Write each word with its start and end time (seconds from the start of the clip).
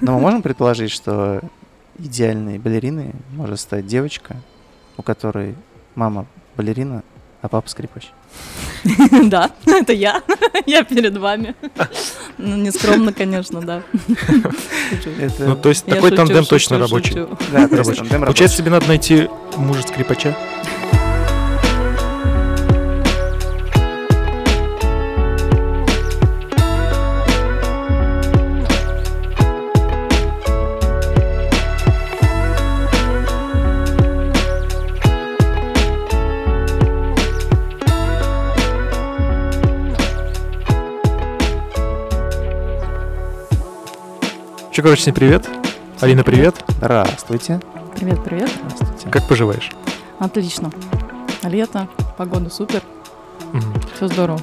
Но 0.00 0.12
мы 0.14 0.20
можем 0.20 0.42
предположить, 0.42 0.90
что 0.90 1.40
идеальной 1.98 2.58
балериной 2.58 3.12
может 3.32 3.60
стать 3.60 3.86
девочка, 3.86 4.36
у 4.96 5.02
которой 5.02 5.54
мама 5.94 6.26
балерина, 6.56 7.02
а 7.42 7.48
папа 7.48 7.68
скрипач. 7.68 8.10
Да, 9.24 9.50
это 9.66 9.92
я. 9.92 10.22
Я 10.66 10.84
перед 10.84 11.16
вами. 11.16 11.54
Ну, 12.38 12.56
не 12.56 12.70
скромно, 12.70 13.12
конечно, 13.12 13.60
да. 13.60 13.82
Это- 15.18 15.44
Ну, 15.48 15.56
то 15.56 15.68
есть 15.70 15.84
Я 15.86 15.94
такой 15.96 16.10
шучу, 16.10 16.16
тандем 16.16 16.36
шучу, 16.44 16.50
точно 16.50 16.86
шучу. 16.86 16.94
рабочий. 16.94 17.14
Да, 17.52 17.76
Рабочий. 17.76 18.04
Получается, 18.04 18.58
тебе 18.58 18.70
надо 18.70 18.86
найти 18.88 19.28
мужа 19.56 19.82
скрипача. 19.82 20.36
Всем 44.94 45.14
привет. 45.14 45.48
Алина, 46.00 46.22
привет. 46.22 46.54
Здравствуйте. 46.68 47.60
Привет, 47.96 48.22
привет. 48.24 48.50
Здравствуйте. 48.66 49.08
Как 49.10 49.26
поживаешь? 49.28 49.70
Отлично. 50.18 50.70
Лето, 51.42 51.88
погода 52.16 52.48
супер, 52.50 52.82
Мгм. 53.52 53.74
все 53.94 54.08
здорово. 54.08 54.40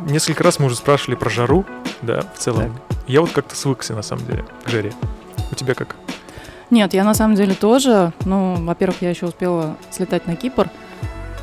Несколько 0.00 0.42
раз 0.44 0.58
мы 0.58 0.66
уже 0.66 0.74
спрашивали 0.76 1.14
про 1.14 1.30
жару, 1.30 1.64
да, 2.02 2.22
в 2.34 2.38
целом. 2.38 2.76
Я 3.06 3.20
вот 3.20 3.30
как-то 3.30 3.56
свыкся, 3.56 3.94
на 3.94 4.02
самом 4.02 4.26
деле, 4.26 4.44
к 4.64 4.68
жаре. 4.68 4.92
У 5.50 5.54
тебя 5.54 5.74
как? 5.74 5.96
Нет, 6.70 6.92
я 6.92 7.04
на 7.04 7.14
самом 7.14 7.36
деле 7.36 7.54
тоже. 7.54 8.12
Ну, 8.24 8.56
во-первых, 8.56 9.00
я 9.00 9.10
еще 9.10 9.26
успела 9.26 9.76
слетать 9.90 10.26
на 10.26 10.36
Кипр. 10.36 10.68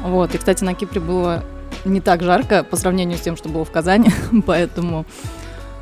Вот. 0.01 0.35
И, 0.35 0.37
кстати, 0.37 0.63
на 0.63 0.73
Кипре 0.75 1.01
было 1.01 1.43
не 1.83 2.01
так 2.01 2.21
жарко 2.21 2.63
по 2.63 2.75
сравнению 2.75 3.17
с 3.17 3.21
тем, 3.21 3.37
что 3.37 3.49
было 3.49 3.65
в 3.65 3.71
Казани. 3.71 4.11
Поэтому 4.45 5.05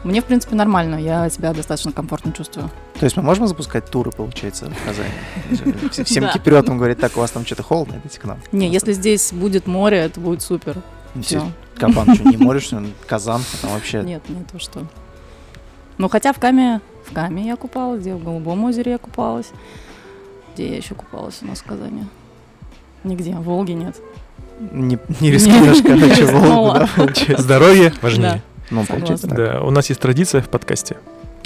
мне, 0.03 0.21
в 0.21 0.25
принципе, 0.25 0.55
нормально. 0.55 0.95
Я 0.95 1.29
себя 1.29 1.53
достаточно 1.53 1.91
комфортно 1.91 2.31
чувствую. 2.33 2.69
То 2.99 3.05
есть 3.05 3.15
мы 3.17 3.23
можем 3.23 3.47
запускать 3.47 3.85
туры, 3.89 4.11
получается, 4.11 4.69
в 4.69 4.85
Казани? 4.85 5.09
Все- 5.91 6.03
Всем 6.05 6.29
киприотам 6.29 6.77
говорит, 6.77 6.99
так, 6.99 7.15
у 7.17 7.19
вас 7.19 7.31
там 7.31 7.45
что-то 7.45 7.63
холодно, 7.63 7.95
идите 8.03 8.19
к 8.19 8.25
нам. 8.25 8.39
Не, 8.51 8.67
если 8.69 8.93
здесь 8.93 9.31
будет 9.33 9.67
море, 9.67 9.97
это 9.97 10.19
будет 10.19 10.41
супер. 10.41 10.77
Ну, 11.15 11.51
Кабан, 11.75 12.15
что, 12.15 12.23
не 12.29 12.37
можешь, 12.37 12.63
что, 12.63 12.83
Казан, 13.07 13.41
там 13.61 13.71
вообще... 13.71 14.01
Нет, 14.03 14.27
не 14.29 14.43
то 14.43 14.59
что. 14.59 14.83
Ну, 15.97 16.09
хотя 16.09 16.33
в 16.33 16.39
Каме, 16.39 16.81
в 17.05 17.13
Каме 17.13 17.45
я 17.45 17.55
купалась, 17.55 18.01
где 18.01 18.15
в 18.15 18.23
Голубом 18.23 18.63
озере 18.63 18.93
я 18.93 18.97
купалась. 18.97 19.51
Где 20.53 20.69
я 20.69 20.77
еще 20.77 20.95
купалась 20.95 21.39
у 21.41 21.45
нас 21.45 21.59
в 21.59 21.63
Казани? 21.65 22.05
Нигде, 23.03 23.35
в 23.35 23.43
Волге 23.43 23.73
нет. 23.75 23.95
Не, 24.59 24.97
не 25.19 25.31
рискнешь, 25.31 25.83
Не 25.83 25.99
короче, 25.99 26.25
Волгу, 26.31 26.79
рискнула. 26.79 26.89
да. 27.27 27.37
Здоровье 27.37 27.93
важнее. 28.01 28.41
Ну, 28.69 28.85
получается 28.85 29.27
так. 29.27 29.37
Да, 29.37 29.61
у 29.61 29.69
нас 29.71 29.89
есть 29.89 30.01
традиция 30.01 30.41
в 30.41 30.49
подкасте. 30.49 30.97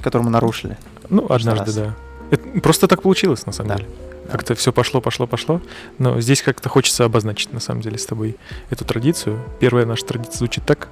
Которую 0.01 0.25
мы 0.25 0.31
нарушили. 0.31 0.77
Ну, 1.09 1.25
однажды, 1.29 1.71
да. 1.73 1.95
Это 2.29 2.59
просто 2.61 2.87
так 2.87 3.01
получилось, 3.01 3.45
на 3.45 3.51
самом 3.51 3.69
Да. 3.69 3.75
деле. 3.77 3.89
Как-то 4.31 4.55
все 4.55 4.71
пошло, 4.73 4.99
пошло, 5.01 5.25
пошло. 5.25 5.61
Но 5.97 6.19
здесь 6.21 6.41
как-то 6.41 6.67
хочется 6.69 7.05
обозначить, 7.05 7.53
на 7.53 7.59
самом 7.61 7.81
деле, 7.81 7.97
с 7.97 8.05
тобой 8.05 8.35
эту 8.69 8.83
традицию. 8.85 9.39
Первая 9.59 9.85
наша 9.85 10.05
традиция 10.05 10.37
звучит 10.39 10.65
так. 10.65 10.89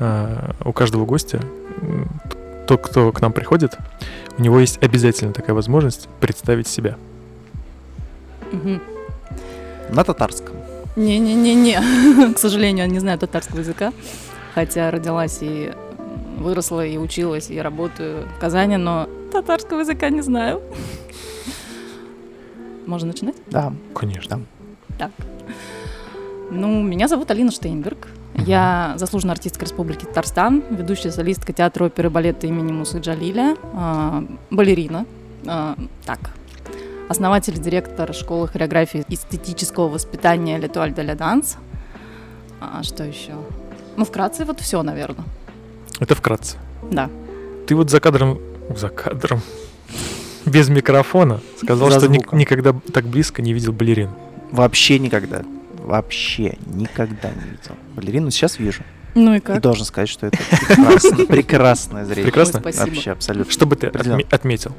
А, 0.00 0.54
у 0.64 0.72
каждого 0.72 1.04
гостя, 1.06 1.40
тот, 2.66 2.80
кто 2.82 3.12
к 3.12 3.20
нам 3.20 3.32
приходит, 3.32 3.76
у 4.38 4.42
него 4.42 4.58
есть 4.58 4.82
обязательно 4.82 5.32
такая 5.32 5.54
возможность 5.54 6.08
представить 6.20 6.66
себя. 6.66 6.96
Мгм. 8.50 8.82
На 9.90 10.04
татарском. 10.04 10.56
Не-не-не-не. 10.96 12.34
К 12.34 12.38
сожалению, 12.38 12.84
я 12.86 12.90
не 12.90 12.98
знаю 12.98 13.18
татарского 13.18 13.60
языка. 13.60 13.92
Хотя 14.54 14.90
родилась 14.90 15.38
и 15.40 15.72
выросла, 16.38 16.84
и 16.84 16.98
училась, 16.98 17.50
и 17.50 17.58
работаю 17.60 18.26
в 18.36 18.40
Казани, 18.40 18.76
но 18.76 19.08
татарского 19.32 19.80
языка 19.80 20.10
не 20.10 20.20
знаю. 20.20 20.60
Можно 22.86 23.08
начинать? 23.08 23.36
Да. 23.50 23.72
Конечно. 23.94 24.40
Так. 24.98 25.10
Ну, 26.50 26.82
меня 26.82 27.08
зовут 27.08 27.30
Алина 27.30 27.50
Штейнберг. 27.50 28.08
Я 28.34 28.94
заслуженная 28.96 29.34
артистка 29.34 29.64
Республики 29.64 30.04
Татарстан, 30.04 30.62
ведущая 30.70 31.12
солистка 31.12 31.52
театра 31.52 31.84
оперы 31.84 32.08
и 32.08 32.10
балета 32.10 32.46
имени 32.46 32.72
Мусы 32.72 32.98
Джалиля, 32.98 33.56
а, 33.74 34.24
балерина. 34.50 35.06
а, 35.46 35.76
так. 36.04 36.18
Основатель 37.08 37.54
и 37.54 37.60
директор 37.60 38.12
школы 38.14 38.48
хореографии 38.48 39.04
и 39.08 39.14
эстетического 39.14 39.88
воспитания 39.88 40.58
Летуаль 40.58 40.94
де 40.94 41.02
ля 41.02 41.14
Данс. 41.14 41.56
А 42.60 42.82
что 42.82 43.04
еще? 43.04 43.34
Ну, 43.96 44.04
вкратце 44.04 44.44
вот 44.44 44.60
все, 44.60 44.82
наверное. 44.82 45.24
Это 46.00 46.14
вкратце. 46.14 46.56
Да. 46.90 47.10
Ты 47.66 47.74
вот 47.74 47.90
за 47.90 48.00
кадром... 48.00 48.38
За 48.76 48.88
кадром... 48.88 49.40
Без 50.44 50.68
микрофона 50.68 51.40
сказал, 51.62 51.90
За 51.90 52.00
что 52.00 52.08
ни- 52.08 52.20
никогда 52.36 52.74
так 52.92 53.04
близко 53.06 53.42
не 53.42 53.52
видел 53.52 53.72
балерин. 53.72 54.10
Вообще 54.50 54.98
никогда. 54.98 55.42
Вообще 55.78 56.56
никогда 56.66 57.28
не 57.28 57.50
видел. 57.50 57.76
Балерину 57.94 58.30
сейчас 58.30 58.58
вижу. 58.58 58.82
Ну 59.14 59.34
и 59.34 59.36
И 59.36 59.40
как? 59.40 59.60
должен 59.60 59.84
сказать, 59.84 60.08
что 60.08 60.26
это 60.26 60.38
прекрасно, 60.66 61.16
прекрасное 61.26 62.04
зрелище. 62.06 62.24
Прекрасно? 62.24 62.62
Ой, 62.64 62.72
спасибо. 62.72 62.94
Вообще, 62.94 63.10
абсолютно. 63.12 63.52
Что 63.52 63.66
бы 63.66 63.76
ты 63.76 63.86
отме- 63.88 64.26
отметил? 64.30 64.72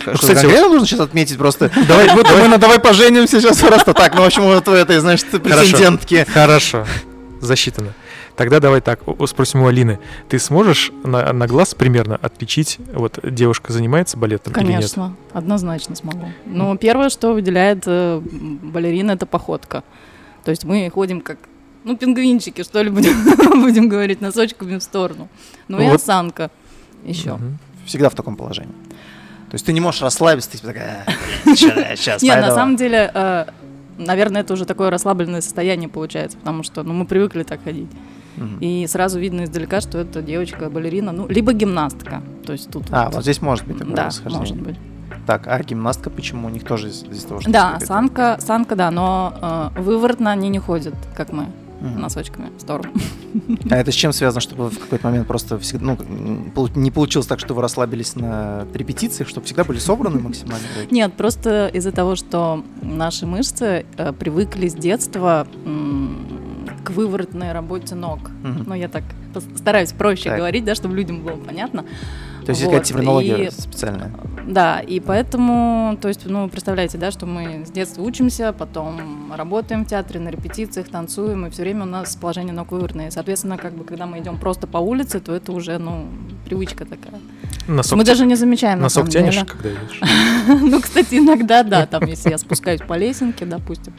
Что, 0.00 0.12
кстати, 0.14 0.40
конкретно 0.40 0.68
нужно 0.68 0.86
сейчас 0.86 1.00
отметить 1.00 1.38
просто. 1.38 1.70
Давай, 1.88 2.08
Вот 2.14 2.26
мы 2.30 2.48
на 2.48 2.58
давай 2.58 2.78
поженимся 2.80 3.40
сейчас 3.40 3.58
просто 3.58 3.94
так. 3.94 4.14
Ну, 4.14 4.22
в 4.22 4.26
общем, 4.26 4.42
вот 4.42 4.66
у 4.68 4.72
этой, 4.72 4.98
значит, 4.98 5.28
Хорошо. 5.30 5.40
претендентки. 5.60 6.26
Хорошо, 6.32 6.84
засчитано. 7.44 7.94
Тогда 8.36 8.60
давай 8.60 8.80
так, 8.80 9.00
спросим 9.26 9.62
у 9.62 9.66
Алины. 9.66 9.98
Ты 10.28 10.38
сможешь 10.38 10.92
на, 11.04 11.32
на 11.32 11.46
глаз 11.46 11.74
примерно 11.74 12.16
отличить, 12.16 12.78
вот 12.92 13.18
девушка 13.22 13.72
занимается 13.72 14.16
балетом 14.16 14.52
или 14.54 14.60
нет? 14.62 14.74
Конечно, 14.74 15.16
однозначно 15.32 15.94
смогу. 15.96 16.28
Но 16.46 16.76
первое, 16.76 17.10
что 17.10 17.32
выделяет 17.32 17.84
э, 17.86 18.20
балерина, 18.20 19.12
это 19.12 19.26
походка. 19.26 19.84
То 20.44 20.50
есть 20.50 20.64
мы 20.64 20.90
ходим 20.90 21.20
как, 21.20 21.38
ну, 21.84 21.96
пингвинчики, 21.96 22.62
что 22.62 22.82
ли, 22.82 22.90
будем, 22.90 23.62
будем 23.62 23.88
говорить, 23.88 24.20
носочками 24.20 24.78
в 24.78 24.82
сторону. 24.82 25.28
Ну 25.68 25.80
и 25.80 25.86
Вот. 25.86 25.96
осанка 25.96 26.50
еще. 27.04 27.38
Всегда 27.86 28.08
в 28.08 28.14
таком 28.14 28.36
положении. 28.36 28.74
То 29.50 29.56
есть 29.56 29.66
ты 29.66 29.72
не 29.72 29.80
можешь 29.80 30.02
расслабиться, 30.02 30.50
ты 30.50 30.58
типа 30.58 30.72
такая, 30.72 31.06
сейчас, 31.54 32.22
Нет, 32.22 32.40
на 32.40 32.50
самом 32.50 32.74
деле, 32.74 33.08
э, 33.14 33.46
наверное, 33.98 34.42
это 34.42 34.52
уже 34.54 34.64
такое 34.64 34.90
расслабленное 34.90 35.40
состояние 35.40 35.88
получается, 35.88 36.38
потому 36.38 36.62
что, 36.62 36.82
ну, 36.82 36.92
мы 36.94 37.04
привыкли 37.06 37.42
так 37.42 37.62
ходить. 37.64 37.88
И 38.60 38.86
сразу 38.88 39.20
видно 39.20 39.44
издалека, 39.44 39.80
что 39.80 39.98
это 39.98 40.20
девочка-балерина, 40.20 41.12
ну, 41.12 41.28
либо 41.28 41.52
гимнастка. 41.52 42.20
То 42.44 42.52
есть 42.52 42.68
тут 42.70 42.84
А, 42.90 43.08
вот 43.10 43.22
здесь 43.22 43.40
может 43.40 43.66
быть 43.66 43.78
такое 43.78 43.94
Да, 43.94 44.10
может 44.30 44.56
быть. 44.56 44.76
Так, 45.26 45.46
а 45.46 45.62
гимнастка 45.62 46.10
почему? 46.10 46.48
У 46.48 46.50
них 46.50 46.64
тоже 46.64 46.88
из- 46.88 47.04
из-за 47.04 47.28
того, 47.28 47.40
что... 47.40 47.50
Да, 47.50 47.78
санка, 47.80 48.36
санка, 48.40 48.74
да, 48.74 48.90
но 48.90 49.70
э, 49.76 49.80
выворотно 49.80 50.30
они 50.32 50.48
не 50.48 50.58
ходят, 50.58 50.94
как 51.16 51.32
мы, 51.32 51.46
Мгм. 51.80 52.00
носочками 52.00 52.50
в 52.56 52.60
сторону. 52.60 52.92
А 53.70 53.76
это 53.76 53.90
с 53.90 53.94
чем 53.94 54.12
связано, 54.12 54.40
чтобы 54.40 54.70
в 54.70 54.78
какой-то 54.78 55.06
момент 55.06 55.26
просто 55.26 55.58
всегда, 55.58 55.96
ну, 56.08 56.68
не 56.74 56.90
получилось 56.90 57.26
так, 57.26 57.40
что 57.40 57.54
вы 57.54 57.62
расслабились 57.62 58.14
на 58.16 58.66
репетициях, 58.72 59.28
чтобы 59.28 59.46
всегда 59.46 59.64
были 59.64 59.78
собраны 59.78 60.20
максимально? 60.20 60.64
Нет, 60.90 61.14
просто 61.14 61.68
из-за 61.68 61.92
того, 61.92 62.14
что 62.16 62.64
наши 62.80 63.26
мышцы 63.26 63.86
э, 63.96 64.12
привыкли 64.12 64.68
с 64.68 64.74
детства 64.74 65.46
к 66.84 66.90
выворотной 66.90 67.52
работе 67.52 67.94
ног. 67.94 68.20
Мгм. 68.42 68.64
Ну, 68.66 68.74
я 68.74 68.88
так 68.88 69.02
стараюсь 69.56 69.92
проще 69.92 70.30
Так. 70.30 70.38
говорить, 70.38 70.64
да, 70.64 70.74
чтобы 70.74 70.94
людям 70.94 71.22
было 71.22 71.36
понятно. 71.36 71.84
То 72.44 72.50
есть 72.50 72.60
есть 72.60 72.64
Вот, 72.64 72.70
какая-то 72.72 72.88
терминология 72.88 73.46
и- 73.46 73.50
специальная? 73.50 74.10
Да, 74.46 74.80
и 74.80 75.00
поэтому, 75.00 75.96
то 76.00 76.08
есть, 76.08 76.26
ну, 76.26 76.48
представляете, 76.48 76.98
да, 76.98 77.10
что 77.10 77.24
мы 77.24 77.64
с 77.66 77.70
детства 77.70 78.02
учимся, 78.02 78.52
потом 78.52 79.32
работаем 79.34 79.84
в 79.84 79.88
театре, 79.88 80.20
на 80.20 80.28
репетициях, 80.28 80.88
танцуем, 80.88 81.46
и 81.46 81.50
все 81.50 81.62
время 81.62 81.84
у 81.84 81.86
нас 81.86 82.14
положение 82.16 82.52
ног 82.52 82.70
выверное. 82.72 83.10
Соответственно, 83.10 83.56
как 83.56 83.72
бы, 83.72 83.84
когда 83.84 84.06
мы 84.06 84.18
идем 84.18 84.36
просто 84.38 84.66
по 84.66 84.78
улице, 84.78 85.20
то 85.20 85.34
это 85.34 85.52
уже, 85.52 85.78
ну, 85.78 86.06
привычка 86.44 86.84
такая. 86.84 87.20
Носок, 87.66 87.96
мы 87.96 88.04
даже 88.04 88.26
не 88.26 88.34
замечаем, 88.34 88.78
на 88.78 88.84
носок 88.84 89.10
самом 89.10 89.10
тянешь, 89.10 89.34
деле. 89.34 89.46
когда 89.46 89.68
идешь? 89.70 90.00
Ну, 90.70 90.80
кстати, 90.82 91.14
иногда, 91.14 91.62
да, 91.62 91.86
там, 91.86 92.04
если 92.06 92.28
я 92.30 92.36
спускаюсь 92.38 92.80
по 92.86 92.98
лесенке, 92.98 93.46
допустим, 93.46 93.94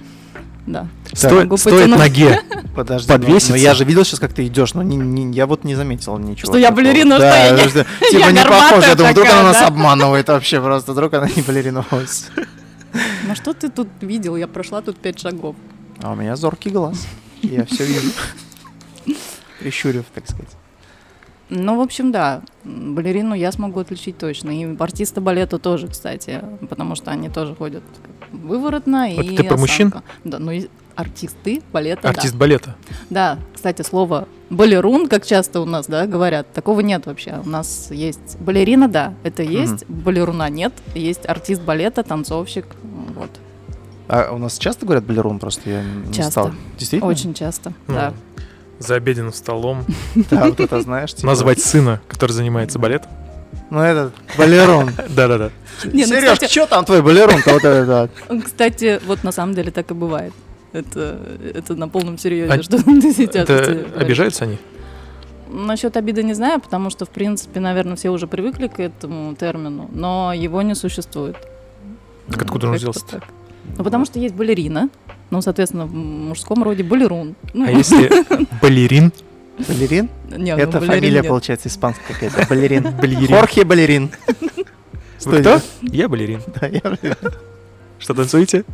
да. 0.68 0.88
Стоит, 1.12 1.60
стоит 1.60 1.88
ноге. 1.90 2.40
Подожди, 2.76 3.08
Подвеситься? 3.08 3.50
Но, 3.52 3.56
но 3.58 3.62
я 3.62 3.74
же 3.74 3.86
видел 3.86 4.04
сейчас, 4.04 4.20
как 4.20 4.34
ты 4.34 4.46
идешь, 4.48 4.74
но 4.74 4.84
не- 4.84 4.98
не- 4.98 5.34
я 5.36 5.48
вот 5.48 5.64
не 5.64 5.76
заметил 5.76 6.18
ничего. 6.18 6.52
Что 6.52 6.58
я 6.58 6.72
балерина, 6.72 7.18
да, 7.20 7.46
что 7.48 7.56
я 7.56 7.70
что, 7.70 7.84
Типа 8.12 8.20
я 8.20 8.32
не 8.32 8.44
похоже, 8.44 8.88
я 8.88 8.96
думаю, 8.96 9.14
вдруг 9.14 9.30
она 9.30 9.44
нас 9.44 9.62
обманывает 9.62 10.28
вообще 10.28 10.62
просто, 10.62 10.92
вдруг 10.92 11.14
она 11.14 11.28
не 11.36 11.42
балерина 11.42 11.86
вовсе. 11.90 12.26
Ну, 13.28 13.36
что 13.36 13.54
ты 13.54 13.70
тут 13.70 13.88
видел? 14.02 14.36
Я 14.36 14.48
прошла 14.48 14.82
тут 14.82 14.98
пять 14.98 15.20
шагов. 15.20 15.56
А 16.02 16.12
у 16.12 16.16
меня 16.16 16.36
зоркий 16.36 16.70
глаз, 16.70 17.08
я 17.42 17.66
все 17.66 17.86
вижу. 17.86 18.10
Прищурив, 19.60 20.06
так 20.14 20.26
сказать. 20.28 20.50
Ну, 21.50 21.78
в 21.78 21.82
общем, 21.82 22.12
да, 22.12 22.42
балерину 22.64 23.36
я 23.36 23.52
смогу 23.52 23.80
отличить 23.80 24.18
точно. 24.18 24.50
И 24.50 24.76
артиста 24.78 25.22
балета 25.22 25.60
тоже, 25.60 25.88
кстати, 25.88 26.44
потому 26.70 26.96
что 26.96 27.12
они 27.12 27.30
тоже 27.30 27.56
ходят 27.56 27.84
выворотно. 28.32 29.08
Вот 29.16 29.26
и 29.26 29.38
ты 29.38 29.44
про 29.44 29.58
мужчин? 29.58 29.94
Да, 30.24 30.40
ну 30.40 30.52
и 30.52 30.68
артисты 30.96 31.62
балета, 31.72 32.10
Артист 32.10 32.36
балета. 32.36 32.76
да. 33.10 33.36
Да, 33.36 33.40
кстати, 33.54 33.82
слово 33.82 34.28
балерун, 34.50 35.08
как 35.08 35.26
часто 35.26 35.60
у 35.62 35.66
нас, 35.66 35.88
да, 35.88 36.06
говорят, 36.08 36.52
такого 36.54 36.80
нет 36.82 37.06
вообще. 37.06 37.40
У 37.46 37.50
нас 37.50 37.90
есть 37.92 38.38
балерина, 38.40 38.88
да, 38.88 39.14
это 39.24 39.44
есть, 39.44 39.86
балеруна 39.88 40.50
нет, 40.50 40.74
есть 40.94 41.26
артист 41.28 41.62
балета, 41.62 42.04
танцовщик, 42.04 42.66
вот, 43.16 43.30
А 44.08 44.32
у 44.32 44.38
нас 44.38 44.58
часто 44.58 44.86
говорят 44.86 45.04
балерун, 45.06 45.40
просто 45.40 45.70
я 45.70 45.84
не 45.84 46.14
Часто. 46.14 46.32
стал. 46.32 46.52
Действительно? 46.78 47.10
очень 47.10 47.34
часто, 47.34 47.74
Ну, 47.88 47.94
да. 47.96 48.14
За 48.78 48.96
обеденным 48.96 49.34
столом 49.34 49.86
Да, 50.30 50.46
вот 50.48 50.60
это 50.60 50.82
знаешь, 50.82 51.14
типа, 51.14 51.28
назвать 51.28 51.62
сына, 51.62 52.02
который 52.08 52.34
занимается 52.34 52.78
балетом. 52.78 53.10
Ну, 53.70 53.80
этот, 53.80 54.14
балерун. 54.38 54.92
Да-да-да. 55.10 55.50
Ну, 55.86 56.06
Сереж, 56.06 56.38
что 56.50 56.68
там 56.68 56.86
твой 56.86 57.02
да. 57.02 58.10
Кстати, 58.46 59.00
вот 59.06 59.24
на 59.24 59.32
самом 59.32 59.56
деле 59.56 59.72
так 59.72 59.90
и 59.92 59.94
бывает. 59.94 60.34
Это, 60.76 61.18
это 61.54 61.76
на 61.76 61.88
полном 61.88 62.18
серьезе, 62.18 62.52
А 62.52 62.62
что 62.62 62.78
ты 62.84 63.14
сейчас 63.14 63.50
Это 63.50 63.86
обижаются 63.98 64.44
они? 64.46 64.58
Насчет 65.50 65.96
обиды 65.96 66.22
не 66.24 66.34
знаю, 66.34 66.60
потому 66.60 66.90
что, 66.90 67.06
в 67.06 67.10
принципе, 67.10 67.60
наверное, 67.60 67.96
все 67.96 68.10
уже 68.10 68.28
привыкли 68.28 68.68
к 68.68 68.80
этому 68.80 69.36
термину, 69.36 69.90
но 69.94 70.34
его 70.34 70.62
не 70.64 70.76
существует. 70.76 71.38
Так 72.30 72.42
откуда 72.42 72.68
он 72.70 72.76
взялся? 72.76 73.06
так. 73.06 73.24
Ну, 73.78 73.84
потому 73.84 74.06
что 74.06 74.20
есть 74.20 74.36
балерина, 74.36 74.90
ну, 75.30 75.42
соответственно, 75.42 75.86
в 75.86 75.94
мужском 75.94 76.62
роде 76.64 76.84
балерун. 76.84 77.36
Ну, 77.54 77.66
А 77.68 77.72
если 77.72 78.12
балерин? 78.62 79.14
Балерин? 79.68 80.10
ну, 80.30 80.36
Это 80.58 80.80
балерин 80.80 80.88
фамилия, 81.00 81.20
нет. 81.22 81.28
получается, 81.28 81.70
испанская 81.70 82.06
какая-то. 82.14 82.48
Балерин. 82.50 82.84
Балерин. 83.02 83.28
Хорхе 83.28 83.64
Балерин. 83.64 84.10
Вы 85.24 85.40
кто? 85.40 85.62
Я 85.82 86.10
балерин. 86.10 86.42
Да, 86.60 86.68
я 86.68 86.82
Что 88.00 88.14
танцуете? 88.14 88.66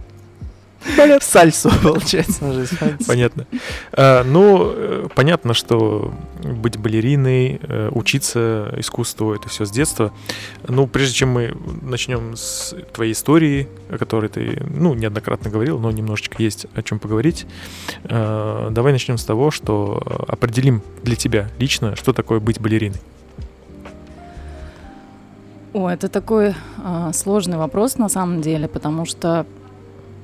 Сальсу, 1.22 1.72
получается. 1.84 2.68
Понятно. 3.08 3.46
А, 3.94 4.24
ну, 4.24 4.72
э, 4.74 5.08
понятно, 5.14 5.54
что 5.54 6.14
быть 6.44 6.78
балериной, 6.78 7.60
э, 7.62 7.90
учиться 7.92 8.74
искусству, 8.78 9.34
это 9.34 9.50
все 9.50 9.66
с 9.66 9.72
детства. 9.72 10.12
Ну, 10.68 10.88
прежде 10.88 11.16
чем 11.16 11.30
мы 11.30 11.56
начнем 11.82 12.36
с 12.36 12.76
твоей 12.94 13.14
истории, 13.14 13.68
о 13.90 13.98
которой 13.98 14.30
ты, 14.30 14.62
ну, 14.70 14.94
неоднократно 14.94 15.50
говорил, 15.50 15.80
но 15.80 15.92
немножечко 15.92 16.42
есть 16.42 16.66
о 16.74 16.82
чем 16.82 17.00
поговорить, 17.00 17.46
э, 18.04 18.68
давай 18.72 18.92
начнем 18.92 19.18
с 19.18 19.26
того, 19.26 19.52
что 19.52 20.02
определим 20.28 20.82
для 21.04 21.16
тебя 21.16 21.50
лично, 21.60 21.96
что 21.96 22.14
такое 22.14 22.40
быть 22.40 22.60
балериной. 22.60 23.00
О, 25.74 25.88
это 25.88 26.10
такой 26.10 26.54
а, 26.84 27.14
сложный 27.14 27.58
вопрос 27.58 27.98
на 27.98 28.10
самом 28.10 28.42
деле, 28.42 28.68
потому 28.68 29.06
что, 29.06 29.46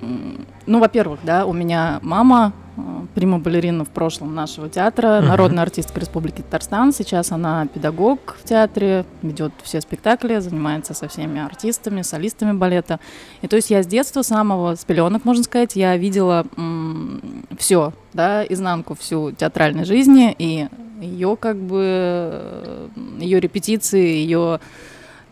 ну, 0.01 0.79
во-первых, 0.79 1.19
да, 1.23 1.45
у 1.45 1.53
меня 1.53 1.99
мама 2.01 2.53
а, 2.77 3.05
прима-балерина 3.15 3.83
в 3.85 3.89
прошлом 3.89 4.35
нашего 4.35 4.69
театра, 4.69 5.17
Мгм. 5.19 5.27
народная 5.27 5.63
артистка 5.63 5.99
Республики 5.99 6.41
Татарстан. 6.41 6.93
Сейчас 6.93 7.31
она 7.31 7.65
педагог 7.65 8.37
в 8.39 8.43
театре, 8.47 9.05
ведет 9.23 9.51
все 9.63 9.81
спектакли, 9.81 10.37
занимается 10.39 10.93
со 10.93 11.07
всеми 11.07 11.39
артистами, 11.41 12.03
солистами 12.03 12.51
балета. 12.53 12.99
И 13.41 13.47
то 13.47 13.55
есть 13.55 13.71
я 13.71 13.81
с 13.81 13.87
детства 13.87 14.21
самого, 14.21 14.75
с 14.75 14.85
пеленок, 14.85 15.25
можно 15.25 15.43
сказать, 15.43 15.75
я 15.75 15.97
видела 15.97 16.45
все, 17.57 17.93
да, 18.13 18.43
изнанку 18.45 18.95
всю 18.95 19.31
театральной 19.31 19.85
жизни, 19.85 20.35
и 20.37 20.67
ее 21.01 21.35
как 21.35 21.57
бы, 21.57 22.89
ее 23.19 23.39
репетиции, 23.39 24.17
ее 24.17 24.59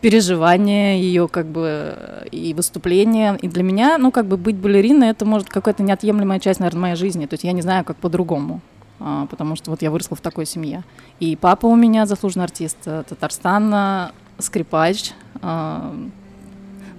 переживания, 0.00 0.96
ее 0.96 1.28
как 1.28 1.46
бы 1.46 2.26
и 2.30 2.54
выступления. 2.54 3.38
И 3.42 3.48
для 3.48 3.62
меня, 3.62 3.98
ну, 3.98 4.10
как 4.10 4.26
бы 4.26 4.36
быть 4.36 4.56
балериной, 4.56 5.08
это 5.08 5.24
может 5.24 5.48
какая-то 5.48 5.82
неотъемлемая 5.82 6.40
часть, 6.40 6.60
наверное, 6.60 6.80
моей 6.80 6.96
жизни. 6.96 7.26
То 7.26 7.34
есть 7.34 7.44
я 7.44 7.52
не 7.52 7.62
знаю, 7.62 7.84
как 7.84 7.96
по-другому. 7.96 8.60
А, 8.98 9.26
потому 9.26 9.56
что 9.56 9.70
вот 9.70 9.82
я 9.82 9.90
выросла 9.90 10.16
в 10.16 10.20
такой 10.20 10.46
семье. 10.46 10.82
И 11.20 11.36
папа 11.36 11.66
у 11.66 11.76
меня 11.76 12.06
заслуженный 12.06 12.44
артист 12.44 12.78
э, 12.86 13.04
Татарстана, 13.08 14.12
скрипач, 14.38 15.12
а, 15.42 15.94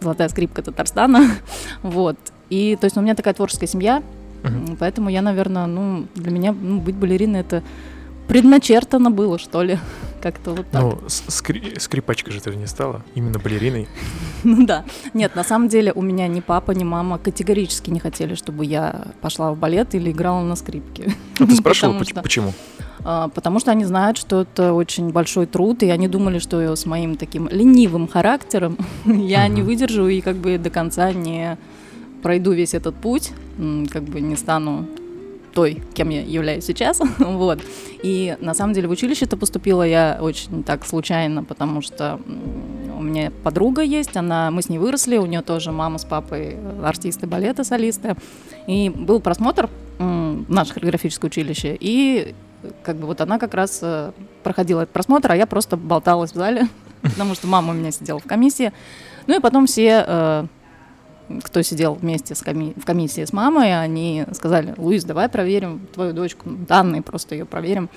золотая 0.02 0.30
скрипка 0.30 0.62
Татарстана. 0.62 1.28
вот. 1.84 2.18
И 2.50 2.78
то 2.80 2.86
есть 2.86 2.98
у 2.98 3.02
меня 3.02 3.16
такая 3.16 3.34
творческая 3.34 3.68
семья. 3.68 4.04
М, 4.44 4.78
Поэтому 4.80 5.10
я, 5.10 5.22
наверное, 5.22 5.66
ну, 5.66 6.06
для 6.16 6.32
меня 6.32 6.54
ну, 6.54 6.80
быть 6.80 6.96
балериной 6.96 7.42
это 7.42 7.64
предначертано 8.28 9.12
было, 9.12 9.38
что 9.38 9.64
ли. 9.64 9.80
Как-то 10.22 10.52
вот 10.52 10.66
так. 10.72 10.82
Ну, 10.82 11.00
скри- 11.08 11.80
скрипачкой 11.80 12.34
же 12.34 12.42
ты 12.42 12.52
же 12.52 12.58
не 12.58 12.66
стала, 12.68 13.04
именно 13.16 13.40
балериной. 13.40 13.88
Ну 14.44 14.66
да. 14.66 14.86
Нет, 15.14 15.36
на 15.36 15.44
самом 15.44 15.68
деле 15.68 15.92
у 15.94 16.02
меня 16.02 16.28
ни 16.28 16.40
папа, 16.42 16.72
ни 16.72 16.84
мама 16.84 17.18
категорически 17.18 17.90
не 17.90 18.00
хотели, 18.00 18.36
чтобы 18.36 18.66
я 18.66 19.08
пошла 19.20 19.52
в 19.52 19.58
балет 19.58 19.96
или 19.96 20.12
играла 20.12 20.42
на 20.44 20.56
скрипке. 20.56 21.16
А 21.40 21.46
ты 21.46 21.56
спрашивала, 21.56 22.02
почему? 22.22 22.54
А, 23.04 23.30
Потому 23.30 23.60
что 23.60 23.72
они 23.72 23.84
знают, 23.86 24.18
что 24.18 24.42
это 24.42 24.74
очень 24.74 25.10
большой 25.10 25.48
труд, 25.48 25.84
и 25.84 25.90
они 25.90 26.08
думали, 26.08 26.40
что 26.40 26.76
с 26.76 26.86
моим 26.86 27.16
таким 27.18 27.50
ленивым 27.50 28.08
характером 28.08 28.78
я 29.06 29.48
не 29.48 29.62
выдержу 29.64 30.08
и 30.08 30.22
как 30.22 30.36
бы 30.36 30.58
до 30.58 30.70
конца 30.70 31.12
не 31.14 31.58
пройду 32.22 32.52
весь 32.52 32.74
этот 32.74 32.96
путь, 32.96 33.32
как 33.92 34.04
бы 34.04 34.22
не 34.22 34.36
стану 34.36 34.86
той, 35.58 35.82
кем 35.96 36.10
я 36.10 36.22
являюсь 36.22 36.66
сейчас, 36.66 37.02
вот. 37.18 37.60
И 38.04 38.38
на 38.42 38.54
самом 38.54 38.74
деле 38.74 38.88
в 38.88 38.92
училище-то 38.92 39.38
поступила 39.38 39.82
я 39.82 40.20
очень 40.22 40.64
так 40.64 40.86
случайно, 40.86 41.44
потому 41.44 41.82
что 41.82 42.20
у 42.96 43.02
меня 43.02 43.32
подруга 43.44 43.82
есть, 43.82 44.16
она, 44.16 44.52
мы 44.52 44.62
с 44.62 44.70
ней 44.70 44.78
выросли, 44.78 45.18
у 45.18 45.26
нее 45.26 45.42
тоже 45.42 45.72
мама 45.72 45.98
с 45.98 46.06
папой 46.06 46.58
артисты 46.84 47.26
балета, 47.26 47.64
солисты, 47.64 48.16
и 48.68 48.92
был 48.92 49.20
просмотр 49.20 49.68
в 49.98 50.46
наше 50.48 50.74
хореографическое 50.74 51.28
училище, 51.28 51.76
и 51.80 52.36
как 52.84 52.98
бы 52.98 53.08
вот 53.08 53.20
она 53.22 53.40
как 53.40 53.56
раз 53.56 53.80
э, 53.82 54.12
проходила 54.44 54.82
этот 54.82 54.94
просмотр, 54.94 55.32
а 55.32 55.36
я 55.36 55.48
просто 55.48 55.76
болталась 55.76 56.34
в 56.34 56.36
зале, 56.36 56.68
потому 57.02 57.34
что 57.34 57.48
мама 57.48 57.72
у 57.72 57.76
меня 57.76 57.90
сидела 57.90 58.20
в 58.20 58.26
комиссии. 58.26 58.72
Ну 59.26 59.38
и 59.38 59.40
потом 59.40 59.66
все, 59.66 60.06
э, 60.08 60.46
кто 61.44 61.62
сидел 61.62 61.94
вместе 61.96 62.36
с 62.36 62.42
коми- 62.44 62.74
в 62.80 62.86
комиссии 62.86 63.26
с 63.26 63.34
мамой, 63.34 63.80
они 63.80 64.26
сказали, 64.34 64.74
Луис, 64.78 65.04
давай 65.04 65.30
проверим 65.30 65.88
твою 65.94 66.14
дочку, 66.14 66.50
данные 66.50 67.02
просто 67.02 67.36
ее 67.36 67.46
проверим, 67.46 67.90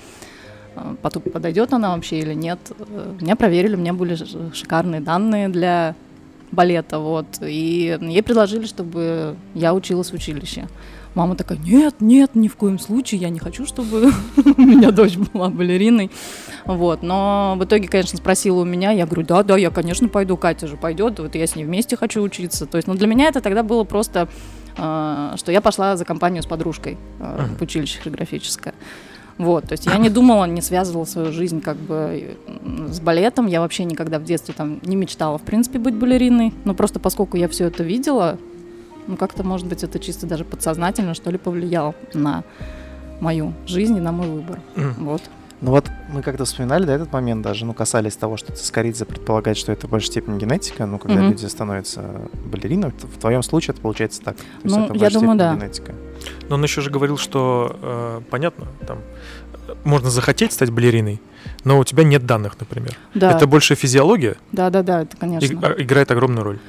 Э, 0.75 0.95
потом 1.01 1.23
подойдет 1.23 1.73
она 1.73 1.93
вообще 1.95 2.19
или 2.19 2.33
нет. 2.33 2.59
Э, 2.79 3.13
Меня 3.19 3.35
проверили, 3.35 3.75
у 3.75 3.79
меня 3.79 3.93
были 3.93 4.15
шикарные 4.53 5.01
данные 5.01 5.49
для 5.49 5.95
балета, 6.51 6.99
вот, 6.99 7.25
и 7.41 7.97
ей 8.01 8.23
предложили, 8.23 8.65
чтобы 8.65 9.35
я 9.53 9.73
училась 9.73 10.11
в 10.11 10.13
училище. 10.13 10.67
Мама 11.13 11.35
такая, 11.35 11.57
нет, 11.57 11.95
нет, 11.99 12.35
ни 12.35 12.47
в 12.47 12.55
коем 12.55 12.79
случае, 12.79 13.21
я 13.21 13.29
не 13.29 13.39
хочу, 13.39 13.65
чтобы 13.65 14.11
у 14.57 14.61
меня 14.61 14.91
дочь 14.91 15.17
была 15.17 15.49
балериной. 15.49 16.09
Вот, 16.65 17.03
но 17.03 17.55
в 17.57 17.63
итоге, 17.65 17.87
конечно, 17.89 18.17
спросила 18.17 18.61
у 18.61 18.65
меня, 18.65 18.91
я 18.91 19.05
говорю, 19.05 19.23
да, 19.23 19.43
да, 19.43 19.57
я, 19.57 19.71
конечно, 19.71 20.07
пойду, 20.07 20.37
Катя 20.37 20.67
же 20.67 20.77
пойдет, 20.77 21.19
вот 21.19 21.35
я 21.35 21.45
с 21.47 21.55
ней 21.55 21.65
вместе 21.65 21.97
хочу 21.97 22.21
учиться. 22.21 22.65
То 22.65 22.77
есть, 22.77 22.87
ну, 22.87 22.95
для 22.95 23.07
меня 23.07 23.27
это 23.27 23.41
тогда 23.41 23.61
было 23.61 23.83
просто, 23.83 24.29
э, 24.77 25.33
что 25.35 25.51
я 25.51 25.59
пошла 25.59 25.97
за 25.97 26.05
компанию 26.05 26.43
с 26.43 26.45
подружкой 26.45 26.97
э, 27.19 27.47
в 27.59 27.61
училище 27.61 27.99
хореографическое. 27.99 28.73
Вот, 29.37 29.67
то 29.67 29.71
есть 29.73 29.87
я 29.87 29.97
не 29.97 30.09
думала, 30.09 30.45
не 30.45 30.61
связывала 30.61 31.03
свою 31.05 31.31
жизнь 31.31 31.61
как 31.61 31.75
бы 31.77 32.37
с 32.89 32.99
балетом. 32.99 33.47
Я 33.47 33.61
вообще 33.61 33.85
никогда 33.85 34.19
в 34.19 34.23
детстве 34.23 34.53
там 34.55 34.79
не 34.83 34.95
мечтала, 34.95 35.39
в 35.39 35.41
принципе, 35.41 35.79
быть 35.79 35.95
балериной. 35.95 36.53
Но 36.63 36.75
просто 36.75 36.99
поскольку 36.99 37.37
я 37.37 37.47
все 37.47 37.65
это 37.65 37.83
видела, 37.83 38.37
ну 39.07 39.17
как-то, 39.17 39.43
может 39.43 39.67
быть, 39.67 39.83
это 39.83 39.99
чисто 39.99 40.27
даже 40.27 40.43
подсознательно, 40.45 41.13
что 41.13 41.31
ли, 41.31 41.37
повлияло 41.37 41.95
на 42.13 42.43
мою 43.19 43.53
жизнь 43.67 43.97
и 43.97 43.99
на 44.01 44.11
мой 44.11 44.27
выбор. 44.27 44.59
Вот. 44.97 45.21
Ну 45.61 45.69
вот 45.69 45.91
мы 46.11 46.23
как-то 46.23 46.43
вспоминали, 46.45 46.85
да, 46.85 46.93
этот 46.95 47.13
момент 47.13 47.43
даже, 47.43 47.65
ну, 47.65 47.73
касались 47.73 48.15
того, 48.15 48.35
что 48.35 48.51
Цискоридзе 48.51 49.05
предполагает, 49.05 49.57
что 49.57 49.71
это 49.71 49.85
в 49.85 49.91
большей 49.91 50.07
степени 50.07 50.39
генетика, 50.39 50.87
ну, 50.87 50.97
когда 50.97 51.19
Мгм. 51.21 51.29
люди 51.29 51.45
становятся 51.45 52.03
балеринами, 52.45 52.91
в 52.99 53.19
твоем 53.19 53.43
случае 53.43 53.73
это 53.73 53.81
получается 53.81 54.23
так. 54.23 54.37
То 54.37 54.43
есть 54.63 54.75
Ну, 54.75 54.85
это 54.85 54.95
я 54.95 55.09
думаю, 55.11 55.37
да. 55.37 55.53
генетика. 55.55 55.93
Но 56.49 56.55
он 56.55 56.63
еще 56.63 56.81
же 56.81 56.89
говорил, 56.89 57.17
что 57.17 57.77
э, 57.79 58.21
понятно, 58.31 58.65
там 58.87 58.99
можно 59.83 60.09
захотеть 60.09 60.51
стать 60.51 60.71
балериной, 60.71 61.21
но 61.63 61.77
у 61.77 61.83
тебя 61.83 62.03
нет 62.03 62.25
данных, 62.25 62.59
например. 62.59 62.97
Да, 63.13 63.31
Это 63.31 63.45
больше 63.45 63.75
физиология 63.75 64.37
да, 64.51 64.71
да, 64.71 64.81
да, 64.81 65.01
это 65.03 65.15
и- 65.15 65.19
конечно. 65.19 65.59
а, 65.61 65.79
играет 65.79 66.09
огромную 66.09 66.43
роль. 66.43 66.59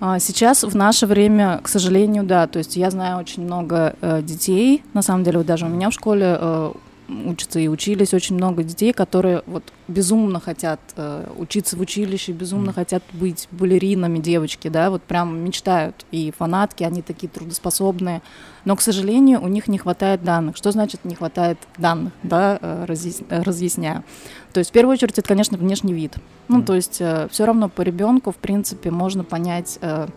А, 0.00 0.18
Сейчас, 0.18 0.62
в 0.62 0.76
наше 0.76 1.06
время, 1.06 1.60
к 1.62 1.68
сожалению, 1.68 2.24
да. 2.24 2.46
То 2.46 2.58
есть 2.58 2.76
я 2.76 2.90
знаю 2.90 3.18
очень 3.18 3.42
много 3.44 3.96
э, 4.00 4.22
детей, 4.22 4.82
на 4.94 5.02
самом 5.02 5.24
деле, 5.24 5.38
вот 5.38 5.46
даже 5.46 5.66
у 5.66 5.68
меня 5.68 5.90
в 5.90 5.92
школе 5.92 6.36
э, 6.38 6.72
учатся 7.08 7.58
и 7.58 7.68
учились 7.68 8.14
очень 8.14 8.36
много 8.36 8.62
детей, 8.62 8.92
которые 8.92 9.42
вот 9.46 9.64
безумно 9.88 10.40
хотят 10.40 10.80
э, 10.96 11.26
учиться 11.36 11.76
в 11.76 11.80
училище, 11.80 12.32
безумно 12.32 12.70
mm. 12.70 12.74
хотят 12.74 13.02
быть 13.12 13.48
балеринами 13.50 14.18
девочки, 14.18 14.68
да, 14.68 14.90
вот 14.90 15.02
прям 15.02 15.38
мечтают. 15.38 16.06
И 16.12 16.32
фанатки, 16.36 16.84
они 16.84 17.02
такие 17.02 17.28
трудоспособные. 17.28 18.22
Но, 18.68 18.76
к 18.76 18.82
сожалению, 18.82 19.42
у 19.42 19.48
них 19.48 19.66
не 19.66 19.78
хватает 19.78 20.22
данных. 20.22 20.58
Что 20.58 20.72
значит 20.72 21.06
не 21.06 21.14
хватает 21.14 21.56
данных, 21.78 22.12
да, 22.22 22.58
э, 22.60 22.84
разъяс, 22.84 23.22
разъясняю. 23.30 24.04
То 24.52 24.58
есть, 24.58 24.68
в 24.68 24.72
первую 24.74 24.92
очередь, 24.92 25.18
это, 25.18 25.26
конечно, 25.26 25.56
внешний 25.56 25.94
вид. 25.94 26.16
Ну, 26.48 26.60
mm. 26.60 26.64
то 26.66 26.74
есть, 26.74 26.98
э, 27.00 27.28
все 27.30 27.46
равно 27.46 27.70
по 27.70 27.80
ребенку, 27.80 28.30
в 28.30 28.36
принципе, 28.36 28.90
можно 28.90 29.24
понять... 29.24 29.78
Э, 29.80 30.08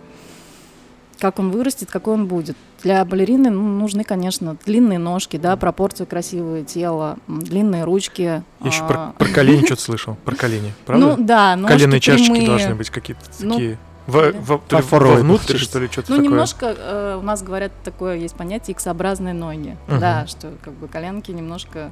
как 1.18 1.40
он 1.40 1.52
вырастет, 1.52 1.90
какой 1.92 2.16
он 2.16 2.26
будет. 2.26 2.58
Для 2.84 3.06
балерины 3.06 3.52
ну, 3.52 3.62
нужны, 3.62 4.04
конечно, 4.04 4.58
длинные 4.66 4.98
ножки, 4.98 5.38
да, 5.38 5.56
пропорции 5.56 6.04
красивое 6.04 6.64
тело, 6.64 7.20
длинные 7.28 7.84
ручки. 7.84 8.22
Я 8.22 8.44
еще 8.64 8.86
про, 8.88 8.96
а. 8.98 9.14
про 9.18 9.28
колени 9.28 9.64
что-то 9.64 9.84
слышал, 9.84 10.18
про 10.26 10.36
колени, 10.36 10.74
правда? 10.86 11.16
Ну 11.16 11.24
да, 11.24 11.56
ножки 11.56 11.74
Коленные 11.78 12.00
чашечки 12.02 12.32
прямые. 12.32 12.48
должны 12.48 12.76
быть 12.76 12.90
какие-то 12.90 13.22
ну, 13.40 13.54
такие. 13.54 13.78
В, 14.12 14.32
в, 14.34 14.62
то 14.68 14.82
вовнутрь, 14.82 15.58
что 15.58 15.80
ли, 15.80 15.88
что-то 15.88 16.12
Ну, 16.12 16.18
такое? 16.18 16.30
немножко 16.30 16.76
э, 16.78 17.18
у 17.20 17.24
нас 17.24 17.42
говорят, 17.42 17.72
такое 17.84 18.18
есть 18.18 18.36
понятие 18.36 18.74
X-образные 18.74 19.34
ноги. 19.34 19.78
Uh-huh. 19.88 20.00
Да, 20.00 20.28
что 20.28 20.52
как 20.64 20.74
бы 20.74 20.88
коленки 20.88 21.32
немножко 21.32 21.92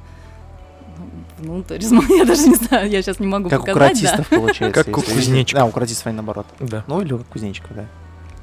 ну, 0.98 1.04
внутрь. 1.38 1.78
Я 2.10 2.24
даже 2.24 2.48
не 2.48 2.56
знаю, 2.56 2.90
я 2.90 3.02
сейчас 3.02 3.20
не 3.20 3.26
могу 3.26 3.48
как 3.48 3.60
показать. 3.60 3.74
Как 3.74 3.76
у 3.76 3.78
каратистов, 3.78 4.30
да. 4.30 4.36
получается. 4.36 4.84
Как 4.84 4.98
у 4.98 5.00
кузнечиков. 5.00 5.62
Да, 5.62 5.66
у 5.66 5.70
каратистов 5.70 6.06
они 6.08 6.16
наоборот. 6.16 6.46
Да. 6.58 6.84
Ну, 6.86 7.00
или 7.00 7.12
у 7.12 7.18
кузнечиков, 7.18 7.74
да. 7.74 7.86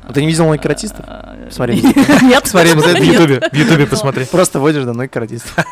А 0.04 0.14
ты 0.14 0.22
не 0.22 0.28
видел 0.28 0.46
мой 0.46 0.58
каратистов? 0.58 1.04
А, 1.08 1.50
Смотри. 1.52 1.82
Нет. 2.24 2.42
Смотри, 2.48 2.72
в 2.74 3.04
Ютубе, 3.04 3.42
в 3.52 3.54
Ютубе 3.54 3.86
посмотри. 3.86 4.26
Просто 4.26 4.60
водишь 4.60 4.86
до 4.86 4.94
ноги 4.94 5.10
каратистов. 5.10 5.66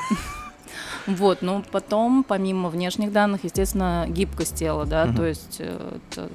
Вот, 1.07 1.41
ну 1.41 1.63
потом, 1.71 2.25
помимо 2.27 2.69
внешних 2.69 3.11
данных, 3.11 3.43
естественно, 3.43 4.05
гибкость 4.09 4.55
тела, 4.55 4.85
да, 4.85 5.05
то 5.05 5.23
есть 5.23 5.57
э, 5.59 5.97
это 6.09 6.29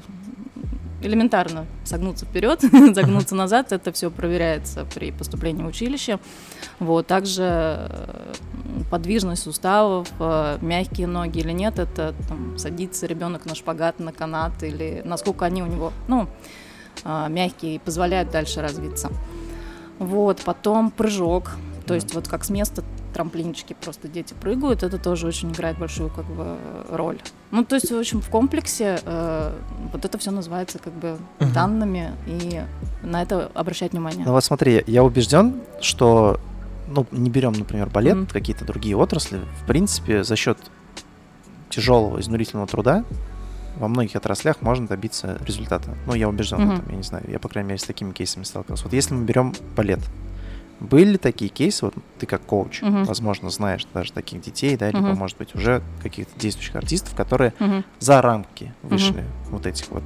элементарно 1.02 1.66
согнуться 1.85 2.26
вперед, 2.26 2.61
загнуться 2.95 3.35
назад, 3.35 3.73
это 3.73 3.92
все 3.92 4.11
проверяется 4.11 4.87
при 4.95 5.12
поступлении 5.12 5.62
в 5.62 5.66
училище. 5.66 6.19
Вот, 6.78 7.07
также 7.07 7.42
э, 7.42 8.33
подвижность 8.90 9.42
суставов, 9.42 10.09
э, 10.19 10.59
мягкие 10.61 11.07
ноги 11.07 11.38
или 11.40 11.52
нет, 11.52 11.78
это 11.78 12.14
там, 12.28 12.59
садится 12.59 13.07
ребенок 13.07 13.47
на 13.47 13.54
шпагат, 13.54 13.99
на 13.99 14.12
канат 14.12 14.62
или 14.62 15.02
насколько 15.04 15.45
они 15.47 15.62
у 15.62 15.66
него, 15.66 15.92
ну, 16.09 16.28
а, 17.04 17.28
мягкие 17.28 17.76
и 17.76 17.78
позволяют 17.78 18.30
дальше 18.30 18.61
развиться. 18.61 19.11
Вот, 19.99 20.40
потом 20.45 20.90
прыжок, 20.90 21.52
то 21.90 21.94
есть 21.97 22.14
вот 22.14 22.28
как 22.28 22.44
с 22.44 22.50
места 22.50 22.85
трамплинчики 23.12 23.75
просто 23.80 24.06
дети 24.06 24.32
прыгают, 24.40 24.85
это 24.85 24.97
тоже 24.97 25.26
очень 25.26 25.50
играет 25.50 25.76
большую 25.76 26.09
как 26.09 26.25
бы 26.25 26.56
роль. 26.88 27.18
Ну, 27.50 27.64
то 27.64 27.75
есть, 27.75 27.90
в 27.90 27.99
общем, 27.99 28.20
в 28.20 28.28
комплексе 28.28 29.00
э, 29.04 29.52
вот 29.92 30.04
это 30.04 30.16
все 30.18 30.30
называется 30.30 30.78
как 30.78 30.92
бы 30.92 31.18
uh-huh. 31.40 31.52
данными, 31.52 32.12
и 32.28 32.62
на 33.02 33.23
это 33.23 33.50
обращать 33.54 33.90
внимание. 33.90 34.25
Ну 34.25 34.30
вот 34.30 34.44
смотри, 34.44 34.85
я 34.87 35.02
убежден, 35.02 35.62
что, 35.80 36.38
ну, 36.87 37.04
не 37.11 37.28
берем, 37.28 37.54
например, 37.54 37.90
балет, 37.90 38.16
uh-huh. 38.16 38.32
какие-то 38.32 38.64
другие 38.64 38.97
отрасли, 38.97 39.40
в 39.61 39.66
принципе, 39.66 40.23
за 40.23 40.37
счет 40.37 40.59
тяжелого, 41.70 42.20
изнурительного 42.20 42.68
труда 42.68 43.04
во 43.80 43.88
многих 43.88 44.14
отраслях 44.14 44.61
можно 44.61 44.87
добиться 44.87 45.38
результата. 45.44 45.97
Ну, 46.06 46.14
я 46.14 46.28
убежден 46.28 46.59
mm-hmm. 46.59 46.66
в 46.66 46.78
этом, 46.80 46.90
я 46.90 46.97
не 46.97 47.02
знаю, 47.02 47.25
я, 47.28 47.38
по 47.38 47.49
крайней 47.49 47.68
мере, 47.68 47.78
с 47.78 47.85
такими 47.85 48.12
кейсами 48.12 48.44
сталкивался. 48.44 48.85
Вот 48.85 48.92
если 48.92 49.14
мы 49.14 49.25
берем 49.25 49.54
балет, 49.75 50.00
были 50.81 51.17
такие 51.19 51.51
кейсы, 51.51 51.85
вот 51.85 51.95
ты 52.19 52.27
как 52.27 52.43
коуч, 52.43 52.83
uh-huh. 52.83 53.05
возможно, 53.05 53.51
знаешь 53.51 53.87
даже 53.93 54.13
таких 54.13 54.41
детей, 54.41 54.77
да, 54.77 54.91
либо, 54.91 55.09
uh-huh. 55.09 55.15
может 55.15 55.37
быть, 55.37 55.55
уже 55.55 55.83
каких-то 56.03 56.39
действующих 56.39 56.75
артистов, 56.77 57.15
которые 57.15 57.53
uh-huh. 57.59 57.85
за 57.99 58.23
рамки 58.23 58.73
вышли 58.83 59.21
uh-huh. 59.21 59.51
вот 59.51 59.67
этих 59.67 59.89
вот 59.91 60.03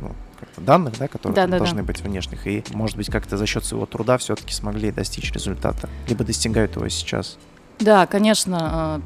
ну, 0.00 0.14
данных, 0.58 0.98
да, 0.98 1.08
которые 1.08 1.34
да, 1.34 1.46
да, 1.46 1.58
должны 1.58 1.78
да. 1.78 1.84
быть 1.84 2.00
внешних, 2.02 2.46
и, 2.46 2.62
может 2.72 2.96
быть, 2.96 3.10
как-то 3.10 3.36
за 3.36 3.46
счет 3.46 3.64
своего 3.64 3.86
труда 3.86 4.18
все-таки 4.18 4.52
смогли 4.52 4.92
достичь 4.92 5.32
результата, 5.32 5.88
либо 6.06 6.22
достигают 6.22 6.76
его 6.76 6.88
сейчас. 6.88 7.38
Да, 7.78 8.06
конечно, 8.06 8.58
а, 8.60 9.00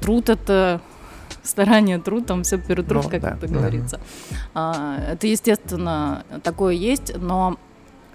труд 0.00 0.28
это 0.28 0.82
старание, 1.42 1.98
труд, 1.98 2.26
там 2.26 2.42
все 2.42 2.58
перетруд, 2.58 3.04
ну, 3.04 3.10
как 3.10 3.22
да. 3.22 3.30
это 3.30 3.48
говорится. 3.48 3.98
А, 4.54 4.98
это, 5.12 5.26
естественно, 5.26 6.24
такое 6.42 6.74
есть, 6.74 7.16
но 7.16 7.56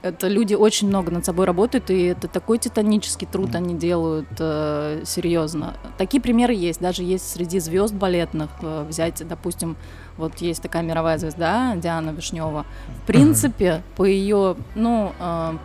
это 0.03 0.27
люди 0.27 0.53
очень 0.53 0.89
много 0.89 1.11
над 1.11 1.25
собой 1.25 1.45
работают, 1.45 1.89
и 1.89 2.03
это 2.03 2.27
такой 2.27 2.57
титанический 2.57 3.25
труд 3.25 3.55
они 3.55 3.73
делают 3.73 4.27
э, 4.37 5.01
серьезно. 5.05 5.75
Такие 5.97 6.21
примеры 6.21 6.53
есть, 6.53 6.81
даже 6.81 7.03
есть 7.03 7.31
среди 7.31 7.59
звезд 7.59 7.93
балетных. 7.93 8.49
Э, 8.61 8.85
взять, 8.87 9.25
допустим, 9.25 9.77
вот 10.17 10.37
есть 10.39 10.61
такая 10.61 10.83
мировая 10.83 11.17
звезда 11.17 11.75
Диана 11.77 12.09
Вишнева. 12.09 12.65
В 13.03 13.07
принципе, 13.07 13.65
mm-hmm. 13.65 13.95
по 13.95 14.03
ее, 14.03 14.57
ну, 14.75 15.13
э, 15.17 15.57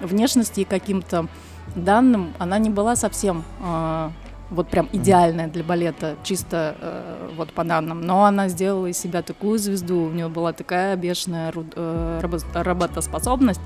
внешности 0.00 0.60
и 0.60 0.64
каким-то 0.64 1.28
данным, 1.74 2.32
она 2.38 2.58
не 2.58 2.70
была 2.70 2.96
совсем 2.96 3.44
э, 3.60 4.10
вот 4.50 4.68
прям 4.68 4.88
идеальная 4.92 5.48
для 5.48 5.62
балета, 5.62 6.16
чисто 6.22 6.76
э, 6.80 7.30
вот 7.36 7.52
по 7.52 7.64
данным. 7.64 8.00
Но 8.00 8.24
она 8.24 8.48
сделала 8.48 8.86
из 8.86 8.98
себя 8.98 9.22
такую 9.22 9.58
звезду, 9.58 10.04
у 10.04 10.10
нее 10.10 10.28
была 10.28 10.52
такая 10.52 10.96
бешеная 10.96 11.52
э, 11.54 12.20
работоспособность, 12.54 13.60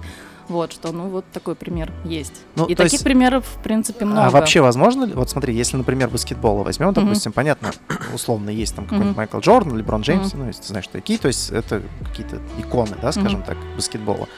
вот, 0.49 0.73
что, 0.73 0.93
ну, 0.93 1.09
вот 1.09 1.25
такой 1.33 1.55
пример 1.55 1.93
есть. 2.05 2.43
Ну, 2.57 2.67
и 2.67 2.75
таких 2.75 2.93
есть, 2.93 3.05
примеров, 3.05 3.47
в 3.47 3.63
принципе, 3.63 4.05
много. 4.05 4.27
А 4.27 4.31
вообще 4.31 4.61
возможно 4.61 5.05
ли, 5.05 5.15
вот 5.15 5.31
смотри, 5.31 5.55
если, 5.55 5.77
например, 5.77 6.09
баскетбол 6.09 6.65
возьмем, 6.65 6.93
допустим, 6.93 7.31
mm-hmm. 7.31 7.35
понятно, 7.35 7.71
условно, 8.15 8.51
есть 8.51 8.75
там 8.75 8.85
какой-нибудь 8.85 9.13
mm-hmm. 9.13 9.17
Майкл 9.17 9.39
Джордан, 9.39 9.79
Леброн 9.79 10.03
Джеймс, 10.03 10.33
mm-hmm. 10.33 10.39
ну, 10.39 10.47
если 10.47 10.63
ты 10.63 10.69
знаешь, 10.69 10.85
что 10.85 10.95
такие, 10.95 11.19
то 11.19 11.29
есть 11.29 11.51
это 11.51 11.83
какие-то 12.09 12.39
иконы, 12.59 12.97
да, 13.01 13.13
скажем 13.13 13.41
mm-hmm. 13.41 13.47
так, 13.47 13.57
баскетбола. 13.77 14.29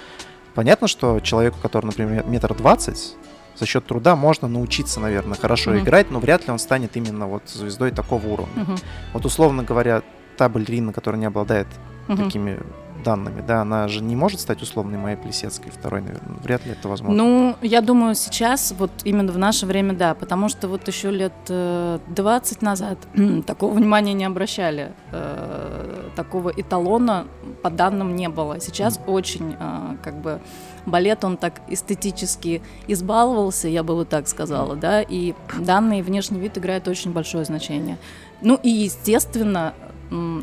Понятно, 0.55 0.87
что 0.89 1.19
человеку, 1.21 1.59
который, 1.61 1.87
например, 1.87 2.25
метр 2.27 2.55
двадцать, 2.55 3.17
за 3.57 3.67
счет 3.67 3.87
труда 3.87 4.17
можно 4.17 4.49
научиться, 4.49 5.01
наверное, 5.01 5.39
хорошо 5.39 5.75
mm-hmm. 5.75 5.83
играть, 5.83 6.11
но 6.11 6.19
вряд 6.19 6.47
ли 6.47 6.53
он 6.53 6.59
станет 6.59 6.97
именно 6.97 7.27
вот 7.27 7.43
звездой 7.49 7.91
такого 7.91 8.27
уровня. 8.27 8.53
Mm-hmm. 8.63 8.85
Вот 9.13 9.25
условно 9.25 9.63
говоря, 9.63 10.03
та 10.37 10.49
балерина, 10.49 10.93
которая 10.93 11.21
не 11.21 11.27
обладает 11.27 11.69
mm-hmm. 12.09 12.25
такими 12.25 12.59
данными, 13.05 13.45
да, 13.47 13.61
она 13.61 13.87
же 13.87 14.03
не 14.03 14.17
может 14.17 14.41
стать 14.41 14.63
условной 14.63 14.99
моей 14.99 15.17
Плесецкой 15.17 15.71
второй, 15.71 16.01
наверное, 16.01 16.37
вряд 16.43 16.65
ли 16.67 16.73
это 16.73 16.89
возможно. 16.89 17.23
Ну, 17.23 17.57
я 17.63 17.81
думаю, 17.81 18.15
сейчас, 18.15 18.75
вот 18.77 18.91
именно 19.05 19.31
в 19.31 19.39
наше 19.39 19.67
время, 19.67 19.93
да, 19.93 20.15
потому 20.15 20.49
что 20.49 20.69
вот 20.69 20.89
еще 20.89 21.11
лет 21.11 21.33
20 21.47 21.49
э, 21.51 22.65
назад 22.65 22.99
такого 23.47 23.75
внимания 23.75 24.15
не 24.15 24.25
обращали, 24.25 24.93
э, 25.13 26.11
такого 26.17 26.51
эталона 26.51 27.27
по 27.63 27.71
данным 27.71 28.17
не 28.17 28.29
было. 28.29 28.59
Сейчас 28.61 28.99
mm. 28.99 29.13
очень, 29.13 29.55
э, 29.59 29.97
как 30.03 30.21
бы, 30.21 30.41
балет, 30.87 31.25
он 31.25 31.37
так 31.37 31.61
эстетически 31.69 32.63
избаловался, 32.87 33.69
я 33.69 33.83
бы 33.83 33.95
вот 33.95 34.09
так 34.09 34.29
сказала, 34.29 34.77
да, 34.77 35.03
и 35.03 35.35
данный 35.59 36.03
внешний 36.03 36.39
вид 36.39 36.59
играет 36.59 36.89
очень 36.89 37.13
большое 37.13 37.45
значение. 37.45 37.99
Ну 38.41 38.59
и, 38.63 38.69
естественно, 38.69 39.75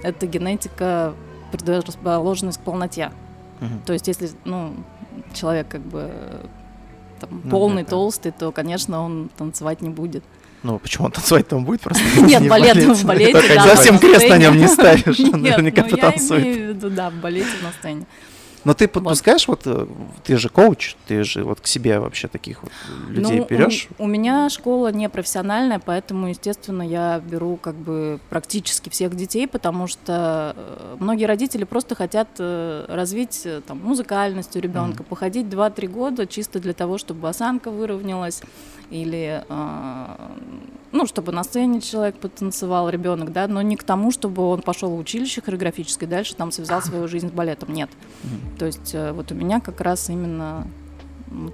это 0.03 0.27
генетика 0.27 1.13
предрасположенность 1.51 2.59
к 2.59 2.61
полноте. 2.61 3.11
Угу. 3.59 3.69
То 3.85 3.93
есть, 3.93 4.07
если 4.07 4.29
ну, 4.45 4.73
человек 5.33 5.67
как 5.67 5.81
бы 5.81 6.11
там, 7.19 7.41
ну, 7.43 7.49
полный, 7.49 7.83
да, 7.83 7.89
толстый, 7.89 8.31
то, 8.31 8.51
конечно, 8.51 9.01
он 9.01 9.29
танцевать 9.37 9.81
не 9.81 9.89
будет. 9.89 10.23
Ну, 10.63 10.77
почему 10.77 11.05
он 11.05 11.11
танцевать 11.11 11.47
там 11.47 11.65
будет 11.65 11.81
просто? 11.81 12.03
Нет, 12.21 12.47
балет 12.47 12.77
в 12.77 13.05
балете, 13.05 13.55
да. 13.55 13.75
Совсем 13.75 13.99
крест 13.99 14.27
на 14.29 14.37
нем 14.37 14.57
не 14.57 14.67
ставишь, 14.67 15.19
он 15.33 15.41
наверняка 15.41 15.83
потанцует. 15.83 16.43
в 16.43 16.69
виду, 16.69 16.89
да, 16.89 17.09
в 17.09 17.15
балете 17.15 17.49
на 17.63 17.71
сцене. 17.71 18.05
Но 18.63 18.73
ты 18.73 18.87
подпускаешь, 18.87 19.47
вот. 19.47 19.65
вот 19.65 19.89
ты 20.23 20.37
же 20.37 20.49
коуч, 20.49 20.95
ты 21.07 21.23
же 21.23 21.43
вот 21.43 21.61
к 21.61 21.67
себе 21.67 21.99
вообще 21.99 22.27
таких 22.27 22.61
вот 22.63 22.71
людей 23.09 23.39
ну, 23.39 23.45
берешь? 23.49 23.87
У, 23.97 24.03
у 24.03 24.07
меня 24.07 24.49
школа 24.49 24.91
не 24.91 25.09
профессиональная, 25.09 25.79
поэтому, 25.79 26.27
естественно, 26.27 26.83
я 26.83 27.19
беру 27.19 27.57
как 27.57 27.75
бы 27.75 28.19
практически 28.29 28.89
всех 28.89 29.15
детей, 29.15 29.47
потому 29.47 29.87
что 29.87 30.53
э, 30.55 30.95
многие 30.99 31.25
родители 31.25 31.63
просто 31.63 31.95
хотят 31.95 32.27
э, 32.37 32.85
развить 32.87 33.41
э, 33.45 33.61
там, 33.65 33.79
музыкальность 33.79 34.55
у 34.55 34.59
ребенка, 34.59 35.03
mm. 35.03 35.05
походить 35.07 35.47
2-3 35.47 35.87
года 35.87 36.27
чисто 36.27 36.59
для 36.59 36.73
того, 36.73 36.97
чтобы 36.97 37.29
осанка 37.29 37.71
выровнялась 37.71 38.41
или 38.91 39.43
ну, 40.91 41.05
чтобы 41.07 41.31
на 41.31 41.43
сцене 41.43 41.79
человек 41.81 42.17
потанцевал, 42.17 42.89
ребенок, 42.89 43.31
да, 43.31 43.47
но 43.47 43.61
не 43.61 43.77
к 43.77 43.83
тому, 43.83 44.11
чтобы 44.11 44.43
он 44.43 44.61
пошел 44.61 44.89
в 44.91 44.99
училище 44.99 45.41
хореографическое, 45.41 46.07
дальше 46.07 46.35
там 46.35 46.51
связал 46.51 46.81
свою 46.81 47.07
жизнь 47.07 47.29
с 47.29 47.31
балетом, 47.31 47.73
нет. 47.73 47.89
Mm-hmm. 47.89 48.57
То 48.59 48.65
есть 48.65 48.91
э, 48.93 49.11
вот 49.13 49.31
у 49.31 49.35
меня 49.35 49.61
как 49.61 49.79
раз 49.79 50.09
именно 50.09 50.67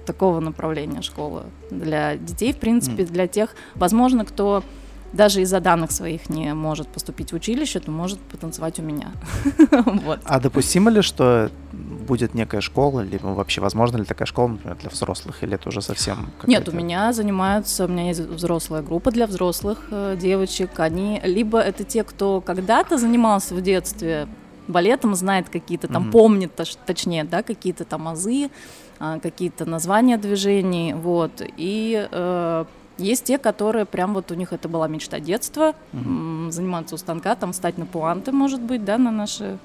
такого 0.06 0.40
направления 0.40 1.02
школа 1.02 1.46
для 1.70 2.16
детей, 2.16 2.52
в 2.52 2.58
принципе, 2.58 3.04
mm-hmm. 3.04 3.12
для 3.12 3.28
тех, 3.28 3.54
возможно, 3.76 4.24
кто 4.24 4.64
даже 5.12 5.40
из-за 5.42 5.60
данных 5.60 5.90
своих 5.90 6.28
не 6.28 6.52
может 6.52 6.88
поступить 6.88 7.32
в 7.32 7.36
училище, 7.36 7.80
то 7.80 7.90
может 7.90 8.18
потанцевать 8.18 8.78
у 8.78 8.82
меня. 8.82 9.12
вот. 9.70 10.20
А 10.24 10.40
допустимо 10.40 10.90
ли, 10.90 11.00
что 11.00 11.50
будет 12.08 12.34
некая 12.34 12.60
школа, 12.60 13.00
либо 13.00 13.26
вообще 13.26 13.60
возможно 13.60 13.98
ли 13.98 14.04
такая 14.04 14.26
школа, 14.26 14.48
например, 14.48 14.76
для 14.76 14.90
взрослых, 14.90 15.44
или 15.44 15.54
это 15.54 15.68
уже 15.68 15.82
совсем... 15.82 16.30
Нет, 16.46 16.68
у 16.68 16.72
меня 16.72 17.12
занимаются, 17.12 17.84
у 17.84 17.88
меня 17.88 18.08
есть 18.08 18.20
взрослая 18.20 18.82
группа 18.82 19.10
для 19.10 19.26
взрослых 19.26 19.78
э, 19.90 20.16
девочек. 20.18 20.80
Они 20.80 21.20
либо 21.22 21.60
это 21.60 21.84
те, 21.84 22.02
кто 22.02 22.40
когда-то 22.40 22.96
занимался 22.98 23.54
в 23.54 23.60
детстве 23.60 24.26
балетом, 24.68 25.14
знает 25.14 25.48
какие-то 25.50 25.86
там, 25.86 26.08
mm-hmm. 26.08 26.10
помнит 26.10 26.52
точ- 26.56 26.78
точнее, 26.86 27.24
да, 27.24 27.42
какие-то 27.42 27.84
там 27.84 28.08
азы, 28.08 28.50
э, 29.00 29.18
какие-то 29.22 29.66
названия 29.66 30.16
движений, 30.16 30.94
вот. 30.94 31.42
И 31.56 32.08
э, 32.10 32.64
есть 32.96 33.24
те, 33.24 33.38
которые 33.38 33.84
прям 33.84 34.14
вот 34.14 34.30
у 34.30 34.34
них 34.34 34.52
это 34.52 34.68
была 34.68 34.88
мечта 34.88 35.20
детства, 35.20 35.74
mm-hmm. 35.92 36.50
заниматься 36.50 36.94
у 36.94 36.98
станка, 36.98 37.34
там 37.34 37.52
стать 37.52 37.76
на 37.78 37.86
пуанты, 37.86 38.32
может 38.32 38.60
быть, 38.60 38.84
да, 38.84 38.96
на 38.98 39.10
наши 39.10 39.58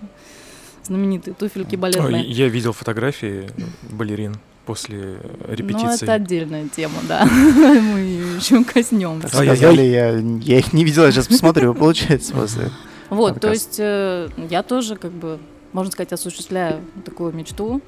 знаменитые 0.83 1.33
туфельки 1.33 1.75
балетные. 1.75 2.23
я 2.23 2.47
видел 2.47 2.73
фотографии 2.73 3.49
балерин 3.91 4.35
после 4.65 5.17
репетиции. 5.47 5.85
Ну, 5.85 5.93
это 5.93 6.13
отдельная 6.13 6.67
тема, 6.69 6.99
да. 7.07 7.25
Мы 7.25 7.99
еще 8.37 8.63
коснемся. 8.63 9.27
Сказали, 9.27 9.81
я, 9.81 10.11
я 10.17 10.59
их 10.59 10.73
не 10.73 10.83
видела, 10.83 11.11
сейчас 11.11 11.27
посмотрю, 11.27 11.73
получается 11.73 12.33
после. 12.35 12.69
Вот, 13.09 13.39
то 13.39 13.51
есть 13.51 13.75
э, 13.79 14.29
я 14.49 14.63
тоже, 14.63 14.95
как 14.95 15.11
бы, 15.11 15.37
можно 15.71 15.91
сказать, 15.91 16.13
осуществляю 16.13 16.81
такую 17.05 17.33
мечту 17.33 17.81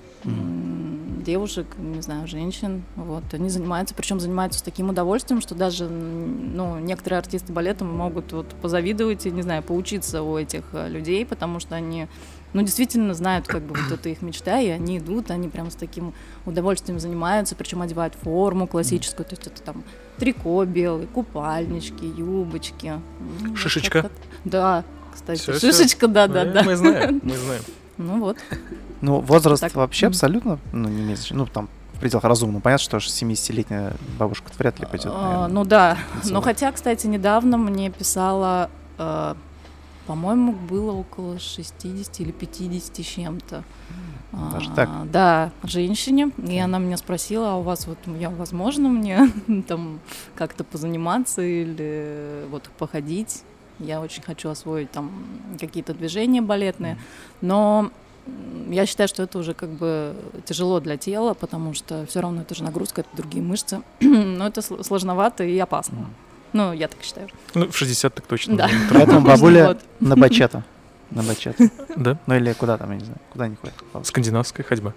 девушек, 1.26 1.66
не 1.78 2.02
знаю, 2.02 2.28
женщин. 2.28 2.84
Вот, 2.96 3.24
они 3.34 3.50
занимаются, 3.50 3.96
причем 3.96 4.20
занимаются 4.20 4.60
с 4.60 4.62
таким 4.62 4.90
удовольствием, 4.90 5.42
что 5.42 5.56
даже, 5.56 5.90
ну, 5.90 6.80
некоторые 6.80 7.20
артисты 7.20 7.52
балета 7.52 7.84
могут 7.84 8.32
вот 8.32 8.48
позавидовать 8.62 9.26
и, 9.26 9.32
не 9.32 9.42
знаю, 9.42 9.64
поучиться 9.64 10.22
у 10.22 10.38
этих 10.38 10.64
э, 10.74 10.88
людей, 10.88 11.26
потому 11.26 11.60
что 11.60 11.76
они 11.76 12.08
ну, 12.56 12.62
действительно 12.62 13.14
знают, 13.14 13.48
как 13.48 13.64
бы, 13.64 13.76
вот 13.76 13.92
это 13.92 14.08
их 14.08 14.22
мечта, 14.22 14.62
и 14.62 14.70
они 14.70 15.00
идут, 15.00 15.30
они 15.30 15.50
прям 15.50 15.70
с 15.70 15.76
таким 15.76 16.14
удовольствием 16.46 17.02
занимаются, 17.02 17.54
причем 17.54 17.82
одевают 17.82 18.16
форму 18.16 18.66
классическую, 18.66 19.26
то 19.26 19.34
есть 19.34 19.46
это 19.46 19.62
там 19.62 19.84
трико 20.18 20.64
белый, 20.64 21.06
купальнички, 21.08 22.06
юбочки. 22.06 22.94
Шишечка? 23.56 24.10
Да, 24.46 24.86
кстати, 25.14 25.40
все, 25.40 25.60
шишечка, 25.60 26.08
да, 26.08 26.28
да, 26.28 26.46
да. 26.46 26.64
Мы 26.64 26.78
знаем, 26.78 27.20
мы 27.24 27.36
знаем. 27.36 27.62
Ну 27.98 28.20
вот. 28.22 28.38
Ну, 29.02 29.20
возраст 29.20 29.62
так. 29.62 29.76
вообще 29.76 30.08
абсолютно, 30.08 30.58
ну, 30.72 30.88
не 30.88 31.04
имеет 31.04 31.28
ну, 31.32 31.46
там, 31.48 31.68
в 31.94 32.00
пределах 32.00 32.24
разумного. 32.24 32.62
Понятно, 32.62 33.02
что 33.02 33.26
70-летняя 33.26 33.98
бабушка 34.18 34.50
вряд 34.58 34.80
ли 34.80 34.86
пойдет. 34.86 35.12
А, 35.14 35.50
ну 35.50 35.66
да. 35.66 35.98
Но 36.24 36.40
хотя, 36.40 36.72
кстати, 36.72 37.06
недавно 37.06 37.58
мне 37.58 37.90
писала 37.90 38.70
э, 38.98 39.36
по-моему, 40.08 40.52
было 40.54 40.92
около 40.92 41.40
60 41.40 42.20
или 42.20 42.32
50 42.32 42.98
с 42.98 43.08
чем-то. 43.08 43.64
Даже 44.32 44.70
а, 44.72 44.76
так? 44.76 45.12
Да, 45.12 45.52
женщине. 45.64 46.32
И 46.38 46.58
она 46.58 46.78
меня 46.78 46.98
спросила, 46.98 47.54
а 47.54 47.56
у 47.56 47.62
вас 47.62 47.88
вот, 47.88 47.98
я, 48.20 48.30
возможно 48.30 48.90
мне 48.90 49.32
там 49.68 50.00
как-то 50.36 50.64
позаниматься 50.64 51.42
или 51.42 52.46
вот 52.50 52.64
походить? 52.78 53.44
Я 53.80 54.02
очень 54.02 54.22
хочу 54.22 54.50
освоить 54.50 54.92
там 54.92 55.12
какие-то 55.60 55.94
движения 55.94 56.42
балетные, 56.42 56.98
но 57.42 57.92
я 58.70 58.86
считаю, 58.86 59.08
что 59.08 59.24
это 59.24 59.38
уже 59.38 59.54
как 59.54 59.70
бы 59.70 60.16
тяжело 60.46 60.80
для 60.80 60.98
тела, 60.98 61.34
потому 61.34 61.74
что 61.74 62.06
все 62.06 62.22
равно 62.22 62.42
это 62.42 62.56
же 62.56 62.64
нагрузка, 62.64 63.02
это 63.02 63.10
другие 63.16 63.44
мышцы, 63.44 63.82
но 64.02 64.48
это 64.48 64.62
сложновато 64.62 65.44
и 65.44 65.58
опасно. 65.60 66.08
Ну, 66.56 66.72
я 66.72 66.88
так 66.88 67.04
считаю. 67.04 67.28
Ну, 67.54 67.70
в 67.70 67.76
60 67.76 68.14
так 68.14 68.26
точно. 68.28 68.56
Да. 68.56 68.70
Поэтому 68.90 69.20
бабуля 69.20 69.78
на 70.00 70.16
бачата. 70.16 70.64
На 71.12 71.22
бачата. 71.22 71.70
Да? 71.98 72.18
Ну 72.28 72.36
или 72.36 72.54
куда 72.54 72.78
там, 72.78 72.92
я 72.92 72.98
не 72.98 73.04
знаю, 73.04 73.20
куда 73.34 73.48
не 73.50 73.58
ходят. 73.58 73.76
Скандинавская 74.08 74.66
ходьба. 74.66 74.94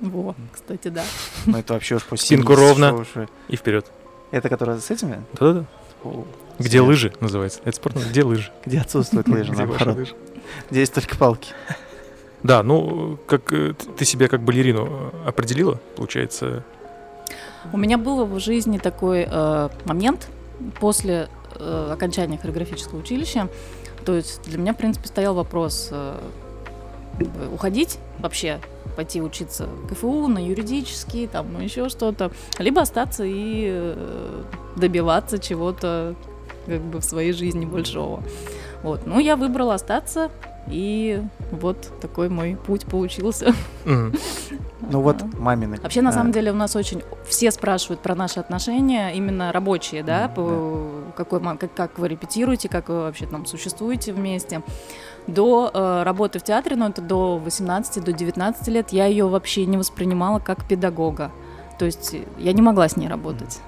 Во, 0.00 0.34
кстати, 0.50 0.88
да. 0.88 1.04
Ну 1.44 1.58
это 1.58 1.74
вообще 1.74 1.96
уж 1.96 2.04
по 2.04 2.16
Спинку 2.16 2.54
ровно 2.54 3.04
и 3.48 3.56
вперед. 3.56 3.84
Это 4.30 4.48
которая 4.48 4.80
с 4.80 4.90
этими? 4.90 5.22
Да-да-да. 5.34 5.66
Где 6.58 6.80
лыжи 6.80 7.12
называется? 7.20 7.60
Это 7.64 7.76
спорт, 7.76 7.96
где 8.10 8.24
лыжи? 8.24 8.50
Где 8.64 8.80
отсутствуют 8.80 9.28
лыжи, 9.34 9.52
наоборот. 9.52 10.14
Где 10.70 10.80
есть 10.80 10.94
только 10.94 11.18
палки. 11.18 11.52
Да, 12.42 12.62
ну, 12.62 13.18
как 13.26 13.52
э, 13.52 13.74
ты 13.74 14.06
себя 14.06 14.28
как 14.28 14.40
балерину 14.40 15.12
определила, 15.26 15.80
получается? 15.96 16.62
У 17.72 17.76
меня 17.76 17.98
был 17.98 18.24
в 18.24 18.40
жизни 18.40 18.78
такой 18.78 19.26
э, 19.28 19.68
момент, 19.84 20.28
после 20.80 21.28
э, 21.58 21.90
окончания 21.92 22.38
хореографического 22.38 22.98
училища, 22.98 23.48
то 24.04 24.14
есть 24.14 24.42
для 24.44 24.58
меня, 24.58 24.74
в 24.74 24.76
принципе, 24.76 25.08
стоял 25.08 25.34
вопрос 25.34 25.88
э, 25.90 26.18
уходить 27.52 27.98
вообще, 28.18 28.60
пойти 28.96 29.20
учиться 29.20 29.66
в 29.66 29.88
КФУ 29.88 30.28
на 30.28 30.44
юридический, 30.44 31.26
там, 31.26 31.52
ну, 31.52 31.60
еще 31.60 31.88
что-то, 31.88 32.30
либо 32.58 32.82
остаться 32.82 33.24
и 33.24 33.68
э, 33.70 34.42
добиваться 34.76 35.38
чего-то 35.38 36.14
как 36.66 36.80
бы 36.82 36.98
в 37.00 37.04
своей 37.04 37.32
жизни 37.32 37.64
большого. 37.64 38.22
Вот. 38.82 39.06
Ну, 39.06 39.18
я 39.18 39.36
выбрала 39.36 39.74
остаться, 39.74 40.30
и 40.70 41.22
вот 41.50 41.92
такой 42.00 42.28
мой 42.28 42.56
путь 42.56 42.86
получился. 42.86 43.54
Ну 44.90 45.02
вот 45.02 45.22
мамины. 45.34 45.76
Вообще, 45.82 46.00
на 46.00 46.12
самом 46.12 46.32
деле, 46.32 46.50
у 46.50 46.54
нас 46.54 46.74
очень 46.74 47.02
все 47.26 47.50
спрашивают 47.50 48.00
про 48.00 48.14
наши 48.14 48.40
отношения, 48.40 49.10
именно 49.10 49.52
рабочие, 49.52 50.02
да, 50.02 50.28
по 50.28 50.88
какой 51.14 51.42
как, 51.58 51.74
как 51.74 51.98
вы 51.98 52.08
репетируете, 52.08 52.70
как 52.70 52.88
вы 52.88 53.00
вообще 53.00 53.26
там 53.26 53.44
существуете 53.44 54.14
вместе. 54.14 54.62
До 55.26 55.70
э, 55.74 56.02
работы 56.04 56.38
в 56.38 56.42
театре, 56.42 56.76
ну 56.76 56.88
это 56.88 57.02
до 57.02 57.38
18, 57.38 58.02
до 58.02 58.12
19 58.12 58.68
лет, 58.68 58.90
я 58.90 59.04
ее 59.04 59.28
вообще 59.28 59.66
не 59.66 59.76
воспринимала 59.76 60.38
как 60.38 60.66
педагога. 60.66 61.32
То 61.78 61.84
есть 61.84 62.16
я 62.38 62.52
не 62.54 62.62
могла 62.62 62.88
с 62.88 62.96
ней 62.96 63.08
работать 63.08 63.60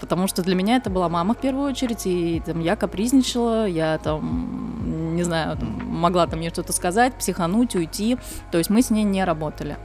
потому 0.00 0.26
что 0.26 0.42
для 0.42 0.54
меня 0.54 0.76
это 0.76 0.90
была 0.90 1.08
мама 1.08 1.34
в 1.34 1.38
первую 1.38 1.70
очередь, 1.70 2.06
и 2.06 2.42
там 2.44 2.60
я 2.60 2.76
капризничала, 2.76 3.66
я 3.66 3.98
там, 3.98 5.14
не 5.16 5.22
знаю, 5.22 5.56
там, 5.56 5.68
могла 5.68 6.26
там 6.26 6.40
ей 6.40 6.50
что-то 6.50 6.72
сказать, 6.72 7.14
психануть, 7.14 7.74
уйти, 7.74 8.18
то 8.50 8.58
есть 8.58 8.70
мы 8.70 8.82
с 8.82 8.90
ней 8.90 9.04
не 9.04 9.24
работали. 9.24 9.76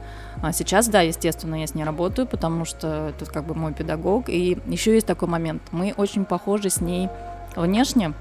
А 0.42 0.52
сейчас, 0.52 0.88
да, 0.88 1.00
естественно, 1.00 1.54
я 1.60 1.66
с 1.66 1.74
ней 1.74 1.84
работаю, 1.84 2.26
потому 2.26 2.64
что 2.64 3.08
это 3.10 3.30
как 3.30 3.44
бы 3.44 3.54
мой 3.54 3.72
педагог, 3.72 4.28
и 4.28 4.58
еще 4.66 4.94
есть 4.94 5.06
такой 5.06 5.28
момент, 5.28 5.62
мы 5.72 5.94
очень 5.96 6.24
похожи 6.24 6.70
с 6.70 6.80
ней 6.80 7.08
внешне 7.56 8.12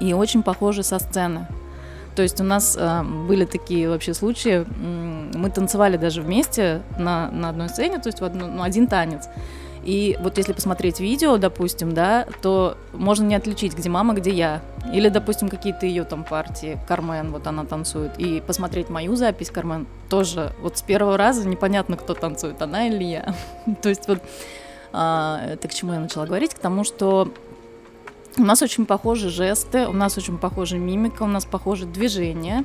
и 0.00 0.12
очень 0.12 0.42
похожи 0.42 0.82
со 0.82 0.98
сцены. 0.98 1.46
То 2.16 2.22
есть 2.22 2.40
у 2.40 2.44
нас 2.44 2.76
э, 2.78 3.02
были 3.02 3.44
такие 3.44 3.88
вообще 3.88 4.14
случаи, 4.14 4.66
мы 5.36 5.48
танцевали 5.50 5.96
даже 5.96 6.22
вместе 6.22 6.82
на, 6.98 7.30
на 7.30 7.50
одной 7.50 7.68
сцене, 7.68 7.98
то 7.98 8.08
есть 8.08 8.20
в 8.20 8.24
одну, 8.24 8.46
ну, 8.46 8.62
один 8.62 8.86
танец. 8.86 9.28
И 9.84 10.16
вот 10.20 10.38
если 10.38 10.52
посмотреть 10.52 11.00
видео, 11.00 11.36
допустим, 11.36 11.94
да, 11.94 12.26
то 12.42 12.76
можно 12.92 13.24
не 13.24 13.34
отличить, 13.34 13.76
где 13.76 13.88
мама, 13.88 14.14
где 14.14 14.30
я. 14.30 14.60
Или, 14.92 15.08
допустим, 15.08 15.48
какие-то 15.48 15.86
ее 15.86 16.04
там 16.04 16.24
партии, 16.24 16.78
Кармен, 16.86 17.30
вот 17.32 17.46
она 17.46 17.64
танцует. 17.64 18.12
И 18.18 18.42
посмотреть 18.46 18.90
мою 18.90 19.16
запись, 19.16 19.50
Кармен, 19.50 19.86
тоже 20.08 20.52
вот 20.60 20.78
с 20.78 20.82
первого 20.82 21.16
раза 21.16 21.48
непонятно, 21.48 21.96
кто 21.96 22.14
танцует, 22.14 22.60
она 22.62 22.88
или 22.88 23.04
я. 23.04 23.34
То 23.82 23.88
есть 23.88 24.06
вот 24.08 24.20
а, 24.92 25.40
это 25.46 25.68
к 25.68 25.74
чему 25.74 25.92
я 25.92 26.00
начала 26.00 26.26
говорить? 26.26 26.54
К 26.54 26.58
тому, 26.58 26.84
что 26.84 27.32
у 28.40 28.44
нас 28.44 28.62
очень 28.62 28.86
похожи 28.86 29.28
жесты, 29.28 29.86
у 29.86 29.92
нас 29.92 30.16
очень 30.18 30.38
похожа 30.38 30.78
мимика, 30.78 31.22
у 31.22 31.26
нас 31.26 31.44
похожи 31.44 31.86
движения. 31.86 32.64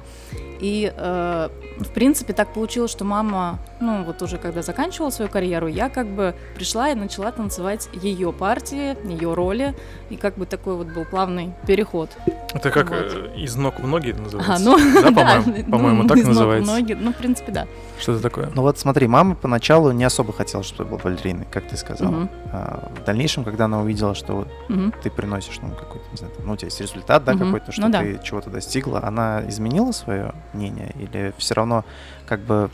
И, 0.59 0.91
э, 0.95 1.49
в 1.79 1.89
принципе, 1.89 2.33
так 2.33 2.53
получилось, 2.53 2.91
что 2.91 3.03
мама, 3.03 3.59
ну, 3.81 4.03
вот 4.03 4.21
уже 4.21 4.37
когда 4.37 4.61
заканчивала 4.61 5.09
свою 5.09 5.29
карьеру, 5.29 5.67
я 5.67 5.89
как 5.89 6.07
бы 6.07 6.33
пришла 6.55 6.89
и 6.89 6.95
начала 6.95 7.31
танцевать 7.31 7.89
ее 7.93 8.31
партии, 8.31 8.97
ее 9.05 9.33
роли, 9.33 9.75
и 10.09 10.15
как 10.15 10.37
бы 10.37 10.45
такой 10.45 10.75
вот 10.75 10.87
был 10.87 11.03
плавный 11.03 11.51
переход. 11.67 12.09
Это 12.53 12.71
как 12.71 12.89
вот. 12.89 13.13
Э, 13.13 13.33
из 13.35 13.55
ног 13.55 13.79
в 13.79 13.87
ноги 13.87 14.11
называется? 14.11 14.53
А, 14.55 14.59
ну, 14.59 14.77
да, 14.77 15.11
по-моему, 15.43 15.71
по-моему 15.71 16.03
ну, 16.03 16.07
так 16.07 16.17
из 16.19 16.27
называется. 16.27 16.71
Ног 16.71 16.79
в 16.79 16.81
ноги, 16.81 16.93
ну, 16.93 17.11
в 17.11 17.15
принципе, 17.17 17.51
да. 17.51 17.67
Что 17.99 18.13
это 18.13 18.21
такое? 18.21 18.49
Ну 18.55 18.61
вот 18.61 18.79
смотри, 18.79 19.07
мама 19.07 19.35
поначалу 19.35 19.91
не 19.91 20.05
особо 20.05 20.31
хотела, 20.31 20.63
чтобы 20.63 20.85
ты 20.85 20.91
был 20.91 20.97
балериной, 21.03 21.45
как 21.51 21.67
ты 21.67 21.75
сказал. 21.75 22.11
Угу. 22.13 22.29
А, 22.53 22.91
в 22.95 23.03
дальнейшем, 23.03 23.43
когда 23.43 23.65
она 23.65 23.81
увидела, 23.81 24.15
что 24.15 24.47
угу. 24.69 24.93
ты 25.03 25.09
приносишь, 25.09 25.59
ну, 25.69 25.75
какой-то, 25.75 26.05
не 26.11 26.17
знаю, 26.17 26.33
ну, 26.43 26.53
у 26.53 26.55
тебя 26.55 26.67
есть 26.67 26.81
результат, 26.81 27.23
да, 27.23 27.33
угу. 27.33 27.45
какой-то, 27.45 27.71
что 27.71 27.81
ну, 27.81 27.91
ты 27.91 28.17
да. 28.17 28.23
чего-то 28.23 28.49
достигла, 28.49 29.03
она 29.03 29.43
изменила 29.47 29.91
свое 29.91 30.33
мнение 30.53 30.93
или 30.99 31.33
все 31.37 31.55
равно 31.55 31.85
как 32.25 32.41
бы 32.41 32.69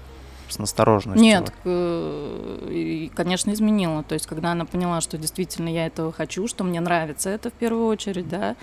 с 0.52 0.60
настороженностью? 0.60 1.24
Нет, 1.24 1.52
конечно, 3.16 3.52
изменила. 3.52 4.04
То 4.04 4.14
есть, 4.14 4.28
когда 4.28 4.52
она 4.52 4.66
поняла, 4.66 5.02
что 5.02 5.18
действительно 5.18 5.70
я 5.70 5.86
этого 5.88 6.12
хочу, 6.12 6.48
что 6.48 6.64
мне 6.64 6.82
нравится 6.82 7.30
это 7.30 7.50
в 7.50 7.54
первую 7.54 7.88
очередь, 7.88 8.28
да, 8.28 8.56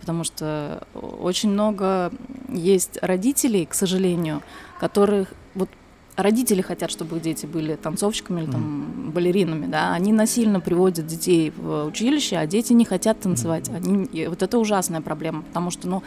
потому 0.00 0.24
что 0.24 0.86
очень 0.94 1.50
много 1.50 2.12
есть 2.48 2.98
родителей, 3.00 3.64
к 3.66 3.74
сожалению, 3.74 4.42
которых 4.80 5.32
вот 5.54 5.70
родители 6.16 6.62
хотят, 6.62 6.90
чтобы 6.90 7.16
их 7.16 7.22
дети 7.22 7.46
были 7.46 7.76
танцовщиками 7.76 8.42
или 8.42 8.50
там 8.50 9.10
балеринами, 9.12 9.66
да, 9.66 9.92
они 9.92 10.12
насильно 10.12 10.60
приводят 10.60 11.06
детей 11.06 11.52
в 11.56 11.84
училище, 11.84 12.36
а 12.36 12.46
дети 12.46 12.72
не 12.72 12.84
хотят 12.84 13.20
танцевать. 13.20 13.68
Они, 13.68 14.08
вот 14.26 14.42
это 14.42 14.58
ужасная 14.58 15.00
проблема, 15.00 15.42
потому 15.42 15.70
что, 15.70 15.88
ну, 15.88 16.02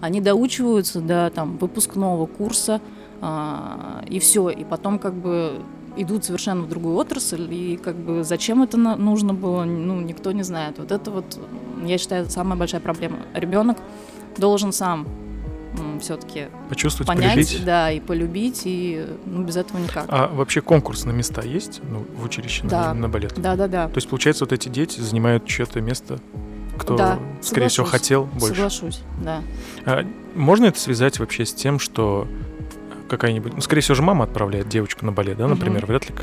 они 0.00 0.20
доучиваются 0.20 1.00
до 1.00 1.30
там 1.34 1.56
выпускного 1.56 2.26
курса, 2.26 2.80
а, 3.20 4.04
и 4.08 4.18
все, 4.18 4.50
и 4.50 4.64
потом 4.64 4.98
как 4.98 5.14
бы 5.14 5.62
идут 5.96 6.24
совершенно 6.26 6.62
в 6.62 6.68
другую 6.68 6.96
отрасль, 6.96 7.48
и 7.50 7.78
как 7.78 7.96
бы 7.96 8.22
зачем 8.22 8.62
это 8.62 8.76
нужно 8.76 9.32
было, 9.32 9.64
ну, 9.64 10.00
никто 10.00 10.32
не 10.32 10.42
знает. 10.42 10.78
Вот 10.78 10.92
это 10.92 11.10
вот, 11.10 11.38
я 11.84 11.96
считаю, 11.96 12.28
самая 12.28 12.58
большая 12.58 12.82
проблема. 12.82 13.16
Ребенок 13.32 13.78
должен 14.36 14.72
сам 14.72 15.06
все-таки 16.00 16.48
почувствовать, 16.68 17.08
понять, 17.08 17.34
полюбить. 17.34 17.64
да, 17.64 17.90
и 17.90 18.00
полюбить, 18.00 18.62
и 18.64 19.06
ну, 19.24 19.42
без 19.42 19.56
этого 19.56 19.78
никак. 19.78 20.06
А 20.08 20.28
вообще 20.28 20.60
конкурс 20.60 21.04
на 21.04 21.10
места 21.10 21.42
есть 21.42 21.80
ну, 21.90 22.04
в 22.16 22.24
училище 22.24 22.62
да. 22.64 22.88
на, 22.88 23.02
на 23.02 23.08
балет? 23.08 23.34
Да, 23.40 23.56
да, 23.56 23.68
да. 23.68 23.88
То 23.88 23.96
есть, 23.96 24.08
получается, 24.08 24.44
вот 24.44 24.52
эти 24.52 24.68
дети 24.68 25.00
занимают 25.00 25.46
чье-то 25.46 25.80
место, 25.80 26.18
кто, 26.78 26.96
да, 26.96 27.18
скорее 27.40 27.68
всего, 27.68 27.86
хотел 27.86 28.24
больше. 28.24 28.54
Соглашусь, 28.54 29.00
да. 29.22 29.42
А 29.84 30.06
можно 30.34 30.66
это 30.66 30.78
связать 30.78 31.18
вообще 31.18 31.46
с 31.46 31.54
тем, 31.54 31.78
что 31.78 32.28
какая-нибудь, 33.08 33.54
ну, 33.54 33.60
скорее 33.60 33.82
всего, 33.82 33.94
же 33.94 34.02
мама 34.02 34.24
отправляет 34.24 34.68
девочку 34.68 35.04
на 35.04 35.12
балет, 35.12 35.36
да, 35.36 35.46
например, 35.46 35.84
угу. 35.84 35.88
вряд 35.92 36.08
ли. 36.08 36.14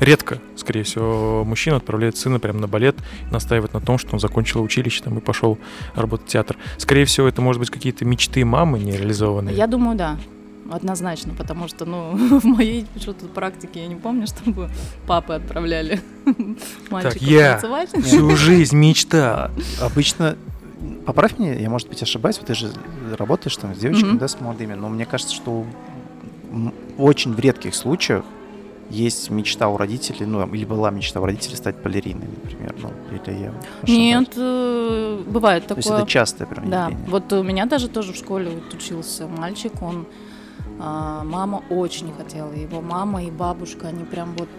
Редко, 0.00 0.38
скорее 0.56 0.82
всего, 0.82 1.44
мужчина 1.44 1.76
отправляет 1.76 2.16
сына 2.16 2.38
прямо 2.38 2.60
на 2.60 2.68
балет, 2.68 2.96
настаивает 3.30 3.72
на 3.74 3.80
том, 3.80 3.98
что 3.98 4.14
он 4.14 4.20
закончил 4.20 4.62
училище 4.62 5.02
там 5.02 5.18
и 5.18 5.20
пошел 5.20 5.58
работать 5.94 6.28
в 6.28 6.30
театр. 6.30 6.56
Скорее 6.78 7.04
всего, 7.04 7.28
это 7.28 7.42
может 7.42 7.60
быть 7.60 7.70
какие-то 7.70 8.04
мечты 8.04 8.44
мамы 8.44 8.78
нереализованные. 8.78 9.54
Я 9.54 9.66
думаю, 9.66 9.96
да. 9.96 10.18
Однозначно, 10.70 11.34
потому 11.34 11.68
что, 11.68 11.84
ну, 11.84 12.16
в 12.40 12.44
моей 12.44 12.86
что-то 12.96 13.26
практике 13.26 13.82
я 13.82 13.88
не 13.88 13.96
помню, 13.96 14.26
чтобы 14.26 14.70
папы 15.06 15.34
отправляли 15.34 16.00
мальчиков 16.90 17.14
так, 17.14 17.22
я 17.22 17.52
танцевать. 17.52 17.90
всю 18.04 18.30
жизнь 18.36 18.76
мечта. 18.76 19.50
Обычно 19.80 20.36
Поправь 21.06 21.38
меня, 21.38 21.54
я, 21.54 21.70
может 21.70 21.88
быть, 21.88 22.02
ошибаюсь, 22.02 22.38
вот 22.38 22.46
ты 22.46 22.54
же 22.54 22.72
работаешь 23.16 23.56
там 23.56 23.74
с 23.74 23.78
девочками, 23.78 24.14
mm-hmm. 24.14 24.18
да, 24.18 24.28
с 24.28 24.40
молодыми, 24.40 24.74
но 24.74 24.88
мне 24.88 25.04
кажется, 25.06 25.34
что 25.34 25.64
очень 26.98 27.32
в 27.32 27.40
редких 27.40 27.74
случаях 27.74 28.24
есть 28.90 29.30
мечта 29.30 29.68
у 29.68 29.76
родителей, 29.76 30.26
ну, 30.26 30.46
или 30.46 30.64
была 30.64 30.90
мечта 30.90 31.20
у 31.20 31.24
родителей 31.24 31.56
стать 31.56 31.76
балериной, 31.76 32.26
например, 32.28 32.74
ну, 32.82 32.90
или 33.10 33.38
я. 33.44 33.54
Нет, 33.86 34.34
э, 34.36 35.22
бывает 35.26 35.66
такое. 35.66 35.82
То 35.82 35.88
есть 35.88 36.02
это 36.02 36.10
частое 36.10 36.46
прям 36.46 36.68
Да, 36.68 36.90
вот 37.06 37.32
у 37.32 37.42
меня 37.42 37.66
даже 37.66 37.88
тоже 37.88 38.12
в 38.12 38.16
школе 38.16 38.50
вот 38.50 38.74
учился 38.74 39.26
мальчик, 39.26 39.72
он, 39.80 40.06
а, 40.78 41.24
мама 41.24 41.62
очень 41.70 42.12
хотела, 42.12 42.52
его 42.52 42.82
мама 42.82 43.24
и 43.24 43.30
бабушка, 43.30 43.88
они 43.88 44.04
прям 44.04 44.34
вот 44.36 44.50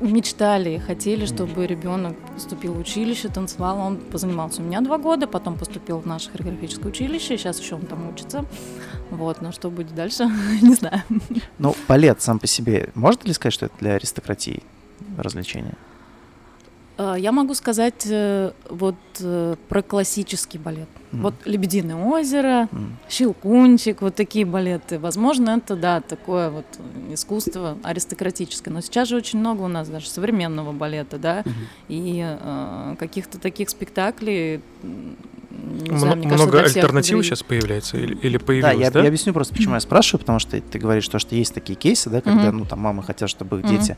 мечтали, 0.00 0.78
хотели, 0.78 1.26
чтобы 1.26 1.66
ребенок 1.66 2.16
поступил 2.34 2.74
в 2.74 2.78
училище, 2.78 3.28
танцевал. 3.28 3.78
Он 3.78 3.96
позанимался 3.96 4.62
у 4.62 4.64
меня 4.64 4.80
два 4.80 4.98
года, 4.98 5.26
потом 5.26 5.56
поступил 5.56 5.98
в 5.98 6.06
наше 6.06 6.30
хореографическое 6.30 6.88
училище, 6.88 7.38
сейчас 7.38 7.60
еще 7.60 7.76
он 7.76 7.82
там 7.82 8.08
учится. 8.08 8.44
Вот, 9.10 9.40
но 9.40 9.52
что 9.52 9.70
будет 9.70 9.94
дальше, 9.94 10.24
не 10.62 10.74
знаю. 10.74 11.02
Ну, 11.58 11.74
балет 11.88 12.20
сам 12.22 12.38
по 12.38 12.46
себе, 12.46 12.90
можно 12.94 13.26
ли 13.26 13.32
сказать, 13.32 13.54
что 13.54 13.66
это 13.66 13.74
для 13.80 13.94
аристократии 13.94 14.62
развлечение? 15.16 15.74
Э, 16.96 17.14
я 17.18 17.32
могу 17.32 17.54
сказать 17.54 18.06
э, 18.08 18.52
вот 18.68 18.94
э, 19.20 19.56
про 19.68 19.82
классический 19.82 20.58
балет. 20.58 20.88
Mm. 21.12 21.20
Вот 21.22 21.34
«Лебединое 21.44 21.96
озеро», 21.96 22.68
mm. 22.70 22.92
«Щелкунчик», 23.08 24.02
вот 24.02 24.14
такие 24.14 24.44
балеты. 24.44 24.98
Возможно, 24.98 25.50
это, 25.50 25.76
да, 25.76 26.00
такое 26.00 26.50
вот 26.50 26.66
искусство 27.10 27.78
аристократическое. 27.82 28.72
Но 28.72 28.80
сейчас 28.80 29.08
же 29.08 29.16
очень 29.16 29.38
много 29.38 29.62
у 29.62 29.68
нас 29.68 29.88
даже 29.88 30.08
современного 30.08 30.72
балета, 30.72 31.18
да, 31.18 31.40
mm-hmm. 31.40 31.52
и 31.88 32.24
э, 32.24 32.96
каких-то 32.98 33.38
таких 33.38 33.70
спектаклей 33.70 34.60
не 35.54 35.98
знаю, 35.98 36.16
мне 36.16 36.26
Много 36.26 36.52
кажется, 36.52 36.80
альтернатив 36.80 37.24
сейчас 37.24 37.42
появляется 37.42 37.96
или, 37.96 38.14
или 38.16 38.36
появилось, 38.36 38.76
да? 38.76 38.84
Я, 38.84 38.90
да? 38.90 39.00
я 39.02 39.08
объясню 39.08 39.32
просто, 39.32 39.54
почему 39.54 39.74
я 39.74 39.80
спрашиваю, 39.80 40.20
потому 40.20 40.38
что 40.38 40.60
ты 40.60 40.78
говоришь, 40.78 41.04
что, 41.04 41.18
что 41.18 41.34
есть 41.34 41.54
такие 41.54 41.76
кейсы, 41.76 42.10
да, 42.10 42.20
когда, 42.20 42.48
mm-hmm. 42.48 42.52
ну, 42.52 42.64
там, 42.64 42.80
мамы 42.80 43.02
хотят, 43.02 43.30
чтобы 43.30 43.60
их 43.60 43.64
mm-hmm. 43.64 43.78
дети... 43.78 43.96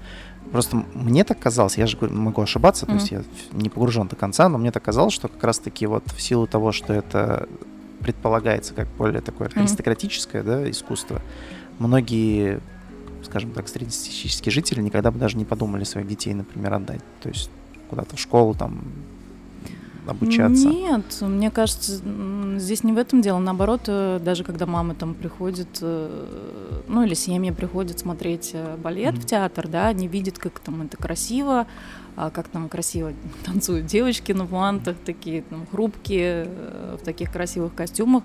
Просто 0.52 0.76
мне 0.94 1.24
так 1.24 1.40
казалось, 1.40 1.76
я 1.76 1.88
же 1.88 1.98
могу 2.00 2.40
ошибаться, 2.40 2.86
mm-hmm. 2.86 2.88
то 2.88 2.94
есть 2.94 3.10
я 3.10 3.22
не 3.52 3.68
погружен 3.68 4.06
до 4.06 4.14
конца, 4.14 4.48
но 4.48 4.58
мне 4.58 4.70
так 4.70 4.82
казалось, 4.82 5.12
что 5.12 5.28
как 5.28 5.42
раз-таки 5.42 5.86
вот 5.86 6.04
в 6.06 6.22
силу 6.22 6.46
того, 6.46 6.70
что 6.70 6.92
это 6.92 7.48
предполагается 8.00 8.72
как 8.72 8.86
более 8.96 9.20
такое 9.20 9.48
mm-hmm. 9.48 9.60
аристократическое, 9.60 10.42
да, 10.42 10.70
искусство, 10.70 11.20
многие 11.78 12.60
скажем 13.24 13.50
так, 13.50 13.68
среднестатистические 13.68 14.52
жители 14.52 14.80
никогда 14.80 15.10
бы 15.10 15.18
даже 15.18 15.36
не 15.36 15.44
подумали 15.44 15.82
своих 15.82 16.06
детей, 16.06 16.32
например, 16.32 16.74
отдать. 16.74 17.02
То 17.20 17.28
есть 17.28 17.50
куда-то 17.90 18.16
в 18.16 18.20
школу, 18.20 18.54
там, 18.54 18.84
обучаться? 20.06 20.68
Нет, 20.68 21.04
мне 21.20 21.50
кажется, 21.50 22.00
здесь 22.56 22.84
не 22.84 22.92
в 22.92 22.98
этом 22.98 23.20
дело. 23.20 23.38
Наоборот, 23.38 23.82
э, 23.86 24.20
даже 24.22 24.44
когда 24.44 24.66
мама 24.66 24.94
там 24.94 25.14
приходит, 25.14 25.78
э, 25.80 26.82
ну 26.88 27.04
или 27.04 27.14
семья 27.14 27.52
приходит 27.52 27.98
смотреть 27.98 28.50
э, 28.54 28.76
балет 28.76 29.14
mm-hmm. 29.14 29.20
в 29.20 29.26
театр, 29.26 29.68
да, 29.68 29.88
они 29.88 30.08
видят, 30.08 30.38
как 30.38 30.58
там 30.60 30.82
это 30.82 30.96
красиво, 30.96 31.66
а 32.16 32.30
как 32.30 32.48
там 32.48 32.68
красиво 32.68 33.12
танцуют 33.44 33.86
девочки 33.86 34.32
на 34.32 34.46
плантах, 34.46 34.96
такие 35.04 35.42
там 35.42 35.66
хрупкие, 35.70 36.48
в 37.00 37.04
таких 37.04 37.32
красивых 37.32 37.74
костюмах. 37.74 38.22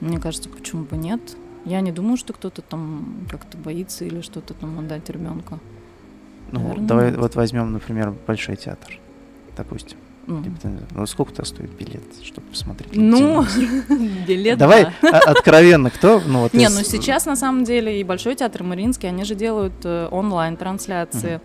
Мне 0.00 0.18
кажется, 0.18 0.48
почему 0.48 0.84
бы 0.84 0.96
нет? 0.96 1.20
Я 1.64 1.80
не 1.80 1.92
думаю, 1.92 2.16
что 2.16 2.32
кто-то 2.32 2.60
там 2.62 3.26
как-то 3.30 3.56
боится 3.56 4.04
или 4.04 4.20
что-то 4.20 4.54
там 4.54 4.78
отдать 4.80 5.08
ребенка. 5.10 5.60
Ну, 6.50 6.60
Наверное, 6.60 6.86
давай 6.86 7.10
нет. 7.10 7.20
вот 7.20 7.34
возьмем, 7.34 7.72
например, 7.72 8.14
большой 8.26 8.56
театр, 8.56 8.98
допустим. 9.56 9.96
Ну, 10.26 10.44
ну 10.94 11.06
сколько-то 11.06 11.44
стоит 11.44 11.70
билет, 11.70 12.02
чтобы 12.22 12.46
посмотреть? 12.48 12.94
Ну, 12.94 13.44
билет, 14.26 14.58
Давай 14.58 14.92
да. 15.02 15.18
откровенно, 15.18 15.90
кто? 15.90 16.22
Ну, 16.24 16.40
вот 16.42 16.54
Не, 16.54 16.68
ну 16.68 16.82
сейчас 16.82 17.26
на 17.26 17.36
самом 17.36 17.64
деле 17.64 18.00
и 18.00 18.04
Большой 18.04 18.36
театр 18.36 18.62
Мариинский, 18.62 19.08
они 19.08 19.24
же 19.24 19.34
делают 19.34 19.74
э, 19.84 20.08
онлайн-трансляции. 20.10 21.40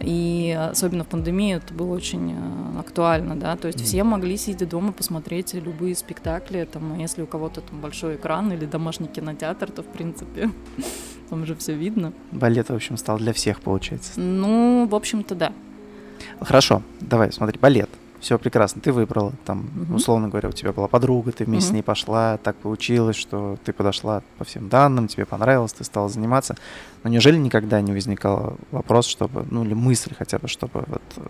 И 0.00 0.56
особенно 0.70 1.02
в 1.02 1.08
пандемии 1.08 1.56
это 1.56 1.74
было 1.74 1.92
очень 1.94 2.32
э, 2.32 2.78
актуально, 2.78 3.34
да, 3.34 3.56
то 3.56 3.66
есть 3.66 3.80
mm 3.80 3.84
все 3.84 4.04
могли, 4.04 4.36
сидя 4.36 4.64
дома, 4.64 4.92
посмотреть 4.92 5.54
любые 5.54 5.96
спектакли, 5.96 6.68
там, 6.70 6.92
а 6.92 6.98
если 6.98 7.22
у 7.22 7.26
кого-то 7.26 7.62
там 7.62 7.80
большой 7.80 8.14
экран 8.14 8.52
или 8.52 8.64
домашний 8.64 9.08
кинотеатр, 9.08 9.72
то, 9.72 9.82
в 9.82 9.86
принципе, 9.86 10.50
там 11.30 11.46
же 11.46 11.56
все 11.56 11.74
видно. 11.74 12.12
Балет, 12.30 12.68
в 12.68 12.74
общем, 12.74 12.96
стал 12.96 13.18
для 13.18 13.32
всех, 13.32 13.60
получается. 13.60 14.20
Ну, 14.20 14.86
в 14.88 14.94
общем-то, 14.94 15.34
да. 15.34 15.52
Хорошо, 16.40 16.82
давай, 17.00 17.32
смотри, 17.32 17.58
балет 17.58 17.90
все 18.20 18.38
прекрасно, 18.38 18.80
ты 18.80 18.92
выбрала, 18.92 19.32
там, 19.44 19.68
угу. 19.82 19.96
условно 19.96 20.28
говоря, 20.28 20.48
у 20.48 20.52
тебя 20.52 20.72
была 20.72 20.88
подруга, 20.88 21.32
ты 21.32 21.44
вместе 21.44 21.68
угу. 21.68 21.72
с 21.72 21.74
ней 21.74 21.82
пошла, 21.82 22.38
так 22.38 22.56
получилось, 22.56 23.16
что 23.16 23.56
ты 23.64 23.72
подошла 23.72 24.22
по 24.38 24.44
всем 24.44 24.68
данным, 24.68 25.08
тебе 25.08 25.24
понравилось, 25.24 25.72
ты 25.72 25.84
стала 25.84 26.08
заниматься. 26.08 26.56
Но 27.04 27.10
неужели 27.10 27.36
никогда 27.36 27.80
не 27.80 27.92
возникал 27.92 28.56
вопрос, 28.70 29.06
чтобы, 29.06 29.46
ну 29.50 29.64
или 29.64 29.74
мысль 29.74 30.14
хотя 30.18 30.38
бы, 30.38 30.48
чтобы 30.48 30.84
вот 30.86 31.02
э, 31.16 31.22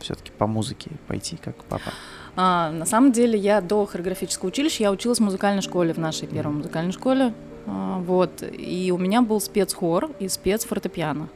все-таки 0.00 0.30
по 0.30 0.46
музыке 0.46 0.90
пойти, 1.06 1.36
как 1.36 1.56
папа? 1.64 1.92
А, 2.36 2.70
на 2.70 2.86
самом 2.86 3.12
деле 3.12 3.38
я 3.38 3.60
до 3.60 3.84
хореографического 3.84 4.48
училища, 4.48 4.84
я 4.84 4.92
училась 4.92 5.18
в 5.18 5.22
музыкальной 5.22 5.62
школе, 5.62 5.92
в 5.92 5.98
нашей 5.98 6.28
первой 6.28 6.54
музыкальной 6.54 6.92
школе, 6.92 7.34
а, 7.66 7.98
вот, 7.98 8.42
и 8.42 8.90
у 8.92 8.98
меня 8.98 9.22
был 9.22 9.40
спецхор 9.40 10.10
и 10.18 10.28
спецфортепиано. 10.28 11.28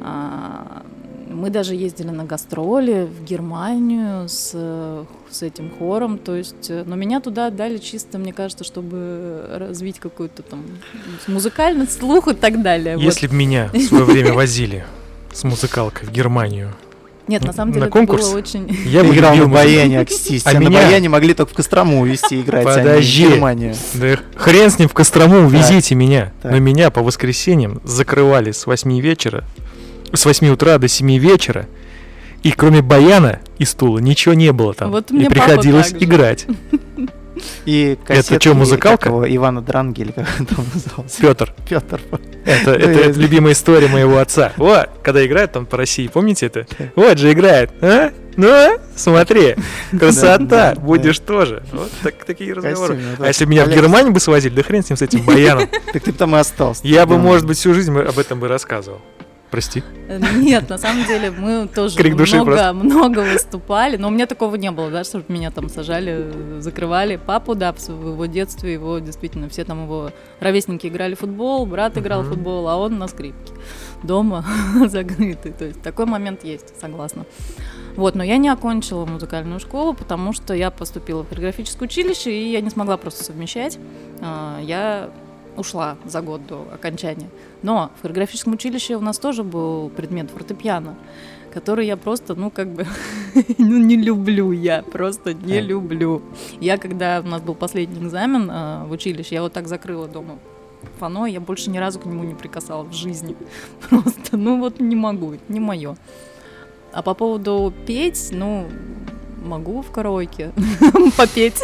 А, 0.00 0.81
мы 1.42 1.50
даже 1.50 1.74
ездили 1.74 2.10
на 2.10 2.24
гастроли 2.24 3.08
в 3.08 3.24
Германию 3.24 4.28
с, 4.28 4.52
с 5.28 5.42
этим 5.42 5.72
хором, 5.76 6.18
то 6.18 6.36
есть, 6.36 6.70
э, 6.70 6.84
но 6.86 6.94
меня 6.94 7.20
туда 7.20 7.48
отдали 7.48 7.78
чисто, 7.78 8.18
мне 8.18 8.32
кажется, 8.32 8.62
чтобы 8.62 9.46
развить 9.50 9.98
какую-то 9.98 10.44
там 10.44 10.64
музыкальный 11.26 11.88
слух 11.88 12.28
и 12.28 12.34
так 12.34 12.62
далее. 12.62 12.96
Если 12.96 13.26
бы 13.26 13.34
меня 13.34 13.68
в 13.72 13.80
свое 13.80 14.04
время 14.04 14.34
возили 14.34 14.84
с 15.32 15.42
музыкалкой 15.42 16.06
в 16.06 16.12
Германию, 16.12 16.70
нет, 17.26 17.42
на 17.44 17.52
самом 17.52 17.72
деле 17.72 17.86
на 17.86 17.88
это 17.88 17.92
конкурс? 17.92 18.28
было 18.28 18.38
очень... 18.38 18.68
Я 18.84 19.02
бы 19.02 19.12
играл 19.12 19.34
на 19.34 19.48
баяне, 19.48 20.00
акстись. 20.00 20.42
А, 20.44 20.52
меня... 20.54 20.70
на 20.70 20.76
баяне 20.76 21.08
могли 21.08 21.34
только 21.34 21.52
в 21.52 21.56
Кострому 21.56 22.00
увезти 22.00 22.40
играть, 22.40 22.64
Подожди. 22.64 23.24
а 23.24 23.26
не 23.26 23.30
в 23.30 23.32
Германию. 23.32 23.74
Да 23.94 24.18
хрен 24.36 24.70
с 24.70 24.78
ним 24.78 24.88
в 24.88 24.92
Кострому, 24.92 25.46
увезите 25.46 25.94
меня. 25.96 26.32
Так. 26.42 26.52
Но 26.52 26.58
меня 26.58 26.90
по 26.90 27.02
воскресеньям 27.02 27.80
закрывали 27.84 28.52
с 28.52 28.66
8 28.66 29.00
вечера 29.00 29.44
с 30.12 30.24
8 30.24 30.48
утра 30.48 30.78
до 30.78 30.88
7 30.88 31.18
вечера, 31.18 31.66
и 32.42 32.50
кроме 32.50 32.82
баяна 32.82 33.40
и 33.58 33.64
стула 33.64 33.98
ничего 33.98 34.34
не 34.34 34.52
было 34.52 34.74
там. 34.74 34.90
Вот 34.90 35.10
и 35.10 35.28
приходилось 35.28 35.92
играть. 35.92 36.46
И 37.64 37.98
это 38.08 38.40
что, 38.40 38.54
музыкалка? 38.54 39.08
Ивана 39.08 39.62
Дранги, 39.62 40.02
или 40.02 40.12
как 40.12 40.26
он 40.38 40.46
там 40.46 40.64
назывался? 40.72 41.20
Петр. 41.20 41.54
Петр. 41.68 42.00
Это, 42.44 42.70
ну, 42.70 42.72
это 42.76 43.18
любимая 43.18 43.52
история 43.52 43.88
моего 43.88 44.18
отца. 44.18 44.52
Вот, 44.56 44.90
когда 45.02 45.24
играет 45.24 45.52
там 45.52 45.66
по 45.66 45.76
России, 45.76 46.08
помните 46.08 46.46
это? 46.46 46.66
Вот 46.94 47.18
же 47.18 47.32
играет. 47.32 47.70
А? 47.80 48.12
Ну, 48.36 48.78
смотри, 48.96 49.56
красота, 49.98 50.74
будешь 50.76 51.18
тоже. 51.18 51.62
Вот 51.72 51.90
так, 52.02 52.24
такие 52.24 52.52
разговоры. 52.54 52.98
А 53.18 53.26
если 53.26 53.44
меня 53.44 53.64
в 53.64 53.70
Германию 53.70 54.12
бы 54.12 54.20
свозили, 54.20 54.54
да 54.54 54.62
хрен 54.62 54.82
с 54.82 54.90
ним, 54.90 54.96
с 54.96 55.02
этим 55.02 55.24
баяном. 55.24 55.68
Так 55.92 56.02
ты 56.02 56.12
бы 56.12 56.18
там 56.18 56.34
и 56.34 56.38
остался. 56.38 56.86
Я 56.86 57.06
бы, 57.06 57.18
может 57.18 57.46
быть, 57.46 57.58
всю 57.58 57.74
жизнь 57.74 57.96
об 57.96 58.18
этом 58.18 58.40
бы 58.40 58.48
рассказывал. 58.48 59.00
Прости. 59.52 59.82
Э, 60.08 60.18
Нет, 60.36 60.70
на 60.70 60.78
самом 60.78 61.04
деле 61.06 61.30
мы 61.30 61.68
тоже 61.68 61.98
Крик 61.98 62.16
души 62.16 62.36
много, 62.36 62.52
просто. 62.52 62.72
много 62.72 63.18
выступали, 63.18 63.98
но 63.98 64.08
у 64.08 64.10
меня 64.10 64.26
такого 64.26 64.56
не 64.56 64.70
было, 64.70 64.90
да, 64.90 65.04
чтобы 65.04 65.26
меня 65.28 65.50
там 65.50 65.68
сажали, 65.68 66.60
закрывали. 66.60 67.16
Папу, 67.16 67.54
да, 67.54 67.74
в 67.74 67.88
его 67.88 68.24
детстве 68.24 68.72
его 68.72 68.98
действительно 68.98 69.50
все 69.50 69.64
там 69.64 69.84
его 69.84 70.10
ровесники 70.40 70.86
играли 70.86 71.14
в 71.14 71.18
футбол, 71.18 71.66
брат 71.66 71.98
играл 71.98 72.22
в 72.22 72.30
футбол, 72.30 72.66
а 72.66 72.78
он 72.78 72.98
на 72.98 73.08
скрипке. 73.08 73.52
Дома 74.02 74.42
закрытый. 74.86 75.52
То 75.52 75.66
есть 75.66 75.82
такой 75.82 76.06
момент 76.06 76.44
есть, 76.44 76.80
согласна. 76.80 77.26
Вот, 77.96 78.14
но 78.14 78.24
я 78.24 78.38
не 78.38 78.48
окончила 78.48 79.04
музыкальную 79.04 79.60
школу, 79.60 79.92
потому 79.92 80.32
что 80.32 80.54
я 80.54 80.70
поступила 80.70 81.24
в 81.24 81.28
хореографическое 81.28 81.86
училище, 81.86 82.32
и 82.32 82.52
я 82.52 82.62
не 82.62 82.70
смогла 82.70 82.96
просто 82.96 83.22
совмещать. 83.22 83.78
А, 84.22 84.58
Я 84.62 85.10
ушла 85.56 85.96
за 86.04 86.20
год 86.20 86.46
до 86.46 86.66
окончания. 86.72 87.28
Но 87.62 87.90
в 87.98 88.02
хореографическом 88.02 88.54
училище 88.54 88.96
у 88.96 89.00
нас 89.00 89.18
тоже 89.18 89.44
был 89.44 89.90
предмет 89.90 90.30
фортепиано, 90.30 90.96
который 91.52 91.86
я 91.86 91.96
просто, 91.96 92.34
ну, 92.34 92.50
как 92.50 92.68
бы, 92.68 92.86
ну, 93.58 93.78
не 93.78 93.96
люблю 93.96 94.52
я, 94.52 94.82
просто 94.82 95.34
не 95.34 95.60
люблю. 95.60 96.22
Я, 96.60 96.78
когда 96.78 97.20
у 97.24 97.28
нас 97.28 97.42
был 97.42 97.54
последний 97.54 98.00
экзамен 98.00 98.48
а, 98.50 98.84
в 98.86 98.92
училище, 98.92 99.34
я 99.34 99.42
вот 99.42 99.52
так 99.52 99.68
закрыла 99.68 100.08
дома 100.08 100.38
фано, 100.98 101.26
я 101.26 101.40
больше 101.40 101.70
ни 101.70 101.78
разу 101.78 101.98
к 101.98 102.06
нему 102.06 102.24
не 102.24 102.34
прикасалась 102.34 102.88
в 102.88 102.96
жизни. 102.96 103.36
Просто, 103.88 104.36
ну, 104.36 104.58
вот 104.58 104.80
не 104.80 104.96
могу, 104.96 105.34
не 105.48 105.60
мое. 105.60 105.96
А 106.92 107.02
по 107.02 107.14
поводу 107.14 107.72
петь, 107.86 108.28
ну, 108.32 108.68
могу 109.42 109.82
в 109.82 109.90
караоке 109.90 110.52
попеть. 111.16 111.60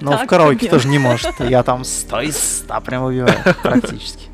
Но 0.00 0.12
в 0.12 0.18
Так, 0.18 0.28
караоке 0.28 0.68
тоже 0.68 0.88
не 0.88 0.98
может. 0.98 1.40
Я 1.40 1.62
там 1.62 1.84
100 1.84 2.20
из 2.22 2.36
100 2.64 2.80
прям 2.80 3.04
убиваю 3.04 3.38
практически. 3.62 4.28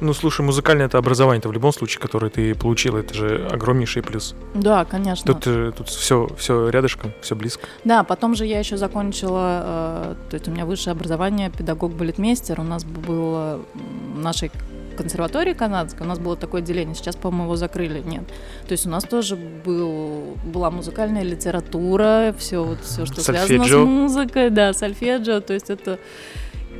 Ну, 0.00 0.14
слушай, 0.14 0.42
музыкальное 0.42 0.86
это 0.86 0.96
образование-то 0.98 1.48
в 1.48 1.52
любом 1.52 1.72
случае, 1.72 2.00
которое 2.00 2.30
ты 2.30 2.54
получил, 2.54 2.96
это 2.96 3.12
же 3.14 3.48
огромнейший 3.50 4.00
плюс. 4.02 4.36
Да, 4.54 4.84
конечно. 4.84 5.34
Тут, 5.34 5.42
э, 5.48 5.72
тут 5.76 5.88
все, 5.88 6.28
все 6.38 6.68
рядышком, 6.68 7.10
все 7.20 7.34
близко. 7.34 7.66
Да, 7.82 8.04
потом 8.04 8.36
же 8.36 8.46
я 8.46 8.60
еще 8.60 8.76
закончила, 8.76 9.62
э, 9.64 10.14
то 10.30 10.34
есть 10.34 10.46
у 10.46 10.52
меня 10.52 10.66
высшее 10.66 10.92
образование, 10.92 11.50
педагог-балетмейстер. 11.50 12.60
У 12.60 12.64
нас 12.64 12.84
было 12.84 13.54
м, 13.74 14.14
в 14.14 14.18
нашей 14.20 14.52
консерватории 14.98 15.54
канадской, 15.54 16.04
у 16.06 16.08
нас 16.08 16.18
было 16.18 16.36
такое 16.36 16.60
отделение, 16.60 16.94
сейчас, 16.94 17.16
по-моему, 17.16 17.44
его 17.44 17.56
закрыли, 17.56 18.00
нет. 18.00 18.24
То 18.66 18.72
есть 18.72 18.86
у 18.86 18.90
нас 18.90 19.04
тоже 19.04 19.36
был, 19.36 20.36
была 20.44 20.70
музыкальная 20.70 21.22
литература, 21.22 22.34
все 22.38 22.62
вот 22.64 22.80
все, 22.82 23.06
что 23.06 23.20
связано 23.22 23.46
с 23.46 23.48
Сольфеджио. 23.68 23.86
музыкой, 23.86 24.50
да, 24.50 24.72
сольфеджио, 24.72 25.40
то 25.40 25.54
есть 25.54 25.70
это 25.70 25.98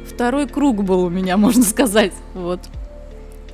второй 0.07 0.47
круг 0.47 0.83
был 0.85 1.05
у 1.05 1.09
меня, 1.11 1.37
можно 1.39 1.63
сказать, 1.63 2.13
вот. 2.35 2.61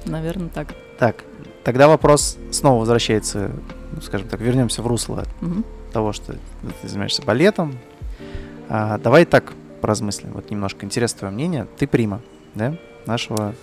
Наверное, 0.06 0.48
так. 0.48 0.74
Так, 0.98 1.24
тогда 1.62 1.88
вопрос 1.88 2.36
снова 2.50 2.80
возвращается, 2.80 3.50
ну, 3.92 4.00
скажем 4.02 4.28
так, 4.28 4.40
вернемся 4.40 4.82
в 4.82 4.86
русло 4.86 5.24
Мгм. 5.40 5.64
того, 5.92 6.12
что 6.12 6.32
ты 6.32 6.88
занимаешься 6.88 7.22
балетом. 7.22 7.78
А, 8.68 8.98
давай 8.98 9.24
так 9.24 9.52
поразмыслим, 9.80 10.32
вот 10.32 10.50
немножко 10.50 10.84
интересно 10.86 11.20
твое 11.20 11.34
мнение. 11.34 11.66
Ты 11.78 11.86
прима, 11.86 12.20
да, 12.54 12.76
нашего 13.06 13.54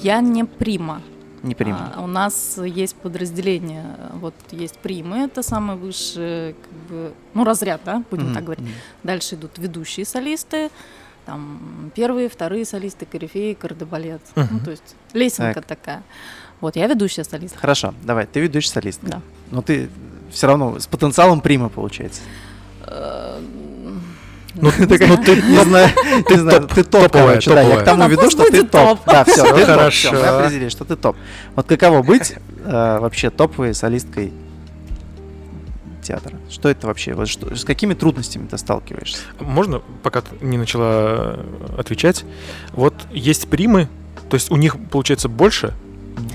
Я 0.00 0.20
не 0.20 0.44
прима. 0.44 1.00
не 1.42 1.54
прима. 1.54 1.92
А, 1.96 2.02
у 2.02 2.06
нас 2.06 2.58
есть 2.58 2.96
подразделение, 2.96 3.84
вот 4.14 4.34
есть 4.50 4.78
примы, 4.78 5.18
это 5.18 5.42
самый 5.42 5.76
высший, 5.76 6.54
как 6.54 6.72
бы, 6.88 7.12
ну, 7.34 7.44
разряд, 7.44 7.80
да, 7.84 8.02
будем 8.10 8.24
Мгм, 8.26 8.34
так 8.34 8.44
говорить. 8.44 8.66
Дальше 9.02 9.34
идут 9.34 9.58
ведущие 9.58 10.06
солисты, 10.06 10.70
там 11.26 11.90
первые, 11.94 12.28
вторые 12.28 12.64
солисты, 12.64 13.04
корифеи, 13.06 13.52
кардебалет. 13.54 14.22
Ну, 14.36 14.42
Мгм. 14.44 14.60
то 14.64 14.70
есть 14.70 14.96
лесенка 15.12 15.60
Так. 15.60 15.66
такая. 15.66 16.02
Вот, 16.60 16.76
я 16.76 16.86
ведущая 16.86 17.24
солистка. 17.24 17.58
Хорошо, 17.58 17.92
давай, 18.04 18.26
ты 18.26 18.40
ведущий 18.40 18.70
солистка. 18.70 19.06
Да. 19.06 19.20
Но 19.50 19.60
ты 19.60 19.90
все 20.30 20.46
равно 20.46 20.78
с 20.78 20.86
потенциалом 20.86 21.40
прима 21.42 21.68
получается. 21.68 22.22
Ну, 24.62 24.70
ты- 24.70 25.06
ну, 25.06 25.16
ты- 25.16 25.42
Не 25.48 25.64
знаю, 25.64 25.88
ты 26.28 26.38
знаешь, 26.38 26.64
ты 26.74 26.84
топ, 26.84 27.02
топовая, 27.02 27.26
короче, 27.40 27.50
да, 27.50 27.62
я 27.62 27.76
к 27.80 27.84
тому 27.84 28.08
веду, 28.08 28.30
что 28.30 28.44
ты 28.50 28.62
топ. 28.62 28.70
топ. 28.70 29.00
Да, 29.06 29.24
все, 29.24 29.42
хорошо. 29.64 30.12
мы 30.12 30.18
определили, 30.20 30.68
что 30.68 30.84
ты 30.84 30.96
топ. 30.96 31.16
Вот 31.56 31.66
каково 31.66 32.02
быть 32.02 32.34
э, 32.64 32.98
вообще 33.00 33.30
топовой 33.30 33.74
солисткой 33.74 34.32
театра? 36.02 36.38
Что 36.50 36.68
это 36.68 36.86
вообще? 36.86 37.14
Вот 37.14 37.28
что- 37.28 37.54
с 37.56 37.64
какими 37.64 37.94
трудностями 37.94 38.46
ты 38.46 38.58
сталкиваешься? 38.58 39.18
Можно, 39.40 39.80
пока 40.02 40.20
ты 40.20 40.44
не 40.44 40.58
начала 40.58 41.36
э, 41.36 41.44
отвечать, 41.78 42.24
вот 42.72 42.94
есть 43.12 43.48
примы, 43.48 43.88
то 44.28 44.34
есть 44.36 44.50
у 44.50 44.56
них 44.56 44.76
получается 44.90 45.28
больше 45.28 45.74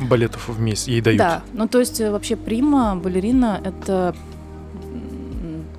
балетов 0.02 0.50
в 0.50 0.60
месяц 0.60 0.88
ей 0.88 1.02
дают. 1.02 1.20
Да, 1.20 1.42
ну 1.54 1.68
то 1.68 1.80
есть 1.80 2.02
э, 2.02 2.12
вообще 2.12 2.36
прима, 2.36 2.96
балерина— 2.96 3.62
это 3.64 4.14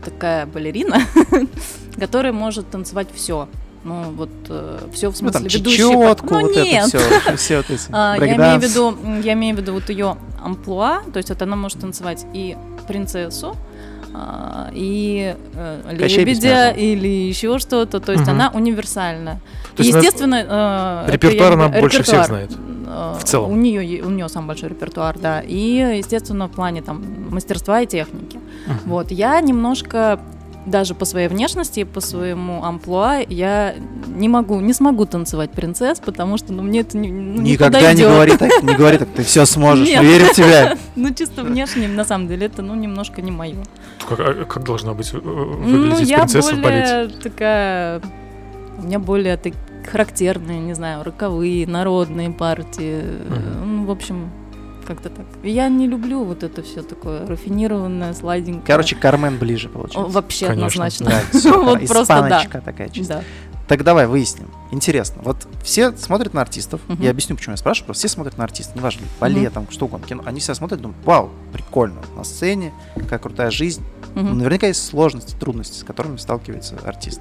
такая 0.05 0.47
балерина, 0.47 1.03
которая 2.01 2.33
может 2.33 2.69
танцевать 2.71 3.09
все. 3.15 3.49
Ну 3.85 4.11
вот 4.11 4.29
все 4.93 5.09
в 5.09 5.13
Ну, 5.13 5.17
смысле 5.17 5.33
там 5.41 5.43
ведущий. 5.45 5.77
чечетку, 5.79 6.35
Ну 6.35 6.41
вот 6.43 6.55
нет, 6.57 6.89
это 6.95 6.99
все, 6.99 7.37
все 7.37 7.57
вот 7.59 7.71
эти 7.71 7.83
А, 7.93 8.17
я 8.19 8.37
имею 8.37 8.61
в 8.61 8.63
виду, 8.63 8.97
я 9.23 9.33
имею 9.33 9.57
в 9.57 9.61
виду 9.61 9.73
вот 9.73 9.89
ее 9.89 10.17
амплуа, 10.45 11.01
то 11.13 11.17
есть 11.17 11.31
вот 11.31 11.41
она 11.41 11.57
может 11.57 11.81
танцевать 11.81 12.27
и 12.35 12.57
принцессу, 12.87 13.57
а, 14.13 14.69
и 14.75 15.35
э, 15.55 15.81
лебедя, 15.93 16.71
или 16.73 17.09
еще 17.09 17.59
что-то, 17.59 18.01
то 18.01 18.13
есть 18.13 18.25
Мгм. 18.25 18.33
она 18.33 18.51
универсальная. 18.53 19.41
То 19.77 19.83
есть 19.83 19.97
естественно, 19.97 21.05
э, 21.07 21.13
репертуар 21.13 21.53
она 21.55 21.69
больше 21.69 22.03
всех 22.03 22.27
знает. 22.27 22.51
э, 22.87 23.15
В 23.19 23.25
целом. 23.25 23.51
У 23.53 23.57
нее, 23.57 24.03
у 24.03 24.11
нее 24.11 24.29
самый 24.29 24.49
большой 24.49 24.71
репертуар, 24.71 25.17
да. 25.19 25.41
И, 25.41 25.97
естественно, 25.99 26.49
в 26.49 26.51
плане 26.51 26.83
там 26.83 27.03
мастерства 27.31 27.81
и 27.81 27.87
техники. 27.87 28.39
Мгм. 28.67 28.79
Вот, 28.87 29.11
я 29.11 29.41
немножко 29.41 30.21
даже 30.71 30.95
по 30.95 31.05
своей 31.05 31.29
внешности, 31.29 31.85
по 31.85 32.01
своему 32.01 32.65
амплуа, 32.65 33.19
я 33.29 33.75
не 34.07 34.29
могу, 34.29 34.61
не 34.61 34.73
смогу 34.73 35.05
танцевать 35.07 35.51
принцесс, 35.51 35.99
потому 36.01 36.37
что, 36.39 36.53
ну, 36.53 36.63
мне 36.63 36.81
это 36.81 36.97
не, 36.97 37.11
ну, 37.11 37.43
не 37.43 37.53
Никогда 37.53 37.81
не 37.81 38.03
подойдет. 38.03 38.09
говори 38.09 38.37
так, 38.37 38.63
не 38.63 38.75
говори 38.75 38.99
так, 38.99 39.09
ты 39.09 39.23
все 39.23 39.45
сможешь, 39.45 39.89
Нет. 39.89 40.03
мы 40.03 40.09
верим 40.09 40.27
в 40.27 40.33
тебя. 40.33 40.77
Ну, 40.97 41.15
чисто 41.15 41.43
внешне, 41.45 41.89
на 41.89 42.05
самом 42.05 42.29
деле, 42.29 42.47
это, 42.47 42.63
ну, 42.63 42.75
немножко 42.75 43.23
не 43.23 43.31
мое. 43.31 43.57
Как, 44.09 44.21
а 44.21 44.45
как 44.45 44.65
должна 44.65 44.93
быть 44.93 45.11
э, 45.13 45.21
Ну, 45.23 45.57
выглядеть 45.57 46.09
я 46.09 46.19
принцесса 46.19 46.55
в 46.55 46.61
балете? 46.61 46.95
более 47.05 47.09
такая... 47.23 48.03
У 48.79 48.83
меня 48.83 48.99
более 48.99 49.37
так, 49.37 49.53
характерные, 49.91 50.59
не 50.61 50.75
знаю, 50.75 51.03
роковые, 51.05 51.67
народные 51.67 52.31
партии. 52.31 53.03
Мгм. 53.29 53.77
Ну, 53.77 53.85
в 53.87 53.91
общем, 53.91 54.31
как-то 54.95 55.09
так. 55.11 55.27
Я 55.43 55.69
не 55.69 55.87
люблю 55.87 56.25
вот 56.25 56.43
это 56.43 56.63
все 56.63 56.83
такое 56.83 57.27
рафинированное, 57.27 58.13
сладенькое. 58.15 58.65
Короче, 58.67 58.97
Кармен 58.97 59.39
ближе 59.39 59.69
получается. 59.69 60.13
вообще 60.13 60.47
Конечно. 60.49 60.85
однозначно. 60.87 61.23
Да, 61.33 61.59
Вот 61.59 61.79
просто 61.87 62.07
да. 62.07 62.27
испаночка 62.27 62.61
такая 62.61 62.89
чисто. 62.89 63.15
Да. 63.15 63.25
Так 63.69 63.85
давай 63.85 64.09
выясним. 64.09 64.49
Интересно. 64.73 65.23
Вот 65.25 65.47
все 65.63 65.93
смотрят 65.97 66.35
на 66.35 66.41
артистов. 66.41 66.81
Мгм. 66.89 67.01
Я 67.03 67.11
объясню, 67.11 67.37
почему 67.37 67.53
я 67.53 67.57
спрашиваю. 67.57 67.87
Просто 67.87 68.09
все 68.09 68.15
смотрят 68.15 68.37
на 68.37 68.43
артистов. 68.43 68.75
Неважно, 68.75 69.03
балет, 69.21 69.53
там, 69.53 69.69
что 69.71 69.85
угодно, 69.85 70.09
кино. 70.09 70.23
Они 70.27 70.41
все 70.41 70.55
смотрят 70.55 70.81
и 70.81 70.83
думают, 70.83 71.05
вау, 71.05 71.31
прикольно. 71.53 72.01
На 72.17 72.25
сцене, 72.25 72.73
какая 72.97 73.21
крутая 73.21 73.51
жизнь. 73.53 73.85
Мгм. 74.17 74.39
наверняка 74.39 74.67
есть 74.67 74.85
сложности, 74.85 75.37
трудности, 75.39 75.79
с 75.79 75.85
которыми 75.85 76.17
сталкивается 76.17 76.77
артист. 76.85 77.21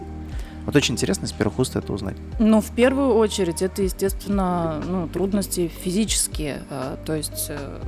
Вот 0.69 0.75
очень 0.75 0.93
интересно 0.93 1.27
с 1.27 1.32
первых 1.32 1.58
уст 1.58 1.75
это 1.75 1.91
узнать. 1.91 2.15
Ну, 2.38 2.62
в 2.62 2.69
первую 2.69 3.15
очередь, 3.15 3.63
это, 3.63 3.82
естественно, 3.82 4.79
ну, 4.88 5.08
трудности 5.08 5.67
физические. 5.67 6.62
э, 6.69 6.95
То 7.08 7.15
есть, 7.15 7.47
э, 7.49 7.79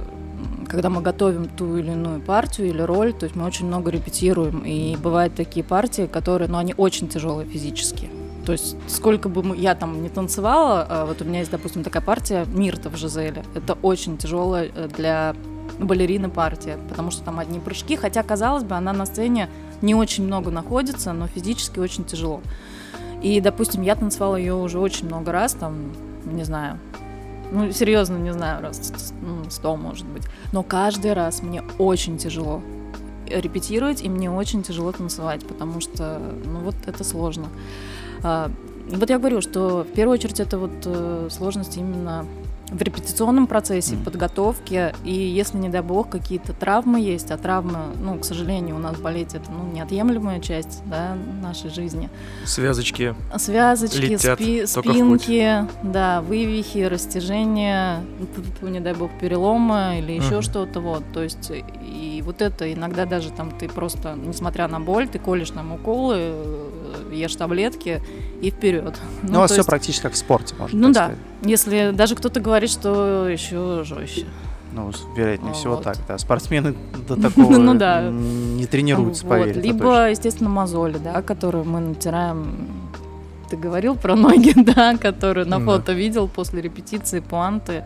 когда 0.68 0.90
мы 0.90 1.04
готовим 1.04 1.48
ту 1.48 1.78
или 1.78 1.92
иную 1.92 2.22
партию 2.22 2.70
или 2.70 2.82
роль, 2.82 3.14
то 3.14 3.26
есть 3.26 3.36
мы 3.36 3.46
очень 3.46 3.68
много 3.68 3.92
репетируем. 3.92 4.62
И 4.66 4.96
бывают 4.96 5.36
такие 5.36 5.64
партии, 5.64 6.08
которые, 6.12 6.48
ну, 6.48 6.58
они 6.58 6.74
очень 6.76 7.08
тяжелые 7.08 7.48
физически. 7.48 8.10
То 8.48 8.54
есть, 8.54 8.76
сколько 8.88 9.30
бы 9.30 9.56
я 9.56 9.76
там 9.76 10.02
не 10.02 10.10
танцевала, 10.10 10.84
а 10.90 11.06
вот 11.06 11.22
у 11.22 11.26
меня 11.26 11.38
есть, 11.38 11.52
допустим, 11.52 11.84
такая 11.84 12.02
партия 12.02 12.46
Мирта 12.48 12.90
в 12.90 12.98
Жизеле. 12.98 13.44
Это 13.54 13.78
очень 13.84 14.18
тяжелая 14.18 14.72
э, 14.74 14.90
для 14.98 15.36
балерины 15.78 16.30
партия, 16.30 16.80
потому 16.90 17.12
что 17.12 17.24
там 17.24 17.38
одни 17.38 17.60
прыжки, 17.60 17.96
хотя, 17.96 18.24
казалось 18.24 18.64
бы, 18.64 18.76
она 18.76 18.92
на 18.92 19.06
сцене 19.06 19.50
не 19.82 19.96
очень 19.96 20.26
много 20.26 20.52
находится, 20.52 21.14
но 21.14 21.28
физически 21.28 21.80
очень 21.80 22.06
тяжело. 22.06 22.42
И, 23.22 23.40
допустим, 23.40 23.82
я 23.82 23.96
танцевала 23.96 24.36
ее 24.36 24.56
уже 24.56 24.80
очень 24.80 25.06
много 25.06 25.32
раз, 25.32 25.54
там, 25.54 25.92
не 26.26 26.44
знаю, 26.44 26.80
ну, 27.52 27.72
серьезно, 27.72 28.18
не 28.18 28.34
знаю, 28.34 28.62
раз 28.62 28.94
ну, 29.22 29.50
сто, 29.50 29.76
может 29.76 30.06
быть. 30.06 30.24
Но 30.52 30.64
каждый 30.64 31.14
раз 31.14 31.42
мне 31.42 31.64
очень 31.78 32.18
тяжело 32.18 32.62
репетировать, 33.28 34.02
и 34.02 34.10
мне 34.10 34.32
очень 34.32 34.64
тяжело 34.64 34.92
танцевать, 34.92 35.46
потому 35.46 35.82
что, 35.82 36.20
ну, 36.46 36.60
вот 36.60 36.76
это 36.86 37.04
сложно. 37.04 37.48
А, 38.24 38.50
вот 38.90 39.10
я 39.10 39.20
говорю, 39.20 39.42
что 39.42 39.84
в 39.84 39.94
первую 39.94 40.16
очередь 40.16 40.40
это 40.40 40.58
вот 40.58 40.72
э, 40.86 41.28
сложность 41.30 41.78
именно 41.78 42.26
в 42.72 42.82
репетиционном 42.82 43.48
процессе, 43.48 43.96
в 43.96 44.04
подготовке, 44.04 44.96
и 45.04 45.14
если, 45.14 45.58
не 45.58 45.68
дай 45.70 45.82
бог, 45.82 46.10
какие-то 46.10 46.54
травмы 46.54 47.02
есть, 47.02 47.30
а 47.30 47.38
травмы, 47.38 47.80
ну, 48.02 48.18
к 48.18 48.24
сожалению, 48.24 48.78
у 48.78 48.80
нас 48.80 48.96
в 48.96 49.02
балете 49.02 49.38
это 49.38 49.52
ну, 49.52 49.70
неотъемлемая 49.74 50.40
часть 50.40 50.82
да, 50.86 51.18
нашей 51.42 51.70
жизни. 51.70 52.10
Связочки. 52.46 53.14
Связочки, 53.36 53.98
Летят, 53.98 54.40
спи- 54.40 54.66
спинки, 54.66 55.68
да, 55.84 56.22
вывихи, 56.22 56.80
растяжения, 56.80 58.04
не 58.62 58.80
дай 58.80 58.94
бог, 58.94 59.12
переломы 59.20 59.98
или 60.00 60.14
еще 60.14 60.36
Мгм. 60.36 60.42
что-то, 60.42 60.80
вот, 60.80 61.04
то 61.14 61.22
есть, 61.22 61.52
и 61.52 62.22
вот 62.26 62.42
это 62.42 62.72
иногда 62.72 63.06
даже 63.06 63.32
там 63.32 63.52
ты 63.52 63.68
просто, 63.68 64.16
несмотря 64.16 64.70
на 64.70 64.80
боль, 64.80 65.10
ты 65.10 65.20
колешь 65.20 65.50
там 65.50 65.74
уколы, 65.74 66.34
ешь 67.12 67.36
таблетки 67.36 68.02
и 68.42 68.50
вперед. 68.52 68.98
Ну, 69.24 69.38
у 69.38 69.42
вас 69.42 69.50
то 69.50 69.54
все 69.56 69.60
есть, 69.62 69.70
практически 69.70 70.04
как 70.04 70.14
в 70.14 70.18
спорте, 70.18 70.56
можно 70.58 70.80
Ну 70.80 70.94
да. 70.94 71.00
сказать. 71.06 71.18
Если 71.44 71.92
даже 71.92 72.16
кто-то 72.16 72.40
говорит, 72.40 72.70
что 72.70 73.28
еще 73.28 73.84
жестче. 73.84 74.26
Ну, 74.74 74.92
вероятнее 75.18 75.52
А, 75.52 75.54
всего 75.54 75.76
вот. 75.76 75.84
так, 75.84 75.98
да. 76.08 76.18
Спортсмены 76.18 76.74
до 77.08 77.22
такого 77.22 77.58
Ну 77.58 77.74
да. 77.76 78.10
не 78.10 78.66
тренируются, 78.66 79.26
Вот. 79.26 79.30
поверь. 79.40 79.60
Либо, 79.60 79.80
точно. 79.80 80.10
естественно, 80.12 80.50
мозоли, 80.50 80.98
да, 80.98 81.22
которые 81.22 81.64
мы 81.66 81.80
натираем. 81.82 82.68
Ты 83.50 83.58
говорил 83.58 83.96
про 83.96 84.16
ноги, 84.16 84.54
да, 84.56 84.96
которые 84.98 85.46
на 85.46 85.60
фото 85.60 85.92
видел 85.92 86.30
после 86.30 86.62
репетиции, 86.62 87.20
пуанты. 87.20 87.84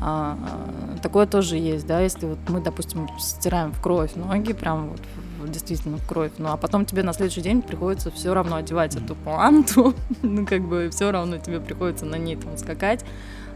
А, 0.00 0.36
а, 0.40 0.98
такое 1.02 1.26
тоже 1.26 1.56
есть, 1.56 1.86
да, 1.86 2.00
если 2.00 2.26
вот 2.26 2.38
мы, 2.48 2.60
допустим, 2.60 3.06
стираем 3.18 3.72
в 3.72 3.80
кровь 3.80 4.12
ноги, 4.16 4.52
прям 4.54 4.88
вот 4.88 5.00
действительно 5.48 5.98
кровь, 6.08 6.32
ну 6.38 6.48
а 6.50 6.56
потом 6.56 6.84
тебе 6.84 7.02
на 7.02 7.12
следующий 7.12 7.40
день 7.40 7.62
приходится 7.62 8.10
все 8.10 8.34
равно 8.34 8.56
одевать 8.56 8.96
эту 8.96 9.14
пуанту, 9.14 9.94
ну 10.22 10.46
как 10.46 10.62
бы 10.62 10.90
все 10.90 11.10
равно 11.10 11.38
тебе 11.38 11.60
приходится 11.60 12.04
на 12.04 12.16
ней 12.16 12.36
там 12.36 12.56
скакать, 12.56 13.04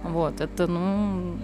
вот, 0.02 0.40
это, 0.40 0.66
ну, 0.66 1.36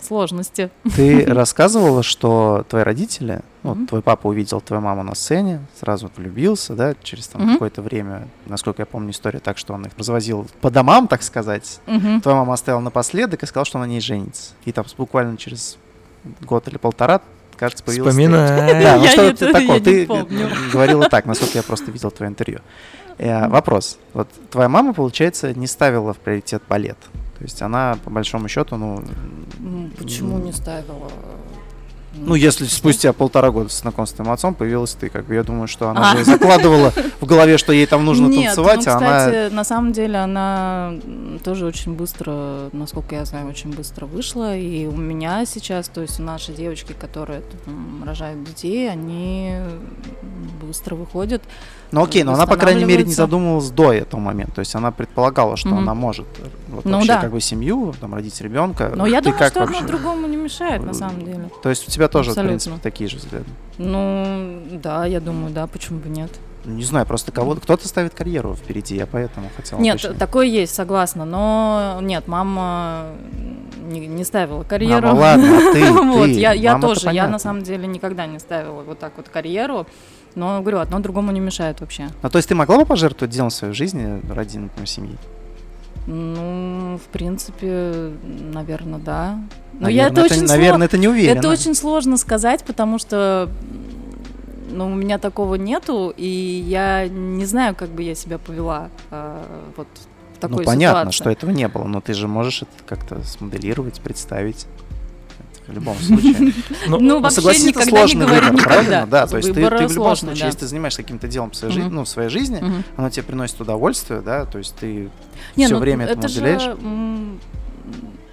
сложности. 0.00 0.70
Ты 0.94 1.24
рассказывала, 1.26 2.02
что 2.02 2.64
твои 2.68 2.82
родители, 2.82 3.40
ну, 3.62 3.74
вот 3.74 3.88
твой 3.88 4.02
папа 4.02 4.26
увидел 4.28 4.60
твою 4.60 4.82
маму 4.82 5.02
на 5.02 5.14
сцене, 5.14 5.60
сразу 5.78 6.10
влюбился, 6.16 6.74
да, 6.74 6.94
через 7.02 7.28
там 7.28 7.42
Мгм. 7.42 7.52
какое-то 7.54 7.82
время, 7.82 8.28
насколько 8.46 8.82
я 8.82 8.86
помню 8.86 9.10
историю 9.10 9.40
так, 9.40 9.58
что 9.58 9.74
он 9.74 9.86
их 9.86 9.92
развозил 9.96 10.46
по 10.60 10.70
домам, 10.70 11.08
так 11.08 11.22
сказать. 11.22 11.80
Мгм. 11.86 12.20
Твоя 12.20 12.38
мама 12.38 12.54
оставила 12.54 12.80
напоследок 12.80 13.42
и 13.42 13.46
сказала, 13.46 13.64
что 13.64 13.78
она 13.78 13.86
на 13.86 13.90
ней 13.90 14.00
женится. 14.00 14.52
И 14.64 14.72
там 14.72 14.84
буквально 14.96 15.36
через 15.36 15.78
год 16.40 16.68
или 16.68 16.76
полтора, 16.78 17.20
кажется, 17.62 17.84
появилась... 17.84 18.16
ты. 18.16 18.28
Да, 18.28 18.96
ну 18.96 19.04
Я 19.04 19.10
что 19.10 19.22
это- 19.22 19.46
ты 19.46 19.52
такое? 19.52 19.80
Ты 19.80 20.06
помню. 20.06 20.48
говорила 20.72 21.08
так, 21.08 21.26
насколько 21.26 21.58
я 21.58 21.62
просто 21.62 21.92
видел 21.92 22.10
твое 22.10 22.30
интервью. 22.30 22.58
Э, 23.18 23.46
Вопрос. 23.48 23.98
Вот 24.14 24.28
твоя 24.50 24.68
мама, 24.68 24.92
получается, 24.92 25.54
не 25.54 25.68
ставила 25.68 26.12
в 26.12 26.18
приоритет 26.18 26.62
балет. 26.68 26.98
То 27.38 27.44
есть 27.44 27.62
она, 27.62 27.98
по 28.04 28.10
большому 28.10 28.48
счету, 28.48 28.76
ну... 28.76 29.02
Почему 29.96 30.38
не 30.38 30.52
ставила? 30.52 31.08
Ну, 32.14 32.34
если 32.34 32.66
спустя 32.66 33.12
полтора 33.12 33.50
года 33.50 33.68
с 33.68 33.80
знакомством 33.80 34.30
отцом 34.30 34.54
появилась 34.54 34.92
ты, 34.94 35.08
как 35.08 35.24
бы 35.26 35.34
я 35.34 35.42
думаю, 35.42 35.66
что 35.66 35.88
она 35.88 36.12
А. 36.12 36.24
закладывала 36.24 36.92
в 37.20 37.26
голове, 37.26 37.58
что 37.58 37.72
ей 37.72 37.86
там 37.86 38.04
нужно 38.04 38.26
Нет, 38.26 38.54
танцевать, 38.54 38.84
ну, 38.86 38.92
а 38.92 38.96
она... 38.96 39.18
кстати, 39.18 39.54
на 39.54 39.64
самом 39.64 39.92
деле 39.92 40.18
она 40.18 40.92
тоже 41.42 41.66
очень 41.66 41.94
быстро, 41.94 42.68
насколько 42.72 43.14
я 43.14 43.24
знаю, 43.24 43.48
очень 43.48 43.70
быстро 43.72 44.06
вышла. 44.06 44.56
И 44.56 44.86
у 44.86 44.96
меня 44.96 45.44
сейчас, 45.46 45.88
то 45.88 46.02
есть 46.02 46.18
наши 46.18 46.52
девочки, 46.52 46.92
которые 46.92 47.42
м, 47.66 48.04
рожают 48.06 48.44
детей, 48.44 48.90
они 48.90 49.56
быстро 50.60 50.94
выходят. 50.94 51.42
Ну 51.92 52.02
окей, 52.02 52.22
но 52.22 52.32
она, 52.32 52.46
по 52.46 52.56
крайней 52.56 52.84
мере, 52.84 53.04
не 53.04 53.12
задумывалась 53.12 53.70
до 53.70 53.92
этого 53.92 54.18
момента. 54.18 54.54
То 54.56 54.58
есть 54.60 54.74
она 54.74 54.90
предполагала, 54.90 55.56
что 55.56 55.68
Мгм. 55.68 55.78
она 55.78 55.94
может 55.94 56.26
э, 56.38 56.44
вот, 56.68 56.84
Ну 56.86 56.92
вообще 56.92 57.08
да. 57.08 57.20
как 57.20 57.32
бы 57.32 57.40
семью, 57.40 57.94
там, 58.00 58.14
родить 58.14 58.40
ребенка. 58.40 58.92
Но 58.96 59.06
я 59.06 59.18
Ты 59.18 59.24
думаю, 59.24 59.38
как 59.38 59.50
что 59.50 59.60
вообще? 59.60 59.76
одно 59.76 59.88
другому 59.88 60.26
не 60.26 60.36
мешает, 60.36 60.82
на 60.84 60.94
самом 60.94 61.24
деле. 61.24 61.50
То 61.62 61.68
есть 61.68 61.86
у 61.86 61.90
тебя 61.90 62.08
тоже, 62.08 62.30
в 62.30 62.32
Абсолютно. 62.32 62.50
принципе, 62.50 62.76
такие 62.82 63.08
же 63.10 63.18
взгляды. 63.18 63.44
Ну, 63.78 64.62
да, 64.72 65.04
я 65.06 65.20
думаю, 65.20 65.52
да, 65.52 65.66
почему 65.66 65.98
бы 66.00 66.08
нет. 66.08 66.30
Не 66.64 66.84
знаю, 66.84 67.04
просто 67.06 67.32
кого 67.32 67.56
кто-то 67.56 67.88
ставит 67.88 68.14
карьеру 68.14 68.54
впереди, 68.54 68.94
я 68.96 69.06
поэтому 69.06 69.50
хотел 69.56 69.78
Нет, 69.80 69.96
уточнить. 69.96 70.18
такое 70.18 70.46
есть, 70.46 70.72
согласна. 70.74 71.24
Но 71.24 71.98
нет, 72.00 72.28
мама 72.28 73.06
не, 73.82 74.06
не 74.06 74.22
ставила 74.24 74.62
карьеру. 74.62 75.08
Мама, 75.08 75.18
ладно, 75.18 75.58
а 75.58 75.72
ты, 75.72 75.92
вот, 75.92 76.24
ты, 76.26 76.30
я, 76.38 76.52
я 76.52 76.72
мама-то 76.74 76.94
тоже, 76.94 77.10
я 77.10 77.26
на 77.26 77.40
самом 77.40 77.62
деле 77.64 77.86
никогда 77.88 78.26
не 78.26 78.38
ставила 78.38 78.82
вот 78.82 78.98
так 79.00 79.12
вот 79.16 79.28
карьеру. 79.28 79.86
Но 80.34 80.60
говорю, 80.60 80.78
одно 80.78 80.98
другому 81.00 81.32
не 81.32 81.40
мешает 81.40 81.80
вообще. 81.80 82.08
Ну, 82.22 82.30
то 82.30 82.36
есть 82.38 82.48
ты 82.48 82.54
могла 82.54 82.78
бы 82.78 82.86
пожертвовать 82.86 83.34
делом 83.34 83.50
своей 83.50 83.74
жизни 83.74 84.20
ради, 84.32 84.58
например, 84.58 84.88
семьи? 84.88 85.16
Ну, 86.06 86.98
в 86.98 87.08
принципе, 87.12 88.12
наверное, 88.52 88.98
да. 88.98 89.38
Но 89.74 89.82
наверное, 89.82 89.92
я 89.92 90.06
это 90.08 90.22
очень 90.22 90.46
наверное, 90.46 90.86
это 90.86 90.98
не 90.98 91.06
сло- 91.06 91.10
уверен. 91.10 91.38
Это 91.38 91.48
очень 91.48 91.74
сложно 91.74 92.16
сказать, 92.16 92.64
потому 92.64 92.98
что 92.98 93.48
ну, 94.70 94.86
у 94.86 94.94
меня 94.94 95.18
такого 95.18 95.54
нету, 95.56 96.12
и 96.16 96.26
я 96.66 97.06
не 97.08 97.44
знаю, 97.44 97.74
как 97.74 97.90
бы 97.90 98.02
я 98.02 98.14
себя 98.14 98.38
повела 98.38 98.88
а, 99.10 99.44
вот 99.76 99.86
в 100.36 100.38
такой 100.40 100.58
Ну, 100.58 100.64
понятно, 100.64 101.12
ситуации. 101.12 101.16
что 101.16 101.30
этого 101.30 101.50
не 101.50 101.68
было, 101.68 101.84
но 101.84 102.00
ты 102.00 102.14
же 102.14 102.26
можешь 102.26 102.62
это 102.62 102.72
как-то 102.86 103.22
смоделировать, 103.22 104.00
представить. 104.00 104.66
Это 105.62 105.72
в 105.72 105.74
любом 105.74 105.96
случае. 105.96 106.52
Ну, 106.88 106.98
Ну, 107.00 107.20
вообще 107.20 107.36
согласись, 107.36 107.62
это 107.62 107.68
никогда 107.70 107.90
не 107.90 107.96
сложный 107.98 108.26
говори 108.26 108.40
выбор, 108.40 108.52
никогда. 108.54 108.74
правильно? 108.74 109.06
Да, 109.06 109.26
то 109.26 109.36
есть 109.36 109.48
ты, 109.48 109.54
Выбор 109.54 109.78
ты 109.78 109.86
в 109.86 109.90
любом 109.92 110.04
сложный, 110.06 110.26
случае, 110.28 110.40
да. 110.40 110.46
если 110.46 110.58
ты 110.60 110.66
занимаешься 110.66 111.02
каким-то 111.02 111.28
делом 111.28 111.50
в 111.50 111.56
своей, 111.56 111.82
ну, 111.82 112.04
в 112.04 112.08
своей 112.08 112.28
жизни, 112.28 112.62
оно 112.96 113.10
тебе 113.10 113.22
приносит 113.22 113.60
удовольствие, 113.60 114.20
да, 114.20 114.44
то 114.44 114.58
есть 114.58 114.74
ты 114.76 115.10
Не, 115.56 115.66
все 115.66 115.74
ну, 115.74 115.80
время 115.80 116.04
этому 116.06 116.18
это 116.20 116.28
же, 116.28 116.40
уделяешь. 116.40 116.62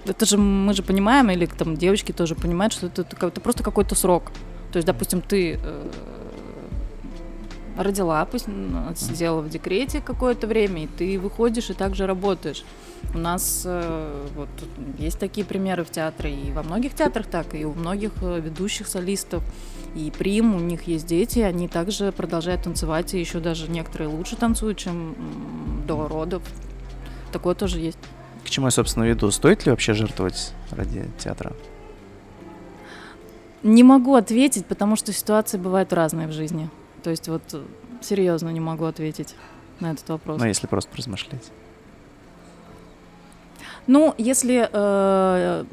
это 0.06 0.26
же 0.26 0.38
мы 0.38 0.72
же 0.74 0.82
понимаем, 0.82 1.30
или 1.30 1.46
там 1.46 1.76
девочки 1.76 2.12
тоже 2.12 2.34
понимают, 2.34 2.72
что 2.72 2.86
это, 2.86 3.02
это 3.02 3.40
просто 3.40 3.62
какой-то 3.62 3.94
срок. 3.94 4.32
То 4.72 4.76
есть, 4.76 4.86
допустим, 4.86 5.20
ты 5.20 5.58
э, 5.62 5.88
родила, 7.82 8.24
пусть 8.24 8.46
сидела 8.96 9.40
в 9.40 9.48
декрете 9.48 10.00
какое-то 10.00 10.46
время, 10.46 10.84
и 10.84 10.86
ты 10.86 11.18
выходишь 11.18 11.70
и 11.70 11.74
также 11.74 12.06
работаешь. 12.06 12.64
У 13.14 13.18
нас 13.18 13.62
э, 13.64 14.26
вот 14.36 14.48
есть 14.98 15.18
такие 15.18 15.46
примеры 15.46 15.84
в 15.84 15.90
театре, 15.90 16.34
и 16.34 16.52
во 16.52 16.62
многих 16.62 16.94
театрах 16.94 17.26
так, 17.26 17.54
и 17.54 17.64
у 17.64 17.72
многих 17.72 18.12
э, 18.22 18.40
ведущих 18.40 18.86
солистов. 18.86 19.42
И 19.94 20.12
прим, 20.16 20.54
у 20.54 20.60
них 20.60 20.82
есть 20.86 21.06
дети, 21.06 21.40
они 21.40 21.66
также 21.66 22.12
продолжают 22.12 22.62
танцевать, 22.62 23.14
и 23.14 23.20
еще 23.20 23.40
даже 23.40 23.68
некоторые 23.68 24.08
лучше 24.08 24.36
танцуют, 24.36 24.78
чем 24.78 25.14
до 25.86 26.06
родов. 26.06 26.42
Такое 27.32 27.54
тоже 27.54 27.80
есть. 27.80 27.98
К 28.44 28.50
чему 28.50 28.66
я, 28.66 28.70
собственно, 28.70 29.04
веду? 29.04 29.30
Стоит 29.30 29.66
ли 29.66 29.70
вообще 29.70 29.94
жертвовать 29.94 30.52
ради 30.70 31.08
театра? 31.18 31.52
Не 33.62 33.82
могу 33.82 34.14
ответить, 34.14 34.66
потому 34.66 34.96
что 34.96 35.12
ситуации 35.12 35.58
бывают 35.58 35.92
разные 35.92 36.28
в 36.28 36.32
жизни. 36.32 36.70
То 37.02 37.10
есть 37.10 37.28
вот 37.28 37.42
э, 37.52 37.62
серьезно 38.00 38.50
не 38.50 38.60
могу 38.60 38.84
ответить 38.84 39.34
на 39.80 39.92
этот 39.92 40.08
вопрос. 40.08 40.38
Ну, 40.38 40.46
если 40.46 40.66
просто 40.66 40.96
размышлять. 40.96 41.50
Ну, 43.86 44.14
если 44.18 44.68
э, 44.70 45.64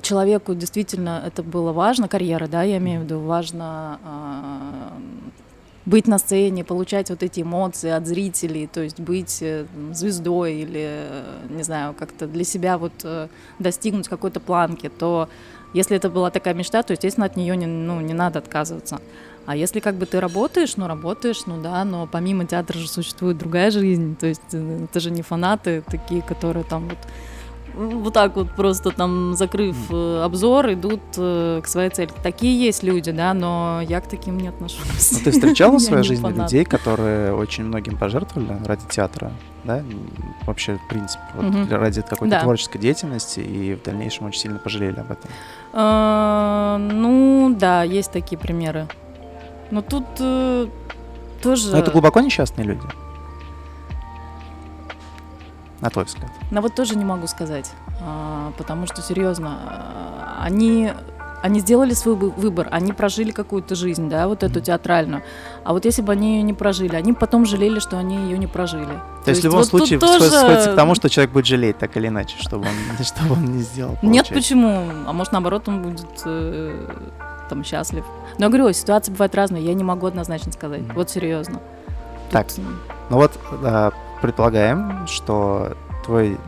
человеку 0.00 0.54
действительно 0.54 1.22
это 1.26 1.42
было 1.42 1.72
важно, 1.72 2.08
карьера, 2.08 2.46
да, 2.46 2.62
я 2.62 2.78
имею 2.78 3.00
в 3.00 3.04
виду, 3.04 3.20
важно 3.20 3.98
э, 4.04 4.98
быть 5.84 6.06
на 6.06 6.18
сцене, 6.18 6.64
получать 6.64 7.10
вот 7.10 7.22
эти 7.22 7.42
эмоции 7.42 7.90
от 7.90 8.06
зрителей, 8.06 8.66
то 8.66 8.80
есть 8.80 9.00
быть 9.00 9.42
э, 9.42 9.66
звездой 9.92 10.54
или, 10.54 10.82
э, 10.84 11.22
не 11.50 11.62
знаю, 11.62 11.94
как-то 11.94 12.26
для 12.26 12.44
себя 12.44 12.78
вот 12.78 12.92
достигнуть 13.58 14.08
какой-то 14.08 14.40
планки, 14.40 14.88
то 14.88 15.28
если 15.74 15.96
это 15.96 16.10
была 16.10 16.30
такая 16.30 16.54
мечта, 16.54 16.82
то, 16.82 16.92
естественно, 16.92 17.26
от 17.26 17.36
нее 17.36 17.56
не, 17.56 17.66
ну, 17.66 18.00
не 18.00 18.14
надо 18.14 18.40
отказываться. 18.40 19.00
А 19.46 19.56
если 19.56 19.80
как 19.80 19.96
бы 19.96 20.06
ты 20.06 20.20
работаешь, 20.20 20.76
ну 20.76 20.86
работаешь, 20.86 21.42
ну 21.46 21.60
да, 21.60 21.84
но 21.84 22.06
помимо 22.10 22.44
театра 22.46 22.78
же 22.78 22.88
существует 22.88 23.38
другая 23.38 23.70
жизнь, 23.70 24.16
то 24.16 24.26
есть 24.26 24.40
э, 24.52 24.84
это 24.84 25.00
же 25.00 25.10
не 25.10 25.22
фанаты 25.22 25.82
такие, 25.90 26.22
которые 26.22 26.64
там 26.64 26.88
вот 26.88 26.98
вот 27.74 28.12
так 28.12 28.36
вот 28.36 28.54
просто 28.54 28.90
там 28.90 29.34
закрыв 29.34 29.74
э, 29.90 30.22
обзор 30.22 30.74
идут 30.74 31.00
э, 31.16 31.60
к 31.64 31.66
своей 31.66 31.88
цели. 31.88 32.10
Такие 32.22 32.66
есть 32.66 32.82
люди, 32.82 33.10
да, 33.12 33.32
но 33.32 33.80
я 33.88 34.02
к 34.02 34.08
таким 34.08 34.36
не 34.36 34.48
отношусь. 34.48 35.12
Ну, 35.12 35.18
ты 35.24 35.30
встречала 35.30 35.76
в 35.78 35.80
своей 35.80 36.02
жизни 36.04 36.22
фанат. 36.22 36.52
людей, 36.52 36.66
которые 36.66 37.32
очень 37.34 37.64
многим 37.64 37.96
пожертвовали 37.96 38.58
ради 38.66 38.82
театра, 38.90 39.32
да? 39.64 39.82
Вообще, 40.46 40.76
в 40.84 40.86
принципе, 40.88 41.22
вот 41.34 41.66
для- 41.66 41.78
ради 41.78 42.02
какой-то 42.02 42.26
Да. 42.36 42.40
творческой 42.42 42.78
деятельности 42.78 43.40
и 43.40 43.74
в 43.74 43.82
дальнейшем 43.82 44.26
очень 44.26 44.40
сильно 44.40 44.58
пожалели 44.58 45.00
об 45.00 45.10
этом. 45.10 45.30
Э, 45.72 46.76
Ну, 46.78 47.56
да, 47.58 47.84
есть 47.84 48.12
такие 48.12 48.36
примеры. 48.38 48.86
Но 49.72 49.80
тут 49.80 50.04
э, 50.20 50.68
тоже... 51.42 51.72
Но 51.72 51.78
это 51.78 51.90
глубоко 51.90 52.20
несчастные 52.20 52.66
люди. 52.66 52.82
На 55.80 55.88
твой 55.88 56.04
взгляд. 56.04 56.30
Но 56.50 56.60
вот 56.60 56.74
тоже 56.74 56.94
не 56.94 57.06
могу 57.06 57.26
сказать, 57.26 57.72
а, 58.02 58.52
потому 58.58 58.86
что 58.86 59.00
серьезно, 59.00 59.58
а, 59.64 60.42
они 60.42 60.92
они 61.40 61.58
сделали 61.58 61.92
свой 61.94 62.14
выбор, 62.14 62.68
они 62.70 62.92
прожили 62.92 63.32
какую-то 63.32 63.74
жизнь, 63.74 64.08
да, 64.08 64.28
вот 64.28 64.44
эту 64.44 64.60
театральную. 64.60 65.24
А 65.64 65.72
вот 65.72 65.84
если 65.86 66.02
бы 66.02 66.12
они 66.12 66.36
ее 66.36 66.42
не 66.42 66.52
прожили, 66.52 66.94
они 66.94 67.14
потом 67.14 67.46
жалели, 67.46 67.80
что 67.80 67.98
они 67.98 68.14
ее 68.16 68.38
не 68.38 68.46
прожили. 68.46 68.84
То, 68.84 69.24
То 69.24 69.30
есть 69.30 69.40
в 69.40 69.44
любом 69.46 69.58
вот 69.60 69.68
случае 69.68 69.98
тоже... 69.98 70.30
сходится 70.30 70.72
к 70.72 70.76
тому, 70.76 70.94
что 70.94 71.08
человек 71.10 71.32
будет 71.32 71.46
жалеть 71.46 71.78
так 71.78 71.96
или 71.96 72.08
иначе, 72.08 72.36
чтобы 72.38 72.66
он, 72.66 73.04
чтобы 73.04 73.32
он 73.32 73.56
не 73.56 73.62
сделал. 73.62 73.96
Получается. 73.96 74.34
Нет, 74.34 74.40
почему? 74.42 74.84
А 75.06 75.12
может 75.12 75.32
наоборот 75.32 75.66
он 75.66 75.82
будет 75.82 76.22
э, 76.26 76.86
там 77.48 77.64
счастлив. 77.64 78.04
Но 78.38 78.48
говорю, 78.48 78.72
ситуации 78.72 79.12
бывают 79.12 79.34
разные, 79.34 79.64
я 79.64 79.74
не 79.74 79.84
могу 79.84 80.06
однозначно 80.06 80.52
сказать. 80.52 80.80
Mm-hmm. 80.80 80.94
Вот 80.94 81.10
серьезно. 81.10 81.60
Так, 82.30 82.48
Тут... 82.48 82.64
ну 83.10 83.16
вот 83.16 83.32
да, 83.62 83.92
предполагаем, 84.20 85.06
что 85.06 85.76
твой 86.04 86.38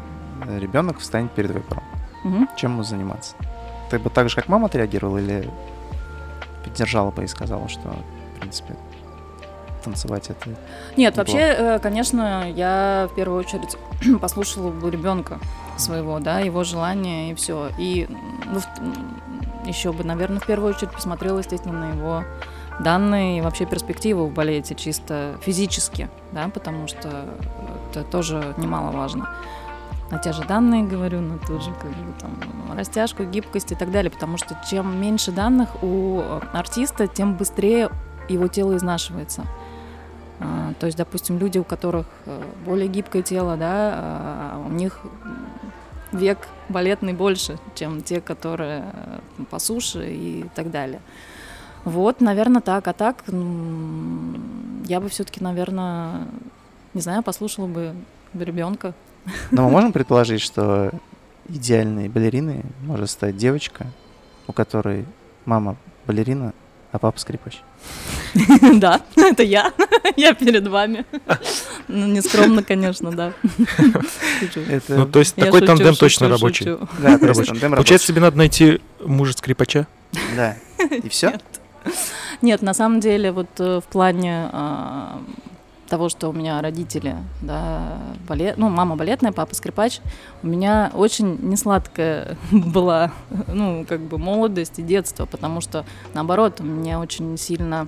ребенок 0.59 0.99
встанет 0.99 1.33
перед 1.33 1.51
выбором. 1.51 1.83
Угу. 2.25 2.49
Чем 2.57 2.73
ему 2.73 2.83
заниматься? 2.83 3.35
Ты 3.91 3.99
бы 3.99 4.11
так 4.11 4.29
же, 4.29 4.37
как 4.37 4.49
мама 4.49 4.67
отреагировала, 4.67 5.19
или 5.19 5.51
поддержала 6.65 7.11
бы 7.11 7.25
и 7.25 7.27
сказала, 7.27 7.69
что, 7.69 7.95
в 8.35 8.41
принципе, 8.41 8.75
танцевать 9.85 10.31
это? 10.31 10.51
Нет, 10.97 11.17
вообще, 11.17 11.39
э, 11.39 11.79
конечно, 11.79 12.51
я 12.51 13.09
в 13.13 13.15
первую 13.15 13.41
очередь 13.41 13.77
послушала 14.21 14.71
бы 14.71 14.91
ребенка 14.91 15.39
своего, 15.77 16.19
да, 16.19 16.41
его 16.41 16.65
желания 16.65 17.31
и 17.31 17.35
все. 17.35 17.69
И 17.79 18.09
ну, 18.47 18.61
еще 19.67 19.93
бы, 19.93 20.05
наверное, 20.05 20.41
в 20.41 20.47
первую 20.47 20.75
очередь 20.75 20.93
посмотрела, 20.93 21.39
естественно, 21.39 21.87
на 21.87 21.91
его 21.93 22.25
данные 22.81 23.39
и 23.39 23.41
вообще 23.41 23.67
перспективы 23.67 24.27
в 24.27 24.33
балете 24.33 24.75
чисто 24.75 25.37
физически, 25.43 26.09
да, 26.33 26.49
потому 26.49 26.89
что 26.89 27.27
это 27.91 28.05
тоже 28.05 28.55
немаловажно. 28.57 29.29
На 30.11 30.19
те 30.19 30.33
же 30.33 30.45
данные 30.45 30.85
говорю, 30.85 31.21
на 31.21 31.39
ту 31.39 31.61
же 31.61 31.73
как 31.73 31.91
бы, 31.91 32.13
там, 32.21 32.31
растяжку, 32.77 33.25
гибкость 33.25 33.73
и 33.73 33.75
так 33.75 33.91
далее, 33.91 34.11
потому 34.11 34.37
что 34.37 34.57
чем 34.69 35.01
меньше 35.01 35.33
данных 35.33 35.83
у 35.83 36.21
артиста, 36.53 37.07
тем 37.07 37.37
быстрее 37.37 37.91
его 38.29 38.49
тело 38.49 38.77
изнашивается. 38.77 39.45
А, 40.41 40.73
то 40.79 40.87
есть, 40.87 40.99
допустим, 40.99 41.39
люди, 41.39 41.59
у 41.59 41.65
которых 41.65 42.07
э, 42.27 42.43
более 42.67 42.89
гибкое 42.89 43.23
тело, 43.23 43.57
да, 43.57 43.95
а, 43.97 44.65
у 44.67 44.71
них 44.71 45.01
век 46.15 46.39
балетный 46.69 47.13
больше, 47.13 47.59
чем 47.75 48.03
те, 48.03 48.21
которые 48.21 48.85
э, 48.93 49.19
по 49.51 49.59
суше 49.59 50.11
и 50.11 50.45
так 50.55 50.71
далее. 50.71 51.01
Вот, 51.85 52.21
наверное, 52.21 52.63
так. 52.63 52.89
А 52.89 52.93
так, 52.93 53.25
я 53.27 55.01
бы 55.01 55.09
все-таки, 55.09 55.43
наверное, 55.43 56.27
не 56.95 57.01
знаю, 57.01 57.23
послушала 57.23 57.67
бы 57.67 57.95
ребенка. 58.33 58.95
Но 59.51 59.65
мы 59.65 59.71
можем 59.71 59.93
предположить, 59.93 60.41
что 60.41 60.91
идеальной 61.49 62.09
балериной 62.09 62.63
может 62.83 63.11
стать 63.11 63.37
девочка, 63.37 63.87
у 64.47 64.53
которой 64.53 65.05
мама 65.45 65.77
балерина, 66.07 66.55
а 66.93 66.99
папа 66.99 67.19
скрипач. 67.19 67.63
Да, 68.75 69.01
это 69.17 69.43
я. 69.43 69.73
Я 70.17 70.35
перед 70.35 70.67
вами. 70.67 71.05
Ну, 71.89 72.07
не 72.07 72.21
скромно, 72.21 72.63
конечно, 72.63 73.11
да. 73.11 73.33
Ну, 74.89 75.07
то 75.07 75.19
есть 75.19 75.35
такой 75.35 75.61
тандем 75.61 75.95
точно 75.95 76.29
рабочий. 76.29 76.77
Да, 76.99 77.19
рабочий. 77.19 77.55
Получается, 77.61 78.09
тебе 78.09 78.21
надо 78.21 78.37
найти 78.37 78.81
мужа 79.05 79.33
скрипача? 79.33 79.87
Да. 80.37 80.57
И 81.03 81.09
все? 81.09 81.39
Нет, 82.43 82.63
на 82.63 82.75
самом 82.75 83.01
деле, 83.01 83.31
вот 83.31 83.49
э, 83.59 83.81
в 83.81 83.85
плане 83.85 84.49
а, 84.53 85.21
того, 85.95 86.09
что 86.09 86.29
у 86.29 86.33
меня 86.33 86.61
родители, 86.61 87.15
да, 87.41 87.99
балет, 88.27 88.57
ну, 88.57 88.69
мама 88.69 88.97
балетная, 88.97 89.31
папа 89.31 89.55
скрипач, 89.55 90.01
у 90.43 90.49
меня 90.49 90.91
очень 90.93 91.39
несладкая 91.41 92.37
была, 92.51 93.13
ну, 93.47 93.87
как 93.89 94.01
бы 94.01 94.19
молодость 94.19 94.81
и 94.81 94.83
детство, 94.83 95.25
потому 95.25 95.61
что, 95.61 95.85
наоборот, 96.13 96.61
у 96.61 96.65
меня 96.65 96.99
очень 96.99 97.39
сильно 97.39 97.87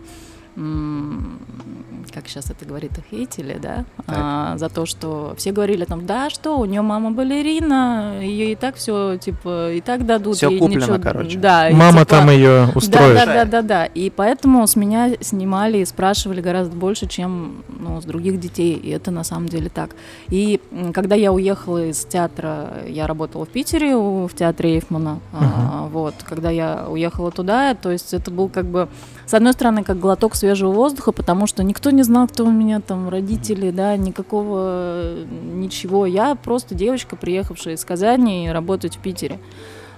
как 0.56 2.28
сейчас 2.28 2.50
это 2.50 2.64
говорит, 2.64 2.92
хейтили, 3.10 3.58
да, 3.60 3.84
а, 4.06 4.56
за 4.56 4.70
то, 4.70 4.86
что 4.86 5.34
все 5.36 5.52
говорили 5.52 5.84
там, 5.84 6.06
да, 6.06 6.30
что, 6.30 6.58
у 6.58 6.64
нее 6.64 6.80
мама 6.80 7.10
балерина, 7.10 8.20
ее 8.22 8.52
и 8.52 8.54
так 8.54 8.76
все, 8.76 9.18
типа, 9.18 9.72
и 9.72 9.82
так 9.82 10.06
дадут. 10.06 10.36
Все 10.36 10.48
куплено, 10.48 10.80
ничего, 10.80 10.98
короче. 10.98 11.38
Да, 11.38 11.68
мама 11.72 12.00
типа, 12.00 12.04
там 12.06 12.30
ее 12.30 12.68
устроит. 12.74 13.16
Да, 13.16 13.26
да, 13.26 13.34
да, 13.34 13.44
да, 13.44 13.62
да. 13.62 13.84
И 13.84 14.08
поэтому 14.08 14.66
с 14.66 14.76
меня 14.76 15.12
снимали 15.20 15.78
и 15.78 15.84
спрашивали 15.84 16.40
гораздо 16.40 16.74
больше, 16.74 17.06
чем 17.06 17.62
ну, 17.68 18.00
с 18.00 18.04
других 18.04 18.40
детей, 18.40 18.74
и 18.74 18.88
это 18.88 19.10
на 19.10 19.24
самом 19.24 19.50
деле 19.50 19.68
так. 19.68 19.90
И 20.28 20.60
когда 20.94 21.16
я 21.16 21.32
уехала 21.32 21.90
из 21.90 22.02
театра, 22.06 22.84
я 22.88 23.06
работала 23.06 23.44
в 23.44 23.48
Питере 23.48 23.94
в 23.96 24.30
театре 24.34 24.76
Эйфмана, 24.76 25.20
uh-huh. 25.32 25.38
а, 25.40 25.88
вот, 25.92 26.14
когда 26.24 26.50
я 26.50 26.86
уехала 26.88 27.30
туда, 27.30 27.74
то 27.74 27.90
есть 27.90 28.14
это 28.14 28.30
был 28.30 28.48
как 28.48 28.64
бы 28.64 28.88
с 29.26 29.34
одной 29.34 29.52
стороны, 29.54 29.82
как 29.82 29.98
глоток 29.98 30.36
свежего 30.36 30.45
воздуха, 30.54 31.12
потому 31.12 31.46
что 31.46 31.62
никто 31.62 31.90
не 31.90 32.02
знал, 32.02 32.28
кто 32.28 32.44
у 32.44 32.50
меня 32.50 32.80
там 32.80 33.08
родители, 33.08 33.70
да, 33.70 33.96
никакого 33.96 35.24
ничего. 35.30 36.06
Я 36.06 36.34
просто 36.34 36.74
девочка, 36.74 37.16
приехавшая 37.16 37.74
из 37.74 37.84
Казани 37.84 38.50
работать 38.50 38.96
в 38.96 38.98
Питере. 39.00 39.38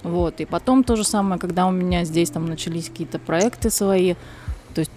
Вот. 0.03 0.41
И 0.41 0.45
потом 0.45 0.85
то 0.85 0.97
же 0.97 1.05
самое, 1.05 1.41
когда 1.41 1.67
у 1.67 1.71
меня 1.71 2.05
здесь 2.05 2.31
там 2.31 2.47
начались 2.47 2.89
какие-то 2.89 3.19
проекты 3.19 3.71
свои, 3.71 4.15
то 4.75 4.81
есть 4.81 4.93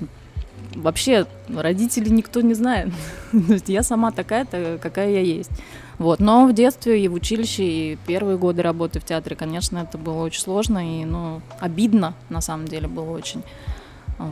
вообще 0.75 1.25
родители 1.49 2.09
никто 2.09 2.41
не 2.41 2.53
знает. 2.53 2.89
то 3.31 3.53
есть 3.53 3.69
я 3.69 3.83
сама 3.83 4.11
такая-то, 4.11 4.79
какая 4.81 5.11
я 5.11 5.21
есть. 5.21 5.51
Вот. 5.97 6.19
Но 6.19 6.47
в 6.47 6.53
детстве 6.53 7.03
и 7.03 7.07
в 7.07 7.13
училище, 7.13 7.63
и 7.63 7.97
первые 8.07 8.37
годы 8.37 8.61
работы 8.61 8.99
в 8.99 9.05
театре, 9.05 9.35
конечно, 9.35 9.77
это 9.79 9.97
было 9.97 10.23
очень 10.23 10.41
сложно 10.41 11.01
и, 11.01 11.05
ну, 11.05 11.41
обидно, 11.59 12.15
на 12.29 12.41
самом 12.41 12.67
деле, 12.67 12.87
было 12.87 13.11
очень. 13.11 13.43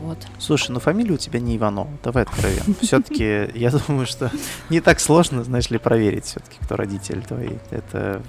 Вот. 0.04 0.18
Слушай, 0.38 0.72
ну 0.72 0.80
фамилия 0.80 1.14
у 1.14 1.18
тебя 1.18 1.40
не 1.40 1.58
Иванов, 1.58 1.88
давай 2.04 2.24
откровенно. 2.24 2.76
Все-таки 2.82 3.50
я 3.56 3.72
думаю, 3.72 4.06
что 4.06 4.32
не 4.70 4.82
так 4.82 5.00
сложно, 5.00 5.44
знаешь 5.44 5.70
ли, 5.70 5.78
проверить 5.78 6.26
все-таки, 6.26 6.58
кто 6.62 6.76
родители 6.76 7.22
твои. 7.22 7.54
Это... 7.72 8.22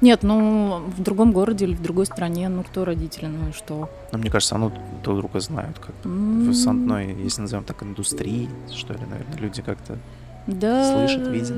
Нет, 0.00 0.22
ну 0.22 0.82
в 0.96 1.02
другом 1.02 1.32
городе 1.32 1.64
или 1.64 1.74
в 1.74 1.82
другой 1.82 2.06
стране, 2.06 2.48
ну 2.48 2.62
кто 2.62 2.84
родители, 2.84 3.26
ну 3.26 3.50
и 3.50 3.52
что? 3.52 3.90
Ну, 4.12 4.18
мне 4.18 4.30
кажется, 4.30 4.56
ну 4.56 4.72
друг 5.02 5.18
друга 5.18 5.40
знают 5.40 5.78
как 5.78 5.94
в 6.04 6.68
одной, 6.68 7.14
если 7.22 7.42
назовем 7.42 7.64
так, 7.64 7.82
индустрии, 7.82 8.48
что 8.74 8.92
ли, 8.94 9.00
наверное, 9.00 9.38
люди 9.38 9.62
как-то 9.62 9.98
да... 10.46 10.92
слышат, 10.92 11.26
видят. 11.28 11.56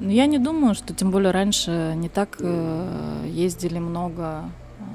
Ну, 0.00 0.10
я 0.10 0.26
не 0.26 0.38
думаю, 0.38 0.74
что 0.74 0.94
тем 0.94 1.10
более 1.10 1.30
раньше 1.30 1.94
не 1.96 2.08
так 2.08 2.36
э, 2.40 3.26
ездили 3.28 3.78
много 3.78 4.44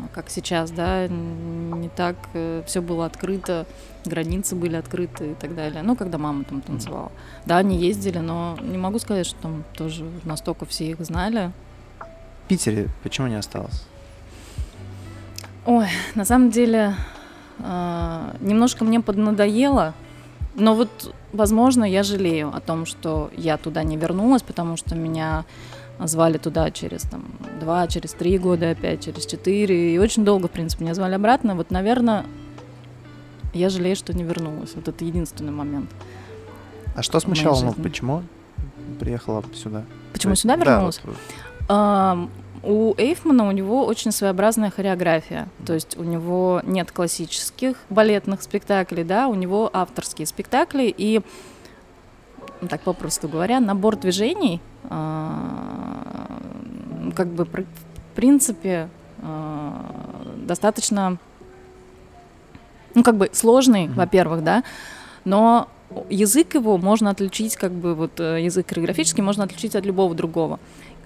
как 0.08 0.30
сейчас, 0.30 0.72
да, 0.72 1.08
не 1.08 1.90
так 1.90 2.16
э, 2.34 2.64
все 2.66 2.82
было 2.82 3.06
открыто, 3.06 3.66
границы 4.06 4.56
были 4.56 4.76
открыты 4.76 5.32
и 5.32 5.34
так 5.36 5.56
далее. 5.56 5.84
Ну, 5.84 5.96
когда 5.96 6.18
мама 6.18 6.44
там 6.44 6.62
танцевала. 6.62 7.12
Да, 7.46 7.58
они 7.58 7.78
ездили, 7.78 8.20
но 8.20 8.58
не 8.62 8.78
могу 8.78 9.00
сказать, 9.00 9.26
что 9.26 9.40
там 9.42 9.64
тоже 9.76 10.06
настолько 10.24 10.66
все 10.66 10.92
их 10.92 11.00
знали. 11.00 11.52
В 12.46 12.48
Питере 12.48 12.88
почему 13.04 13.28
не 13.28 13.36
осталось? 13.36 13.86
Ой, 15.66 15.88
на 16.16 16.26
самом 16.26 16.50
деле, 16.50 16.96
э, 17.60 18.36
немножко 18.40 18.86
мне 18.86 19.02
поднадоело, 19.02 19.94
но 20.56 20.74
вот, 20.74 21.14
возможно, 21.34 21.84
я 21.84 22.04
жалею 22.04 22.52
о 22.56 22.60
том, 22.62 22.86
что 22.86 23.30
я 23.38 23.58
туда 23.58 23.84
не 23.84 23.96
вернулась, 23.96 24.42
потому 24.42 24.76
что 24.76 24.96
меня 24.96 25.46
звали 26.00 26.38
туда 26.38 26.70
через 26.72 27.02
там, 27.04 27.26
два, 27.60 27.88
через 27.88 28.14
три 28.14 28.38
года 28.38 28.72
опять, 28.72 29.04
через 29.04 29.26
четыре. 29.26 29.96
И 29.96 29.98
очень 29.98 30.24
долго, 30.24 30.48
в 30.48 30.52
принципе, 30.52 30.84
меня 30.84 30.94
звали 30.94 31.16
обратно. 31.16 31.56
Вот, 31.56 31.72
наверное, 31.72 32.26
я 33.54 33.70
жалею, 33.70 33.96
что 33.96 34.14
не 34.14 34.24
вернулась. 34.24 34.74
Вот 34.76 34.88
это 34.88 35.04
единственный 35.04 35.52
момент. 35.52 35.90
А 36.96 37.02
что 37.02 37.20
смущало? 37.20 37.62
Ну, 37.64 37.74
почему 37.74 38.24
приехала 39.00 39.44
сюда? 39.54 39.84
Почему 40.14 40.32
есть, 40.32 40.44
сюда 40.44 40.56
вернулась? 40.56 41.00
Да, 41.04 41.10
вот. 41.10 41.18
а, 41.70 42.30
у 42.64 42.94
Эйфмана 42.98 43.48
у 43.48 43.52
него 43.52 43.86
очень 43.86 44.12
своеобразная 44.12 44.72
хореография. 44.72 45.48
То 45.66 45.74
есть 45.74 45.98
у 45.98 46.04
него 46.04 46.62
нет 46.66 46.92
классических 46.92 47.78
балетных 47.90 48.42
спектаклей, 48.42 49.04
да, 49.04 49.28
у 49.28 49.36
него 49.36 49.70
авторские 49.72 50.26
спектакли. 50.28 50.94
И 50.96 51.22
так 52.70 52.82
попросту 52.82 53.28
говоря, 53.28 53.60
набор 53.60 53.96
движений, 53.98 54.62
а, 54.90 56.40
как 57.16 57.28
бы 57.28 57.46
в 57.46 57.66
принципе 58.16 58.90
а, 59.22 60.26
достаточно, 60.38 61.18
ну 62.96 63.04
как 63.04 63.16
бы 63.16 63.30
сложный, 63.34 63.86
mm-hmm. 63.86 63.94
во-первых, 63.94 64.44
да, 64.44 64.64
но 65.26 65.68
язык 66.10 66.56
его 66.56 66.78
можно 66.78 67.10
отличить, 67.10 67.56
как 67.56 67.72
бы 67.72 67.96
вот 67.96 68.20
э, 68.20 68.42
язык 68.42 68.68
хореографический 68.68 69.24
можно 69.24 69.44
отличить 69.44 69.76
от 69.76 69.86
любого 69.86 70.14
другого. 70.16 70.60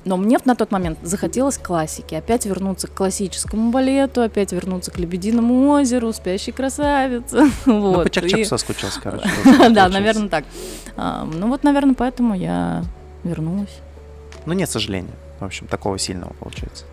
Но 0.03 0.17
мне 0.17 0.39
на 0.45 0.55
тот 0.55 0.71
момент 0.71 0.97
захотелось 1.03 1.57
классики, 1.59 2.15
опять 2.15 2.45
вернуться 2.47 2.87
к 2.87 2.93
классическому 2.93 3.69
балету, 3.71 4.21
опять 4.21 4.51
вернуться 4.51 4.89
к 4.89 4.97
«Лебединому 4.97 5.69
озеру», 5.69 6.11
«Спящей 6.11 6.51
красавице». 6.53 7.37
вот. 7.65 7.97
Ну, 7.97 8.03
по 8.03 8.09
чак 8.09 8.45
соскучился, 8.45 8.99
короче. 9.03 9.29
Да, 9.69 9.89
наверное, 9.89 10.27
так. 10.29 10.45
А, 10.97 11.23
ну 11.25 11.47
вот, 11.47 11.63
наверное, 11.63 11.93
поэтому 11.93 12.33
я 12.35 12.83
вернулась. 13.23 13.77
Ну, 14.47 14.53
нет 14.53 14.69
сожаления. 14.69 15.13
В 15.39 15.45
общем, 15.45 15.67
такого 15.67 15.99
сильного 15.99 16.33
получается. 16.39 16.85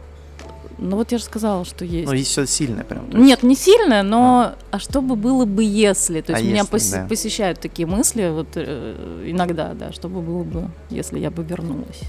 Ну 0.80 0.96
вот 0.96 1.10
я 1.10 1.18
же 1.18 1.24
сказала, 1.24 1.64
что 1.64 1.84
есть. 1.84 2.06
Ну, 2.06 2.12
есть 2.12 2.30
все 2.30 2.46
сильное 2.46 2.84
прям. 2.84 3.06
есть- 3.06 3.16
Нет, 3.16 3.42
не 3.42 3.56
сильно, 3.56 4.02
но 4.02 4.52
а 4.70 4.78
что 4.78 5.00
бы 5.00 5.16
было 5.16 5.44
бы 5.44 5.64
если? 5.64 6.20
То 6.20 6.34
А 6.34 6.38
есть 6.38 6.48
меня 6.48 6.58
если, 6.70 6.76
пос- 6.76 6.92
да. 7.02 7.08
посещают 7.08 7.58
такие 7.58 7.86
мысли, 7.86 8.28
вот 8.30 8.48
э, 8.54 9.24
иногда, 9.26 9.74
да, 9.74 9.92
что 9.92 10.08
бы 10.08 10.20
было 10.20 10.44
бы, 10.44 10.68
если 10.90 11.18
я 11.18 11.30
бы 11.30 11.42
вернулась. 11.42 12.00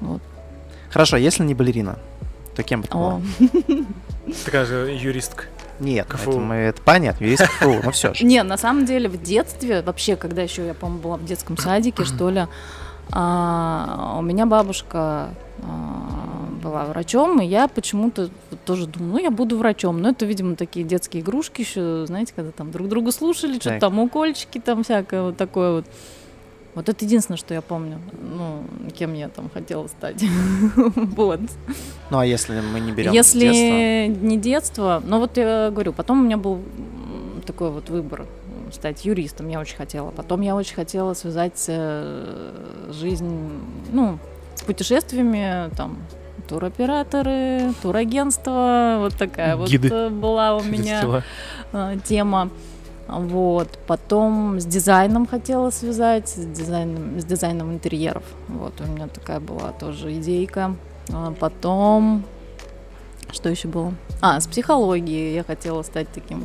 Вот. 0.00 0.20
Хорошо, 0.90 1.16
если 1.16 1.44
не 1.44 1.54
балерина, 1.54 1.98
то 2.56 2.62
кем 2.62 2.82
бы 2.82 2.88
ты 2.88 2.94
была? 2.94 3.20
Такая 4.44 4.64
же 4.64 4.96
юристка. 5.00 5.44
Нет, 5.80 6.06
КФУ. 6.08 6.30
это, 6.30 6.40
мы- 6.40 6.54
это 6.56 6.82
понятно, 6.82 7.24
юрист 7.24 7.46
КФУ, 7.46 7.80
ну 7.84 7.90
все 7.92 8.12
же. 8.14 8.24
Не, 8.24 8.42
на 8.42 8.56
самом 8.56 8.84
деле 8.84 9.08
в 9.08 9.22
детстве, 9.22 9.82
вообще, 9.82 10.16
когда 10.16 10.42
еще 10.42 10.66
я, 10.66 10.74
по-моему, 10.74 11.00
была 11.02 11.16
в 11.16 11.24
детском 11.24 11.56
садике, 11.56 12.04
что 12.04 12.30
ли, 12.30 12.46
а, 13.12 14.16
у 14.18 14.22
меня 14.22 14.44
бабушка 14.46 15.30
а, 15.62 16.48
была 16.62 16.84
врачом, 16.86 17.40
и 17.40 17.46
я 17.46 17.68
почему-то 17.68 18.28
тоже 18.64 18.86
думаю, 18.86 19.12
ну, 19.12 19.18
я 19.20 19.30
буду 19.30 19.56
врачом. 19.56 20.02
Но 20.02 20.10
это, 20.10 20.26
видимо, 20.26 20.56
такие 20.56 20.84
детские 20.84 21.22
игрушки 21.22 21.60
еще, 21.62 22.04
знаете, 22.06 22.32
когда 22.34 22.50
там 22.50 22.70
друг 22.70 22.88
друга 22.88 23.12
слушали, 23.12 23.58
что-то 23.58 23.80
там 23.80 23.98
укольчики, 23.98 24.58
там 24.58 24.82
всякое 24.82 25.22
вот 25.22 25.36
такое 25.36 25.72
вот. 25.76 25.86
Вот 26.74 26.88
это 26.88 27.04
единственное, 27.04 27.38
что 27.38 27.54
я 27.54 27.62
помню, 27.62 27.98
ну, 28.20 28.62
кем 28.96 29.14
я 29.14 29.28
там 29.28 29.50
хотела 29.50 29.86
стать. 29.88 30.22
Вот. 31.16 31.40
Ну 32.10 32.18
а 32.18 32.24
если 32.26 32.60
мы 32.60 32.80
не 32.80 32.92
берем 32.92 33.12
Если 33.12 33.40
детство? 33.40 34.26
не 34.26 34.36
детство, 34.36 35.02
ну 35.04 35.18
вот 35.18 35.36
я 35.36 35.70
говорю, 35.70 35.92
потом 35.92 36.20
у 36.20 36.24
меня 36.24 36.36
был 36.36 36.60
такой 37.46 37.70
вот 37.70 37.88
выбор 37.90 38.26
стать 38.72 39.04
юристом, 39.04 39.48
я 39.48 39.60
очень 39.60 39.76
хотела. 39.76 40.10
Потом 40.10 40.40
я 40.42 40.54
очень 40.54 40.74
хотела 40.74 41.14
связать 41.14 41.64
э, 41.68 42.52
жизнь, 42.90 43.50
ну, 43.90 44.18
с 44.54 44.62
путешествиями, 44.62 45.70
там, 45.76 45.98
туроператоры, 46.48 47.72
турагентство, 47.82 48.96
вот 49.00 49.14
такая 49.16 49.56
Гиды. 49.66 49.88
вот 49.88 49.96
э, 49.96 50.08
была 50.10 50.56
у 50.56 50.62
меня 50.62 51.00
Дела. 51.02 51.24
э, 51.72 51.96
тема. 52.04 52.50
Вот. 53.08 53.78
Потом 53.86 54.60
с 54.60 54.66
дизайном 54.66 55.26
хотела 55.26 55.70
связать, 55.70 56.28
с 56.28 56.44
дизайном, 56.44 57.18
с 57.20 57.24
дизайном 57.24 57.72
интерьеров. 57.72 58.22
Вот 58.48 58.80
у 58.80 58.84
меня 58.84 59.08
такая 59.08 59.40
была 59.40 59.72
тоже 59.72 60.12
идейка. 60.18 60.76
А 61.10 61.32
потом, 61.32 62.24
что 63.32 63.48
еще 63.48 63.68
было? 63.68 63.94
А, 64.20 64.38
с 64.40 64.46
психологией 64.46 65.34
я 65.34 65.42
хотела 65.42 65.82
стать 65.82 66.08
таким 66.12 66.44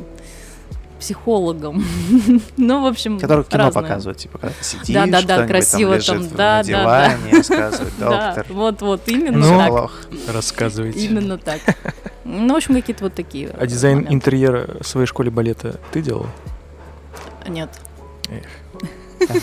психологом. 0.98 1.84
ну, 2.56 2.82
в 2.82 2.86
общем, 2.86 3.20
Который 3.20 3.44
в 3.44 3.48
кино 3.48 3.64
разное. 3.64 3.82
показывает, 3.82 4.16
типа, 4.16 4.38
когда 4.38 4.54
сидишь, 4.62 4.94
Да-да-да, 4.94 5.20
кто-нибудь 5.20 5.48
красиво 5.48 5.98
там 5.98 6.04
там, 6.06 6.16
лежит 6.16 6.32
в- 6.32 6.36
да, 6.36 6.44
на 6.44 6.56
да, 6.56 6.62
диване, 6.62 7.30
и 7.30 7.34
рассказывает, 7.36 7.92
Да, 7.98 8.34
доктор, 8.34 8.46
вот-вот, 8.54 9.08
именно 9.08 9.38
Ну, 9.38 9.48
так. 9.48 9.60
психолог. 9.66 9.92
Рассказывайте. 10.32 10.98
Именно 11.00 11.36
так. 11.38 11.60
Ну, 12.26 12.54
в 12.54 12.56
общем, 12.56 12.74
какие-то 12.74 13.04
вот 13.04 13.12
такие. 13.12 13.50
А 13.50 13.66
дизайн 13.66 13.96
моменты. 13.96 14.14
интерьера 14.14 14.66
в 14.80 14.86
своей 14.88 15.06
школе 15.06 15.30
балета 15.30 15.78
ты 15.92 16.00
делал? 16.00 16.26
Нет. 17.48 17.70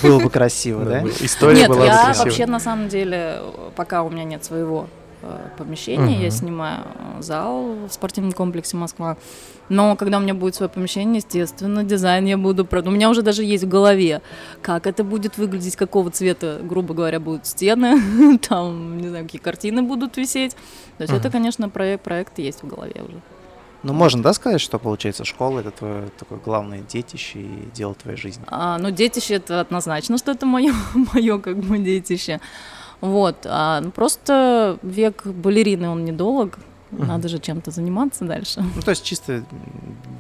Было 0.04 0.20
бы 0.20 0.30
красиво, 0.30 0.86
да? 0.86 1.04
История 1.22 1.60
Нет, 1.62 1.68
была 1.70 1.80
бы 1.80 1.86
я 1.86 2.04
красивой. 2.06 2.26
вообще 2.26 2.46
на 2.46 2.60
самом 2.60 2.88
деле, 2.90 3.40
пока 3.76 4.04
у 4.04 4.10
меня 4.10 4.24
нет 4.24 4.44
своего 4.46 4.88
э, 5.24 5.38
помещения, 5.58 6.16
я 6.18 6.28
Мгм. 6.28 6.32
снимаю 6.32 6.84
э, 7.18 7.22
зал 7.22 7.76
в 7.88 7.92
спортивном 7.92 8.32
комплексе 8.34 8.78
Москва. 8.78 9.18
Но 9.70 9.96
когда 9.96 10.18
у 10.18 10.22
меня 10.22 10.34
будет 10.34 10.54
свое 10.56 10.70
помещение, 10.70 11.18
естественно, 11.18 11.84
дизайн 11.84 12.26
я 12.26 12.38
буду... 12.38 12.68
У 12.70 12.92
меня 12.92 13.10
уже 13.10 13.22
даже 13.22 13.44
есть 13.44 13.64
в 13.64 13.70
голове, 13.70 14.22
как 14.62 14.86
это 14.86 15.04
будет 15.04 15.38
выглядеть, 15.38 15.76
какого 15.78 16.12
цвета, 16.12 16.60
грубо 16.62 16.94
говоря, 16.94 17.20
будут 17.20 17.48
стены, 17.48 18.38
там, 18.50 18.98
не 18.98 19.08
знаю, 19.10 19.24
какие 19.26 19.42
картины 19.42 19.82
будут 19.84 20.18
висеть. 20.18 20.52
То 20.98 21.04
есть 21.04 21.14
это, 21.14 21.30
Мгм. 21.30 21.32
конечно, 21.32 21.70
проект, 21.70 22.04
проект 22.04 22.38
есть 22.40 22.62
в 22.64 22.68
голове 22.68 23.02
уже. 23.08 23.22
Ну, 23.84 23.94
можно, 23.94 24.22
да, 24.22 24.34
сказать, 24.34 24.62
что, 24.62 24.78
получается, 24.78 25.26
школа— 25.26 25.60
это 25.62 25.72
твое 25.72 26.10
такое 26.20 26.40
главное 26.40 26.82
детище 26.82 27.40
и 27.40 27.68
дело 27.74 27.96
твоей 27.96 28.18
жизни? 28.18 28.44
А, 28.48 28.78
ну, 28.78 28.92
детище 28.92 29.36
это 29.36 29.62
однозначно, 29.62 30.18
что 30.18 30.32
это 30.32 30.46
мое, 30.46 30.74
мое 31.14 31.40
как 31.40 31.58
бы 31.58 31.80
детище. 31.80 32.40
Вот. 33.02 33.38
А, 33.46 33.82
ну, 33.82 33.92
просто 33.92 34.78
век 34.84 35.26
балерины, 35.26 35.90
он 35.90 36.06
недолг. 36.06 36.60
Надо 36.92 37.28
же 37.30 37.40
чем-то 37.40 37.72
заниматься 37.72 38.26
дальше. 38.26 38.64
Ну, 38.76 38.82
то 38.82 38.92
есть 38.92 39.04
чисто 39.04 39.44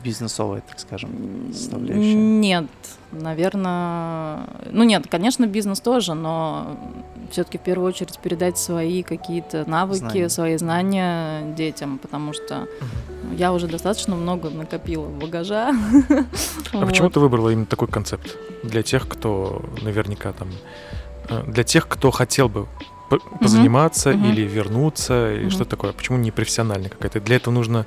бизнесовая, 0.03 0.61
так 0.61 0.79
скажем, 0.79 1.09
составляющая. 1.53 2.13
Нет, 2.15 2.65
наверное... 3.11 4.47
Ну 4.71 4.83
нет, 4.83 5.05
конечно, 5.09 5.45
бизнес 5.47 5.79
тоже, 5.81 6.13
но 6.13 6.77
все-таки 7.31 7.57
в 7.57 7.61
первую 7.61 7.87
очередь 7.89 8.17
передать 8.19 8.57
свои 8.57 9.03
какие-то 9.03 9.69
навыки, 9.69 9.99
Знания. 9.99 10.29
свои 10.29 10.57
знания 10.57 11.53
детям, 11.55 11.97
потому 11.97 12.33
что 12.33 12.67
я 13.37 13.53
уже 13.53 13.67
достаточно 13.67 14.15
много 14.15 14.49
накопила 14.49 15.07
багажа. 15.07 15.71
А 16.73 16.85
почему 16.85 17.09
ты 17.09 17.19
выбрала 17.19 17.49
именно 17.49 17.65
такой 17.65 17.87
концепт? 17.89 18.37
Для 18.63 18.81
тех, 18.81 19.07
кто 19.07 19.61
наверняка 19.81 20.31
там... 20.31 20.49
э, 21.29 21.43
Для 21.47 21.63
тех, 21.63 21.87
кто 21.87 22.11
хотел 22.11 22.47
бы 22.49 22.67
позаниматься 23.19 24.11
мгм. 24.11 24.31
или 24.31 24.41
вернуться, 24.41 25.33
или 25.33 25.43
Мгм. 25.43 25.51
что 25.51 25.65
такое? 25.65 25.91
Почему 25.93 26.17
не 26.17 26.31
профессиональная 26.31 26.89
какая-то? 26.89 27.19
Для 27.19 27.35
этого 27.37 27.53
нужно 27.53 27.85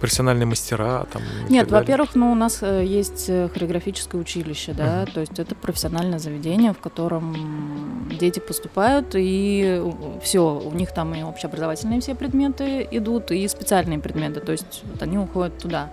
профессиональные 0.00 0.46
мастера 0.46 1.06
там 1.12 1.22
Нет, 1.48 1.70
во-первых, 1.70 2.14
ну, 2.14 2.32
у 2.32 2.34
нас 2.34 2.58
э, 2.62 2.84
есть 2.84 3.26
э, 3.28 3.48
хореографическое 3.52 4.20
училище, 4.20 4.72
да, 4.72 5.06
то 5.06 5.20
есть 5.20 5.38
это 5.38 5.54
профессиональное 5.54 6.18
заведение, 6.18 6.72
в 6.72 6.78
котором 6.78 8.08
дети 8.20 8.40
поступают, 8.40 9.14
и 9.14 9.82
все, 10.22 10.40
у 10.40 10.72
них 10.72 10.92
там 10.92 11.14
и 11.14 11.22
общеобразовательные 11.22 12.00
все 12.00 12.14
предметы 12.14 12.86
идут, 12.90 13.30
и 13.30 13.46
специальные 13.48 13.98
предметы, 13.98 14.40
то 14.40 14.52
есть 14.52 14.82
вот 14.84 15.02
они 15.02 15.18
уходят 15.18 15.58
туда. 15.58 15.90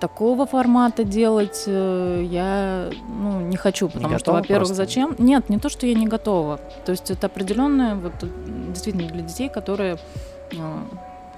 Такого 0.00 0.46
формата 0.46 1.04
делать 1.04 1.64
э, 1.66 2.26
я 2.28 2.90
ну, 3.08 3.40
не 3.40 3.56
хочу, 3.56 3.88
потому 3.88 4.18
что, 4.18 4.18
готова 4.18 4.36
во-первых, 4.38 4.68
просто? 4.68 4.74
зачем? 4.74 5.14
Нет, 5.18 5.48
не 5.48 5.58
то, 5.58 5.68
что 5.68 5.86
я 5.86 5.94
не 5.94 6.06
готова. 6.06 6.60
То 6.84 6.92
есть 6.92 7.10
это 7.10 7.26
определенное, 7.26 7.94
вот 7.94 8.12
э, 8.22 8.26
действительно 8.68 9.08
для 9.08 9.22
детей, 9.22 9.48
которые 9.48 9.98
э, 10.52 10.56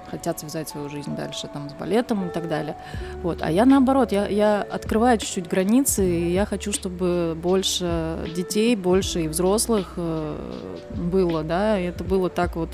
хотят 0.09 0.39
связать 0.39 0.69
свою 0.69 0.89
жизнь 0.89 1.15
дальше 1.15 1.47
там 1.47 1.69
с 1.69 1.73
балетом 1.73 2.27
и 2.27 2.29
так 2.29 2.47
далее. 2.47 2.75
Вот. 3.23 3.41
А 3.41 3.49
я 3.49 3.65
наоборот, 3.65 4.11
я, 4.11 4.27
я 4.27 4.61
открываю 4.61 5.17
чуть-чуть 5.17 5.47
границы, 5.47 6.05
и 6.05 6.31
я 6.31 6.45
хочу, 6.45 6.73
чтобы 6.73 7.37
больше 7.41 8.19
детей, 8.35 8.75
больше 8.75 9.23
и 9.23 9.27
взрослых 9.27 9.97
было, 9.97 11.43
да, 11.43 11.79
и 11.79 11.83
это 11.85 12.03
было 12.03 12.29
так 12.29 12.55
вот 12.55 12.69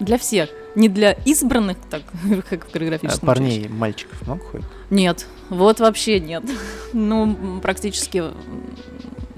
для 0.00 0.18
всех, 0.18 0.50
не 0.74 0.88
для 0.88 1.12
избранных, 1.12 1.76
так 1.90 2.02
как 2.48 2.64
в 2.64 2.68
А 2.68 2.72
хореографическом 2.72 3.26
парней, 3.26 3.58
училище. 3.60 3.74
мальчиков 3.74 4.22
много 4.26 4.44
ходит? 4.44 4.66
Нет, 4.90 5.26
вот 5.48 5.80
вообще 5.80 6.20
нет. 6.20 6.44
Ну, 6.92 7.60
практически 7.62 8.24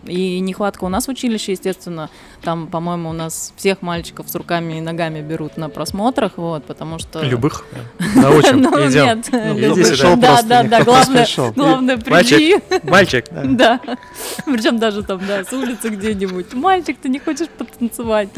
и 0.04 0.40
нехватка 0.40 0.84
у 0.84 0.88
нас 0.88 1.06
в 1.06 1.10
училище, 1.10 1.52
естественно, 1.52 2.10
там, 2.42 2.66
по-моему, 2.66 3.10
у 3.10 3.12
нас 3.12 3.52
всех 3.56 3.82
мальчиков 3.82 4.28
с 4.28 4.34
руками 4.34 4.78
и 4.78 4.80
ногами 4.80 5.20
берут 5.20 5.56
на 5.56 5.68
просмотрах, 5.68 6.32
вот, 6.36 6.64
потому 6.64 6.98
что... 6.98 7.22
Любых? 7.22 7.64
На 8.16 8.30
очередь. 8.30 8.54
Ну, 8.54 8.88
Идем. 8.88 9.04
нет, 9.04 9.28
Ну. 10.02 10.16
Да, 10.16 10.42
да, 10.42 10.62
да, 10.64 10.82
главное, 10.82 11.26
главное, 11.54 11.96
Мальчик. 12.08 12.36
приди. 12.36 12.56
Мальчик. 12.82 13.26
Да. 13.30 13.80
Причем 14.44 14.78
даже 14.78 15.02
там, 15.02 15.20
да, 15.26 15.44
с 15.44 15.52
улицы 15.52 15.88
где-нибудь. 15.90 16.52
Мальчик, 16.54 16.96
ты 17.00 17.08
не 17.08 17.18
хочешь 17.18 17.48
потанцевать? 17.48 18.30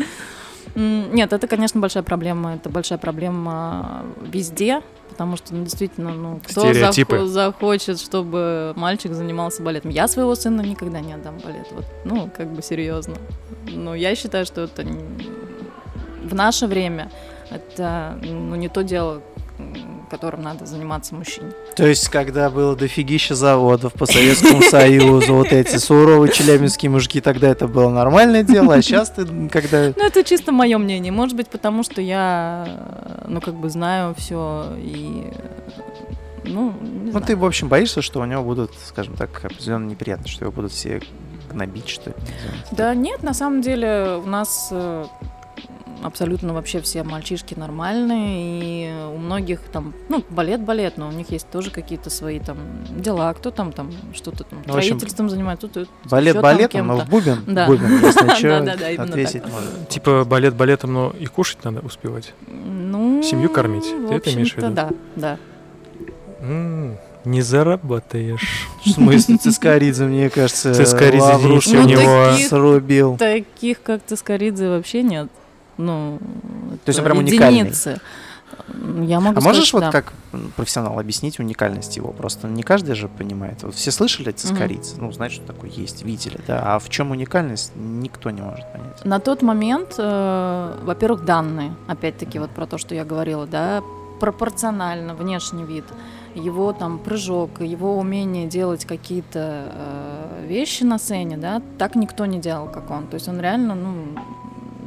Нет, 0.75 1.33
это, 1.33 1.47
конечно, 1.47 1.81
большая 1.81 2.03
проблема. 2.03 2.55
Это 2.55 2.69
большая 2.69 2.99
проблема 2.99 4.05
везде, 4.21 4.81
потому 5.09 5.37
что, 5.37 5.55
ну, 5.55 5.63
действительно, 5.65 6.11
ну, 6.11 6.41
кто 6.45 6.63
захо- 6.91 7.27
захочет, 7.27 8.01
чтобы 8.01 8.73
мальчик 8.77 9.13
занимался 9.13 9.63
балетом? 9.63 9.91
Я 9.91 10.09
своего 10.09 10.35
сына 10.35 10.63
никогда 10.63 11.01
не 11.01 11.13
отдам 11.13 11.39
балет. 11.39 11.69
Вот, 11.73 11.85
ну, 12.05 12.29
как 12.37 12.53
бы 12.53 12.63
серьезно. 12.63 13.15
Но 13.73 13.95
я 13.95 14.15
считаю, 14.17 14.47
что 14.47 14.63
это 14.63 14.85
в 16.23 16.35
наше 16.35 16.67
время 16.67 17.11
это 17.51 18.19
ну, 18.23 18.57
не 18.57 18.69
то 18.69 18.83
дело, 18.83 19.23
которым 20.11 20.43
надо 20.43 20.67
заниматься 20.67 21.15
мужчине. 21.15 21.53
То 21.77 21.87
есть, 21.87 22.09
когда 22.09 22.51
было 22.51 22.77
дофигища 22.77 23.35
заводов 23.35 23.93
по 23.93 24.07
Советскому 24.07 24.63
Союзу, 24.63 25.35
вот 25.35 25.53
эти 25.53 25.77
суровые 25.77 26.33
челябинские 26.33 26.91
мужики, 26.91 27.21
тогда 27.21 27.49
это 27.49 27.67
было 27.67 27.91
нормальное 27.91 28.43
дело, 28.43 28.75
а 28.75 28.83
сейчас 28.83 29.11
ты, 29.11 29.27
когда... 29.49 29.93
Ну, 29.97 30.07
это 30.07 30.25
чисто 30.25 30.53
мое 30.53 30.79
мнение. 30.79 31.13
Может 31.13 31.37
быть, 31.37 31.49
потому 31.49 31.83
что 31.83 32.01
я, 32.01 32.67
ну, 33.27 33.41
как 33.41 33.55
бы 33.55 33.71
знаю 33.71 34.15
все 34.17 34.67
и, 34.77 35.33
ну, 36.45 36.73
не 36.81 37.13
Ну, 37.13 37.21
ты, 37.21 37.37
в 37.37 37.45
общем, 37.45 37.69
боишься, 37.69 38.03
что 38.03 38.21
у 38.21 38.25
него 38.25 38.43
будут, 38.43 38.73
скажем 38.87 39.17
так, 39.17 39.45
определенно 39.45 39.89
неприятно, 39.89 40.29
что 40.29 40.45
его 40.45 40.53
будут 40.53 40.73
все 40.73 41.01
гнобить, 41.51 41.89
что 41.89 42.11
ли? 42.11 42.17
Да 42.73 42.95
нет, 42.95 43.23
на 43.23 43.35
самом 43.35 43.63
деле 43.63 44.21
у 44.25 44.29
нас 44.29 44.69
э, 44.71 45.05
абсолютно 46.03 46.53
вообще 46.53 46.81
все 46.81 47.03
мальчишки 47.03 47.55
нормальные, 47.55 48.61
и 48.63 49.15
у 49.15 49.19
многих 49.19 49.61
там, 49.73 49.95
ну, 50.09 50.23
балет-балет, 50.31 50.99
но 50.99 51.09
у 51.09 51.13
них 51.13 51.31
есть 51.31 51.49
тоже 51.51 51.71
какие-то 51.71 52.11
свои 52.11 52.41
там 52.41 52.59
дела, 52.91 53.33
кто 53.35 53.51
там 53.51 53.73
там 53.73 53.91
что-то 54.15 54.45
там 54.45 54.61
Ну, 54.67 54.73
в 54.75 54.77
общем, 54.77 54.97
строительством 54.97 55.31
занимается, 55.31 55.69
тут 55.69 55.89
Балет 56.11 56.35
ещё 56.35 56.43
там 56.43 56.43
балетом, 56.43 56.87
но 56.87 56.97
в 56.99 57.09
бубен, 57.09 57.39
Да. 57.47 57.67
бубен, 57.67 57.89
если 58.05 58.27
Да, 58.27 58.37
что, 58.37 59.41
можно. 59.51 59.87
Типа 59.89 60.25
балет 60.25 60.55
балетом, 60.55 60.93
но 60.93 61.15
и 61.19 61.27
кушать 61.27 61.65
надо 61.65 61.81
успевать. 61.81 62.33
Ну, 62.47 63.23
Семью 63.23 63.49
кормить, 63.51 63.85
ты 64.09 64.15
это 64.15 64.33
имеешь 64.35 64.53
в 64.53 64.57
виду? 64.59 64.71
Да, 64.71 64.91
да. 65.17 65.39
Не 67.25 67.41
заработаешь. 67.41 68.69
В 68.85 68.91
смысле, 68.91 69.39
Цискоридзе, 69.39 70.05
мне 70.05 70.29
кажется, 70.29 70.75
Цискоридзе 70.75 71.21
лаврушку 71.25 71.71
есть 71.71 71.85
у 71.87 71.89
него. 71.89 72.31
таких- 72.33 72.49
срубил. 72.49 73.17
Таких, 73.17 73.81
как 73.83 74.03
Цискоридзе, 74.05 74.69
вообще 74.69 75.03
нет. 75.03 75.29
Ну, 75.79 76.19
То 76.85 76.89
есть 76.91 76.99
он 76.99 77.05
прям 77.05 77.19
уникальный? 77.19 77.59
единицы. 77.61 78.01
Я 79.03 79.21
могу 79.21 79.39
А 79.39 79.41
можешь 79.41 79.69
сказать, 79.69 79.73
вот 79.73 79.81
да. 79.81 79.91
как 80.03 80.13
м, 80.33 80.53
профессионал 80.57 80.99
объяснить 80.99 81.41
уникальность 81.41 81.97
его? 81.97 82.13
Просто 82.13 82.47
не 82.47 82.63
каждый 82.63 82.95
же 82.95 83.09
понимает. 83.09 83.63
Вот 83.63 83.75
все 83.75 83.91
слышали 83.91 84.29
о 84.31 84.33
Цискоридзе, 84.33 84.95
ну, 84.99 85.11
знают, 85.13 85.33
что 85.35 85.45
такое 85.45 85.71
есть, 85.71 86.05
видели, 86.05 86.39
да. 86.47 86.63
А 86.75 86.79
в 86.79 86.89
чем 86.89 87.11
уникальность, 87.11 87.73
никто 87.75 88.31
не 88.31 88.43
может 88.43 88.71
понять. 88.73 89.05
На 89.05 89.19
тот 89.19 89.43
момент, 89.43 89.95
э, 89.99 90.79
во-первых, 90.85 91.25
данные, 91.25 91.75
опять-таки 91.89 92.39
вот 92.39 92.51
про 92.51 92.67
то, 92.67 92.79
что 92.79 92.95
я 92.95 93.05
говорила, 93.05 93.47
да, 93.47 93.83
пропорционально 94.21 95.15
внешний 95.15 95.65
вид, 95.65 95.85
его 96.35 96.73
там 96.73 96.99
прыжок, 96.99 97.61
его 97.61 97.99
умение 97.99 98.47
делать 98.47 98.85
какие-то 98.85 99.69
э, 99.73 100.47
вещи 100.47 100.85
на 100.85 100.99
сцене, 100.99 101.37
да, 101.37 101.61
так 101.79 101.97
никто 101.97 102.25
не 102.27 102.39
делал, 102.39 102.69
как 102.69 102.91
он. 102.91 103.07
То 103.09 103.15
есть 103.15 103.29
он 103.29 103.41
реально, 103.41 103.75
ну, 103.75 103.95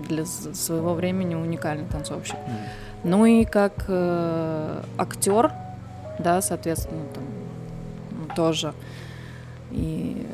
для 0.08 0.26
своего 0.26 0.93
времени 0.93 1.36
уникальный 1.36 1.86
танцовщик. 1.86 2.36
М. 2.47 2.55
Ну 3.03 3.26
и 3.26 3.45
как 3.45 3.86
э, 3.88 4.82
актер, 4.97 5.51
да, 6.20 6.41
соответственно, 6.41 7.03
там 7.14 7.24
ну, 8.12 8.36
тоже. 8.36 8.74
И 9.72 10.26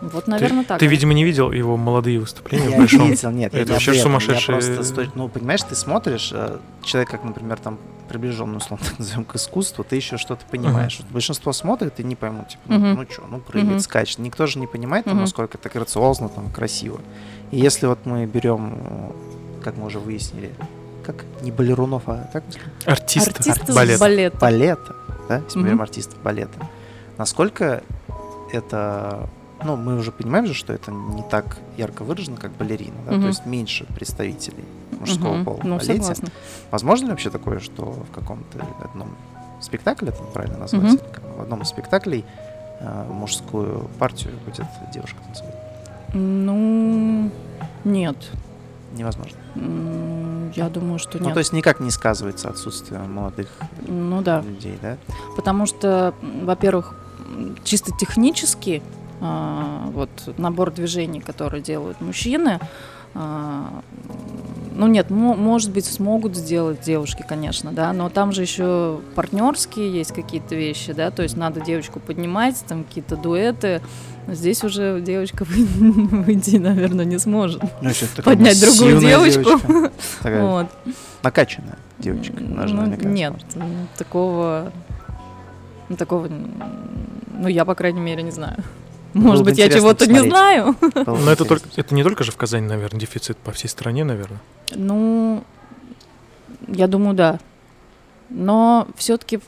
вот, 0.00 0.28
наверное, 0.28 0.64
так. 0.64 0.78
Ты, 0.78 0.86
видимо, 0.86 1.12
не 1.12 1.24
видел 1.24 1.50
его 1.50 1.76
молодые 1.76 2.20
выступления 2.20 2.68
в 2.68 2.70
Я 2.70 2.78
большом. 2.78 3.00
не 3.02 3.10
видел, 3.10 3.30
нет, 3.32 3.52
я 3.52 3.60
Это 3.60 3.68
не 3.70 3.72
вообще 3.74 3.90
об 3.90 3.96
этом, 3.96 4.12
я 4.12 4.18
сумасшедшие- 4.20 4.52
просто 4.54 4.82
с 4.84 4.92
точ- 4.92 5.10
ну, 5.16 5.28
понимаешь, 5.28 5.62
ты 5.64 5.74
смотришь, 5.74 6.30
э, 6.32 6.58
человек, 6.84 7.10
как, 7.10 7.24
например, 7.24 7.58
там, 7.58 7.78
приближен, 8.08 8.54
условно 8.56 8.86
так 8.88 8.98
назовем, 9.00 9.24
к 9.24 9.34
искусству, 9.34 9.82
ты 9.84 9.96
еще 9.96 10.16
что-то 10.16 10.44
понимаешь. 10.50 10.98
Вот 11.00 11.08
Большинство 11.10 11.52
смотрит 11.52 11.98
и 11.98 12.04
не 12.04 12.14
поймут, 12.14 12.48
типа, 12.48 12.62
ну, 12.68 12.78
Мгм. 12.78 12.94
ну 12.94 13.06
что, 13.10 13.22
ну, 13.28 13.40
прыгает, 13.40 13.70
Мгм. 13.72 13.80
скачет. 13.80 14.18
Никто 14.20 14.46
же 14.46 14.60
не 14.60 14.68
понимает, 14.68 15.04
там, 15.04 15.14
Мгм. 15.14 15.22
насколько 15.24 15.58
это 15.58 15.68
грациозно, 15.68 16.28
там, 16.28 16.48
красиво. 16.52 17.00
И 17.50 17.58
если 17.58 17.86
вот 17.86 17.98
мы 18.04 18.26
берем, 18.26 18.74
э, 18.78 19.10
как 19.64 19.76
мы 19.76 19.86
уже 19.86 19.98
выяснили, 19.98 20.52
как 21.04 21.24
не 21.42 21.50
балерунов, 21.50 22.02
а 22.06 22.28
как 22.32 22.44
сказали? 22.50 22.72
Артист, 22.84 23.28
Артисты 23.28 23.72
балет. 23.72 23.96
с 23.96 24.00
балета. 24.00 24.38
балета, 24.38 24.96
да, 25.28 25.38
если 25.38 25.58
мы 25.58 25.64
берем 25.66 25.80
артистов 25.82 26.20
балета, 26.22 26.58
насколько 27.16 27.82
это, 28.52 29.28
ну, 29.64 29.76
мы 29.76 29.96
уже 29.98 30.12
понимаем 30.12 30.46
же, 30.46 30.54
что 30.54 30.72
это 30.72 30.90
не 30.90 31.22
так 31.22 31.58
ярко 31.76 32.02
выражено, 32.04 32.36
как 32.36 32.50
балерина, 32.52 32.96
да, 33.06 33.12
Мгм. 33.12 33.20
то 33.22 33.26
есть 33.28 33.46
меньше 33.46 33.84
представителей 33.86 34.64
мужского 35.00 35.34
Мгм. 35.36 35.44
пола 35.44 35.56
в 35.56 35.64
Ну, 35.64 35.76
балете. 35.76 35.94
согласна. 36.02 36.28
Возможно 36.70 37.04
ли 37.06 37.10
вообще 37.12 37.30
такое, 37.30 37.58
что 37.60 37.84
в 37.84 38.10
каком-то 38.14 38.58
одном 38.84 39.10
спектакле, 39.60 40.08
это 40.10 40.22
правильно 40.24 40.58
назвать, 40.58 41.00
как, 41.12 41.22
в 41.38 41.40
одном 41.42 41.62
из 41.62 41.68
спектаклей 41.68 42.24
э, 42.80 43.04
мужскую 43.10 43.88
партию 43.98 44.32
будет 44.44 44.66
девушка 44.92 45.16
танцевать? 45.24 45.54
Ну, 46.14 47.30
нет. 47.84 48.16
Невозможно. 48.96 49.36
Я 50.54 50.68
думаю, 50.70 50.98
что 50.98 51.18
Ну, 51.18 51.26
нет. 51.26 51.34
то 51.34 51.40
есть 51.40 51.52
никак 51.52 51.80
не 51.80 51.90
сказывается 51.90 52.48
отсутствие 52.48 53.00
молодых 53.00 53.48
Ну 53.86 54.22
да. 54.22 54.40
людей, 54.40 54.78
да? 54.80 54.96
Потому 55.36 55.66
что, 55.66 56.14
во-первых, 56.42 56.94
чисто 57.64 57.92
технически 57.98 58.82
а, 59.20 59.90
вот 59.92 60.08
набор 60.38 60.70
движений, 60.70 61.20
которые 61.20 61.60
делают 61.62 62.00
мужчины, 62.00 62.60
а, 63.14 63.82
ну 64.74 64.86
нет, 64.86 65.10
мо- 65.10 65.34
может 65.34 65.72
быть, 65.72 65.84
смогут 65.84 66.36
сделать 66.36 66.80
девушки, 66.82 67.24
конечно, 67.28 67.72
да, 67.72 67.92
но 67.92 68.08
там 68.10 68.30
же 68.32 68.42
еще 68.42 69.00
партнерские 69.16 69.92
есть 69.92 70.12
какие-то 70.12 70.54
вещи, 70.54 70.92
да, 70.92 71.10
то 71.10 71.22
есть 71.24 71.36
надо 71.36 71.60
девочку 71.60 71.98
поднимать, 72.00 72.62
там 72.68 72.84
какие-то 72.84 73.16
дуэты. 73.16 73.82
Здесь 74.28 74.62
уже 74.64 75.00
девочка 75.00 75.44
вы- 75.44 75.64
выйти, 76.24 76.56
наверное, 76.56 77.04
не 77.04 77.18
сможет. 77.18 77.62
Ну, 77.82 77.90
Поднять 78.24 78.60
другую 78.60 79.00
девочку. 79.00 79.42
девочка, 79.42 79.92
такая 80.22 80.42
Вот. 80.42 80.66
накачанная 81.22 81.78
девочка. 81.98 82.34
же 82.38 82.44
Ну, 82.44 82.82
наверняка 82.82 83.08
нет, 83.08 83.32
сможет. 83.52 83.56
м, 83.56 83.88
такого, 83.96 84.72
ну, 85.88 85.96
такого, 85.96 86.28
ну, 86.28 87.48
я, 87.48 87.64
по 87.64 87.74
крайней 87.74 88.00
мере, 88.00 88.22
не 88.22 88.30
знаю. 88.30 88.56
Было 89.14 89.22
Может 89.28 89.44
бы 89.44 89.50
быть, 89.50 89.58
я 89.58 89.70
чего-то 89.70 90.06
не 90.06 90.20
знаю. 90.20 90.76
Было 90.80 91.16
Но 91.16 91.30
это, 91.32 91.44
только, 91.46 91.66
это 91.76 91.94
не 91.94 92.02
только 92.02 92.24
же 92.24 92.30
в 92.32 92.36
Казани, 92.36 92.66
наверное, 92.66 93.00
дефицит 93.00 93.38
по 93.38 93.52
всей 93.52 93.68
стране, 93.68 94.04
наверное. 94.04 94.40
Ну, 94.74 95.42
я 96.68 96.86
думаю, 96.86 97.14
да. 97.14 97.38
Но 98.28 98.86
все-таки 98.96 99.40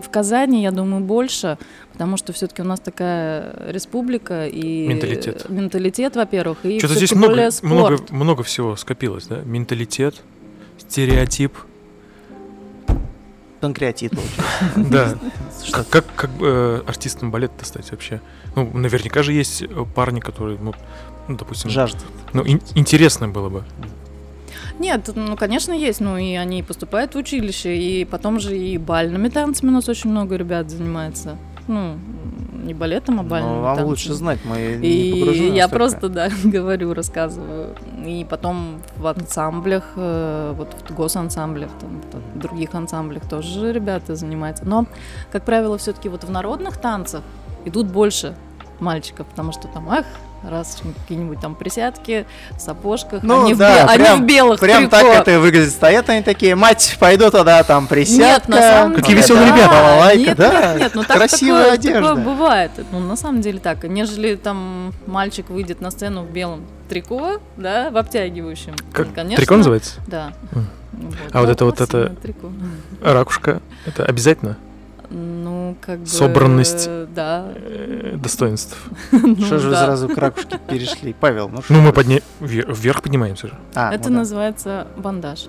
в 0.00 0.08
Казани, 0.10 0.62
я 0.62 0.70
думаю, 0.70 1.02
больше, 1.04 1.58
потому 1.92 2.16
что 2.16 2.32
все-таки 2.32 2.62
у 2.62 2.64
нас 2.64 2.80
такая 2.80 3.54
республика 3.70 4.46
и 4.46 4.86
Менталитет. 4.86 5.48
менталитет, 5.48 6.16
во-первых, 6.16 6.58
и 6.64 6.78
Что-то 6.78 6.94
здесь 6.94 7.12
много, 7.12 7.28
более 7.34 7.50
много, 7.62 7.96
спорт. 7.96 8.10
много 8.10 8.42
всего 8.42 8.76
скопилось, 8.76 9.26
да? 9.26 9.40
Менталитет, 9.44 10.22
стереотип. 10.78 11.52
Панкреатит. 13.60 14.12
Да. 14.76 15.16
Как, 15.72 15.88
как, 15.88 16.04
как 16.14 16.30
э, 16.40 16.82
артистом 16.86 17.30
балета 17.30 17.64
стать 17.64 17.90
вообще? 17.90 18.20
Ну, 18.54 18.70
наверняка 18.72 19.22
же 19.22 19.32
есть 19.32 19.62
э, 19.62 19.66
парни, 19.94 20.20
которые, 20.20 20.58
ну, 20.60 20.72
ну, 21.28 21.36
допустим, 21.36 21.70
жажда. 21.70 22.00
ну, 22.34 22.42
ин- 22.44 22.60
интересно 22.74 23.28
было 23.28 23.48
бы. 23.48 23.64
Нет, 24.78 25.10
ну, 25.14 25.36
конечно, 25.36 25.72
есть. 25.72 26.00
Ну, 26.00 26.16
и 26.18 26.34
они 26.34 26.62
поступают 26.62 27.14
в 27.14 27.18
училище, 27.18 27.76
и 27.76 28.04
потом 28.04 28.40
же 28.40 28.56
и 28.56 28.78
бальными 28.78 29.28
танцами 29.28 29.70
у 29.70 29.74
нас 29.74 29.88
очень 29.88 30.10
много 30.10 30.36
ребят 30.36 30.70
занимается. 30.70 31.36
Ну, 31.68 31.96
не 32.64 32.74
балетом, 32.74 33.20
а 33.20 33.22
бальными 33.22 33.54
Ну, 33.54 33.60
вам 33.62 33.76
танцами. 33.76 33.88
лучше 33.88 34.14
знать, 34.14 34.38
мы 34.44 34.76
не 34.80 34.88
И 34.88 35.20
погружены 35.20 35.46
я 35.46 35.62
настолько. 35.64 35.76
просто, 35.76 36.08
да, 36.08 36.28
говорю, 36.44 36.94
рассказываю. 36.94 37.74
И 38.04 38.26
потом 38.28 38.80
в 38.96 39.06
ансамблях, 39.06 39.84
э, 39.96 40.54
вот 40.56 40.74
в 40.88 40.94
госансамблях, 40.94 41.70
там, 41.80 42.02
в 42.34 42.38
других 42.38 42.74
ансамблях 42.74 43.28
тоже 43.28 43.72
ребята 43.72 44.14
занимаются. 44.14 44.64
Но, 44.64 44.86
как 45.32 45.44
правило, 45.44 45.78
все-таки 45.78 46.08
вот 46.08 46.24
в 46.24 46.30
народных 46.30 46.76
танцах 46.76 47.22
идут 47.64 47.86
больше 47.88 48.36
мальчиков, 48.78 49.26
потому 49.26 49.52
что 49.52 49.66
там, 49.68 49.88
ах, 49.88 50.04
раз 50.42 50.80
какие-нибудь 51.02 51.40
там 51.40 51.54
присядки 51.54 52.26
в 52.56 52.60
сапожках, 52.60 53.22
Ну 53.22 53.42
они, 53.44 53.54
в 53.54 53.58
да, 53.58 53.84
бе- 53.86 53.90
они 53.92 54.04
прям- 54.04 54.22
в 54.22 54.26
белых 54.26 54.60
Прям 54.60 54.78
трико. 54.88 54.90
так 54.96 55.06
это 55.22 55.30
и 55.32 55.36
выглядит. 55.38 55.70
Стоят 55.72 56.08
они 56.10 56.22
такие, 56.22 56.54
мать, 56.54 56.96
пойду 57.00 57.30
тогда 57.30 57.62
там 57.64 57.86
присядка. 57.86 58.22
Нет, 58.22 58.48
на 58.48 58.60
самом 58.62 58.94
Какие 58.94 59.08
деле, 59.16 59.22
веселые 59.22 59.46
да. 59.48 59.56
ребята. 59.56 59.70
Балалайка, 59.70 60.18
нет, 60.20 60.36
да. 60.36 60.72
Нет, 60.72 60.80
нет, 60.80 60.92
ну 60.94 61.02
так 61.04 61.16
Красивая 61.16 61.60
такое, 61.62 61.74
одежда. 61.74 62.02
такое 62.08 62.24
бывает. 62.24 62.70
Ну, 62.92 63.00
на 63.00 63.16
самом 63.16 63.40
деле 63.40 63.58
так. 63.58 63.82
Нежели 63.84 64.36
там 64.36 64.92
мальчик 65.06 65.48
выйдет 65.50 65.80
на 65.80 65.90
сцену 65.90 66.22
в 66.22 66.30
белом 66.30 66.62
трико, 66.88 67.40
да, 67.56 67.90
в 67.90 67.96
обтягивающем. 67.96 68.74
Как 68.92 69.06
Ну, 69.08 69.12
конечно, 69.14 69.36
трико 69.36 69.56
называется? 69.56 70.00
Да. 70.06 70.32
М. 70.54 70.66
Ну, 70.92 71.10
А 71.32 71.40
вот 71.40 71.50
это 71.50 71.64
вот 71.64 71.80
это- 71.80 72.10
трико. 72.22 72.50
Ракушка. 73.02 73.60
Это 73.84 74.04
обязательно 74.04 74.56
Ну, 75.10 75.55
как 75.74 76.00
бы... 76.00 76.06
Собранность. 76.06 76.88
Да. 77.14 77.46
э, 77.54 78.16
достоинств. 78.16 78.76
Ну, 79.12 79.36
Что 79.36 79.58
же 79.58 79.68
вы 79.70 79.74
сразу 79.76 80.08
к 80.08 80.16
ракушке 80.18 80.58
перешли? 80.68 81.14
Павел, 81.18 81.48
ну 81.48 81.62
что? 81.62 81.72
Ну, 81.74 81.80
мы 81.80 81.92
подня... 81.92 82.20
ве- 82.40 82.72
вверх 82.72 83.02
поднимаемся 83.02 83.48
же. 83.48 83.54
А, 83.74 83.92
Это 83.92 84.10
ну 84.10 84.18
называется 84.18 84.86
бандаж. 84.96 85.46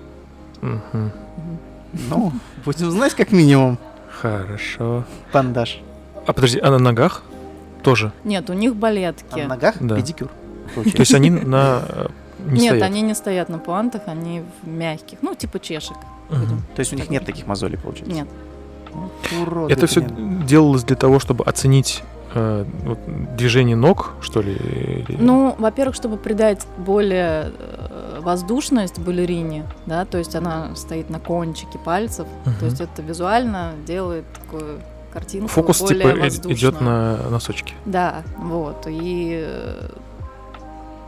Ну, 0.62 2.32
будем 2.64 2.90
знать 2.90 3.14
как 3.14 3.32
минимум. 3.32 3.78
Хорошо. 4.10 5.04
Бандаж. 5.32 5.80
А 6.26 6.32
подожди, 6.32 6.58
а 6.58 6.70
на 6.70 6.78
ногах 6.78 7.22
тоже? 7.82 8.12
Нет, 8.24 8.50
у 8.50 8.52
них 8.52 8.72
А 8.72 8.74
балетки. 8.74 9.40
на 9.40 9.48
ногах 9.48 9.76
Да. 9.80 9.96
педикюр. 9.96 10.28
То 10.74 10.82
есть 11.00 11.14
они 11.14 11.30
на... 11.30 11.82
э, 11.88 12.06
Не 12.46 12.60
Нет, 12.60 12.70
стоят? 12.72 12.82
они 12.82 13.00
не 13.00 13.14
стоят 13.14 13.48
на 13.48 13.58
пуантах, 13.58 14.02
они 14.06 14.42
в 14.62 14.68
мягких. 14.68 15.18
Ну, 15.22 15.34
типа 15.34 15.58
чешек. 15.60 15.96
То 16.28 16.80
есть 16.80 16.92
у 16.92 16.96
них 16.96 17.08
нет 17.08 17.24
таких 17.24 17.46
мозолей, 17.46 17.78
получается? 17.78 18.14
Нет. 18.14 18.28
Уроды, 19.42 19.72
Это 19.72 19.86
все 19.86 20.00
блин. 20.00 20.46
делалось 20.46 20.84
для 20.84 20.96
того, 20.96 21.18
чтобы 21.18 21.44
оценить 21.44 22.02
э, 22.34 22.64
вот, 22.84 22.98
движение 23.36 23.76
ног, 23.76 24.12
что 24.20 24.42
ли? 24.42 24.52
или- 24.54 25.16
Ну, 25.18 25.54
во-первых, 25.58 25.94
чтобы 25.94 26.16
придать 26.16 26.66
более 26.76 27.52
э, 27.58 28.20
воздушность 28.20 28.98
балерине, 28.98 29.64
да, 29.86 30.04
то 30.04 30.18
есть 30.18 30.34
она 30.36 30.74
стоит 30.76 31.08
на 31.10 31.18
кончике 31.20 31.78
пальцев, 31.78 32.26
Мгм. 32.44 32.54
то 32.58 32.64
есть 32.66 32.80
это 32.80 33.00
визуально 33.02 33.72
делает 33.86 34.24
такую 34.34 34.80
картинку 35.12 35.48
Фокус 35.48 35.80
более 35.80 35.98
типа 36.02 36.08
э- 36.18 36.20
воздушную. 36.20 36.54
идет 36.56 36.80
на 36.82 37.16
носочки. 37.30 37.74
Да, 37.86 38.22
вот, 38.36 38.84
и 38.86 39.48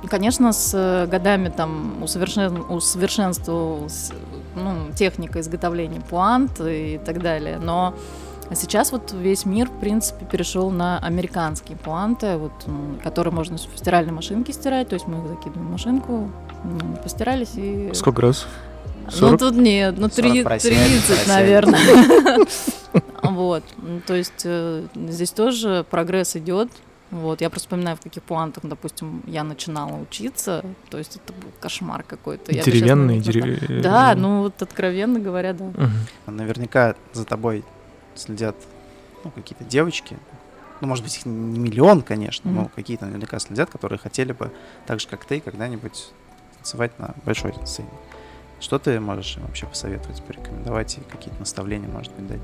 конечно, 0.08 0.52
с 0.52 1.06
годами 1.10 1.50
там 1.54 2.02
усовершен... 2.02 2.62
усовершенствовалась 2.70 4.12
ну, 4.54 4.92
техника 4.94 5.40
изготовления 5.40 6.00
пуант 6.00 6.60
и 6.60 7.00
так 7.04 7.22
далее, 7.22 7.58
но 7.58 7.94
сейчас 8.54 8.92
вот 8.92 9.12
весь 9.12 9.46
мир, 9.46 9.68
в 9.68 9.80
принципе, 9.80 10.24
перешел 10.24 10.70
на 10.70 10.98
американские 10.98 11.76
пуанты, 11.76 12.36
вот, 12.36 12.52
которые 13.02 13.32
можно 13.32 13.56
в 13.56 13.78
стиральной 13.78 14.12
машинке 14.12 14.52
стирать, 14.52 14.88
то 14.88 14.94
есть 14.94 15.06
мы 15.06 15.18
их 15.18 15.28
закидываем 15.28 15.68
в 15.68 15.72
машинку, 15.72 16.30
постирались 17.02 17.52
и... 17.54 17.90
Сколько 17.94 18.22
раз? 18.22 18.46
40? 19.08 19.32
Ну 19.32 19.38
тут 19.38 19.56
нет, 19.56 19.94
ну 19.98 20.08
30, 20.08 20.62
30 20.62 21.28
наверное. 21.28 21.80
Вот, 23.22 23.62
то 24.06 24.14
есть 24.14 24.42
э, 24.44 24.86
здесь 24.94 25.30
тоже 25.30 25.84
прогресс 25.88 26.34
идет, 26.36 26.68
вот, 27.10 27.40
я 27.40 27.50
просто 27.50 27.68
вспоминаю, 27.68 27.96
в 27.96 28.00
каких 28.00 28.22
пуантах, 28.22 28.64
допустим, 28.64 29.22
я 29.26 29.42
начинала 29.42 29.96
учиться, 30.00 30.64
то 30.90 30.98
есть 30.98 31.16
это 31.16 31.32
был 31.32 31.50
кошмар 31.58 32.04
какой-то. 32.04 32.52
Деревянные, 32.52 33.20
деревянные. 33.20 33.82
Да, 33.82 34.14
ну 34.14 34.42
вот 34.42 34.62
откровенно 34.62 35.18
говоря, 35.18 35.52
да. 35.52 35.64
Угу. 35.64 36.32
Наверняка 36.32 36.94
за 37.12 37.24
тобой 37.24 37.64
следят 38.14 38.56
ну, 39.24 39.30
какие-то 39.30 39.64
девочки, 39.64 40.16
ну, 40.80 40.88
может 40.88 41.04
быть, 41.04 41.16
их 41.16 41.26
не 41.26 41.58
миллион, 41.58 42.02
конечно, 42.02 42.48
mm-hmm. 42.48 42.52
но 42.52 42.70
какие-то 42.74 43.04
наверняка 43.04 43.38
следят, 43.38 43.68
которые 43.68 43.98
хотели 43.98 44.32
бы, 44.32 44.50
так 44.86 44.98
же, 44.98 45.08
как 45.08 45.26
ты, 45.26 45.40
когда-нибудь 45.40 46.10
танцевать 46.56 46.98
на 46.98 47.14
большой 47.24 47.54
сцене. 47.66 47.90
Что 48.60 48.78
ты 48.78 48.98
можешь 48.98 49.36
им 49.36 49.42
вообще 49.42 49.66
посоветовать, 49.66 50.22
порекомендовать 50.22 50.98
и 50.98 51.00
какие-то 51.02 51.38
наставления, 51.38 51.88
может 51.88 52.12
быть, 52.14 52.26
дать? 52.28 52.40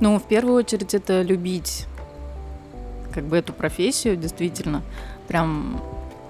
Ну, 0.00 0.18
в 0.18 0.28
первую 0.28 0.56
очередь, 0.56 0.94
это 0.94 1.22
любить 1.22 1.86
как 3.16 3.24
бы 3.24 3.38
эту 3.38 3.54
профессию, 3.54 4.14
действительно, 4.14 4.82
прям 5.26 5.80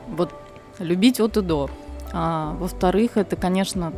вот 0.09 0.33
любить 0.79 1.19
от 1.19 1.37
и 1.37 1.41
до. 1.41 1.69
А, 2.13 2.57
во-вторых, 2.61 3.17
это, 3.17 3.35
конечно, 3.35 3.93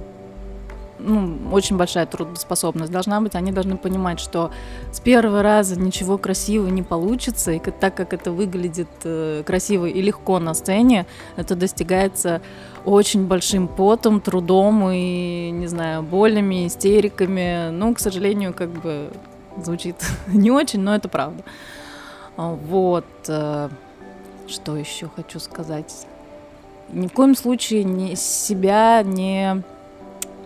ну, 0.99 1.36
очень 1.53 1.76
большая 1.76 2.07
трудоспособность 2.07 2.91
должна 2.91 3.20
быть. 3.20 3.34
Они 3.34 3.53
должны 3.53 3.76
понимать, 3.76 4.20
что 4.20 4.51
с 4.91 5.01
первого 5.01 5.43
раза 5.43 5.78
ничего 5.78 6.16
красивого 6.16 6.68
не 6.68 6.82
получится, 6.82 7.53
и 7.53 7.59
так 7.59 7.95
как 7.95 8.14
это 8.14 8.32
выглядит 8.32 8.89
э, 9.05 9.43
красиво 9.47 9.84
и 9.84 10.01
легко 10.01 10.39
на 10.39 10.55
сцене, 10.55 11.05
это 11.36 11.57
достигается 11.57 12.41
очень 12.86 13.26
большим 13.26 13.68
потом, 13.68 14.22
трудом 14.22 14.91
и, 14.91 15.51
не 15.51 15.66
знаю, 15.66 16.03
болями, 16.03 16.66
истериками. 16.66 17.68
Ну, 17.70 17.95
к 17.95 18.01
сожалению, 18.01 18.55
как 18.55 18.70
бы 18.70 19.11
звучит 19.62 19.97
не 20.26 20.51
очень, 20.51 20.80
но 20.80 20.95
это 20.95 21.11
правда. 21.11 21.45
А, 22.39 22.55
вот. 22.55 23.05
Э, 23.26 23.68
что 24.47 24.76
еще 24.76 25.11
хочу 25.14 25.41
сказать? 25.41 26.07
Ни 26.91 27.09
в 27.09 27.12
коем 27.12 27.34
случае 27.34 27.84
не 27.84 28.16
себя 28.16 29.03
не 29.03 29.62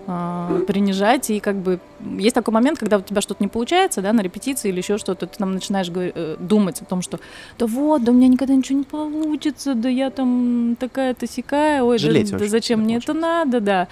э, 0.07 0.65
принижать 0.67 1.31
и 1.31 1.39
как 1.39 1.57
бы 1.57 1.79
есть 2.17 2.35
такой 2.35 2.53
момент, 2.53 2.79
когда 2.79 2.97
у 2.97 3.03
тебя 3.03 3.21
что-то 3.21 3.45
не 3.45 3.49
получается, 3.49 4.01
да, 4.01 4.13
на 4.13 4.23
репетиции 4.23 4.71
или 4.71 4.79
еще 4.79 4.97
что-то, 4.97 5.27
ты 5.27 5.39
там 5.39 5.53
начинаешь 5.53 5.89
э, 5.95 6.37
думать 6.41 6.81
о 6.81 6.87
том, 6.87 7.03
что 7.03 7.21
да 7.59 7.67
вот, 7.67 8.03
да 8.03 8.11
у 8.11 8.15
меня 8.15 8.27
никогда 8.27 8.55
ничего 8.55 8.79
не 8.79 8.85
получится, 8.85 9.75
да 9.75 9.89
я 9.89 10.11
там 10.11 10.77
такая-то 10.81 11.29
сякая, 11.29 11.85
ой, 11.85 11.99
Жалеть 11.99 12.33
да, 12.33 12.39
да 12.39 12.47
зачем 12.47 12.81
мне 12.81 12.97
это 12.97 13.13
надо, 13.13 13.61
да. 13.61 13.89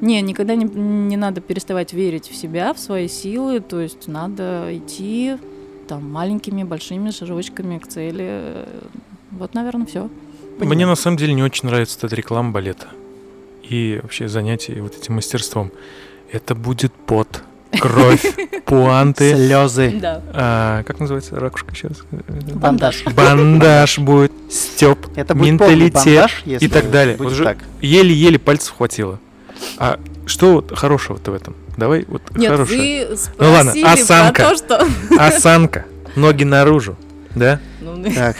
Не, 0.00 0.20
никогда 0.20 0.56
не, 0.56 0.64
не 0.64 1.16
надо 1.16 1.40
переставать 1.40 1.92
верить 1.92 2.28
в 2.28 2.34
себя, 2.34 2.74
в 2.74 2.80
свои 2.80 3.08
силы, 3.08 3.60
то 3.60 3.80
есть 3.80 4.08
надо 4.08 4.76
идти 4.76 5.36
там 5.84 6.10
маленькими, 6.10 6.62
большими 6.64 7.10
шажочками 7.10 7.78
к 7.78 7.86
цели. 7.86 8.66
Вот, 9.30 9.54
наверное, 9.54 9.86
все. 9.86 10.08
Мне 10.58 10.86
на 10.86 10.94
самом 10.94 11.16
деле 11.16 11.34
не 11.34 11.42
очень 11.42 11.68
нравится 11.68 12.06
эта 12.06 12.14
реклама 12.14 12.52
балета 12.52 12.88
и 13.68 14.00
вообще 14.02 14.28
занятие 14.28 14.80
вот 14.82 14.96
этим 14.96 15.14
мастерством. 15.14 15.72
Это 16.30 16.54
будет 16.54 16.92
пот, 16.92 17.42
кровь, 17.80 18.24
пуанты. 18.64 19.34
Слезы. 19.34 19.98
Да. 20.00 20.22
А, 20.32 20.82
как 20.84 21.00
называется 21.00 21.38
ракушка 21.38 21.74
сейчас? 21.74 21.98
Бандаж. 22.10 23.04
Бандаж 23.14 23.98
будет, 23.98 24.32
степ, 24.50 24.98
Это 25.16 25.34
будет 25.34 25.52
менталитет 25.52 25.94
бандаж, 26.04 26.42
и 26.44 26.68
так 26.68 26.90
далее. 26.90 27.16
Вот 27.16 27.32
еле-еле 27.80 28.38
пальцев 28.38 28.74
хватило. 28.76 29.18
А 29.78 29.98
что 30.26 30.54
вот 30.54 30.76
хорошего-то 30.76 31.30
в 31.30 31.34
этом? 31.34 31.54
Давай 31.76 32.04
вот 32.06 32.22
Нет, 32.36 32.50
хорошее. 32.50 33.08
вы 33.08 33.16
ну 33.38 33.52
ладно, 33.52 33.72
осанка. 33.92 34.42
То, 34.50 34.56
что... 34.56 34.88
Осанка. 35.18 35.84
Ноги 36.16 36.44
наружу. 36.44 36.96
Да? 37.34 37.60
Ну, 37.80 38.04
так. 38.12 38.36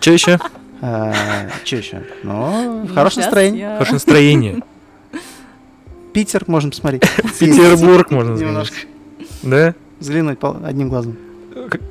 Что 0.00 0.12
еще? 0.12 0.38
А, 0.80 1.12
что 1.64 1.76
еще? 1.76 2.02
Ну, 2.22 2.88
хорошее 2.94 3.24
настроение. 3.26 3.72
Хорошее 3.72 3.94
настроение. 3.94 4.60
Питер 6.14 6.44
можно 6.46 6.70
посмотреть. 6.70 7.02
Петербург 7.38 8.10
можно 8.10 8.34
Немножко. 8.34 8.76
Да? 9.42 9.74
Взглянуть 9.98 10.38
одним 10.64 10.88
глазом. 10.88 11.16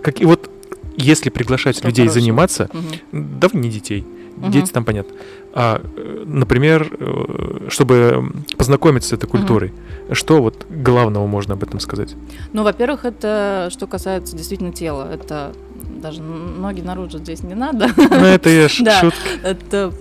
Как, 0.02 0.20
и 0.20 0.26
вот 0.26 0.50
если 0.98 1.30
приглашать 1.30 1.84
людей 1.84 2.08
заниматься, 2.08 2.70
давай 3.12 3.62
не 3.62 3.70
детей, 3.70 4.06
дети 4.38 4.72
там 4.72 4.84
понятно, 4.84 5.16
а, 5.54 5.82
например, 6.26 6.96
э, 7.00 7.68
чтобы 7.70 8.32
познакомиться 8.58 9.10
с 9.10 9.14
этой 9.14 9.28
культурой, 9.28 9.74
угу. 10.08 10.16
что 10.16 10.42
вот 10.42 10.66
главного 10.70 11.26
можно 11.28 11.56
об 11.56 11.64
этом 11.64 11.80
сказать? 11.80 12.16
Ну, 12.54 12.64
во-первых, 12.64 13.06
это 13.06 13.70
что 13.72 13.88
касается 13.88 14.36
действительно 14.36 14.72
тела, 14.72 15.08
это 15.12 15.54
даже 16.02 16.22
ноги 16.22 16.82
наружу 16.82 17.18
здесь 17.18 17.44
не 17.44 17.56
надо. 17.56 17.88
Ну, 17.98 18.26
это 18.26 18.50
я 18.50 18.70
шутка. 18.70 19.18
Это 19.44 19.94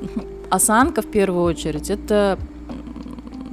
осанка 0.51 1.03
в 1.03 1.07
первую 1.07 1.45
очередь, 1.45 1.91
это 1.91 2.39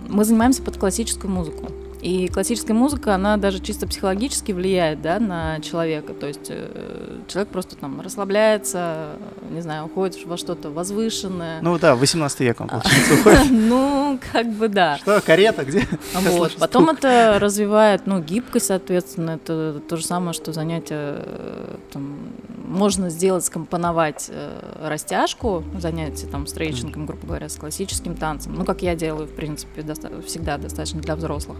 мы 0.09 0.23
занимаемся 0.23 0.61
под 0.61 0.77
классическую 0.77 1.31
музыку. 1.31 1.71
И 2.05 2.27
классическая 2.27 2.75
музыка, 2.75 3.15
она 3.15 3.35
даже 3.35 3.59
чисто 3.59 3.87
психологически 3.87 4.51
влияет 4.51 5.01
да, 5.01 5.19
на 5.19 5.59
человека. 5.61 6.13
То 6.13 6.27
есть 6.27 6.49
э, 6.49 7.21
человек 7.27 7.49
просто 7.49 7.75
там 7.75 7.99
расслабляется, 7.99 9.13
не 9.49 9.61
знаю, 9.61 9.85
уходит 9.85 10.23
во 10.23 10.37
что-то 10.37 10.69
возвышенное. 10.69 11.61
Ну 11.63 11.79
да, 11.79 11.95
18 11.95 12.39
век 12.41 12.61
он, 12.61 12.67
получается, 12.67 13.13
уходит. 13.19 13.47
Ну, 13.49 14.19
как 14.31 14.47
бы 14.53 14.67
да. 14.67 14.99
Что, 14.99 15.19
карета, 15.19 15.65
где? 15.65 15.87
Вот. 16.13 16.55
Потом 16.59 16.91
это 16.91 17.39
развивает, 17.39 18.03
ну, 18.05 18.21
гибкость, 18.21 18.67
соответственно, 18.67 19.31
это 19.31 19.81
то 19.89 19.97
же 19.97 20.05
самое, 20.05 20.33
что 20.33 20.53
занятие, 20.53 21.23
э, 21.25 21.77
там, 21.91 22.19
можно 22.67 23.09
сделать, 23.09 23.45
скомпоновать 23.45 24.27
э, 24.29 24.87
растяжку, 24.87 25.63
занятие 25.79 26.27
там 26.27 26.45
стрейчингом, 26.45 27.07
грубо 27.07 27.25
говоря, 27.25 27.49
с 27.49 27.55
классическим 27.55 28.15
танцем. 28.15 28.53
Ну, 28.53 28.63
как 28.63 28.83
я 28.83 28.95
делаю, 28.95 29.27
в 29.27 29.35
принципе, 29.35 29.81
всегда 30.27 30.59
достаточно 30.59 31.01
для 31.01 31.15
взрослых. 31.15 31.57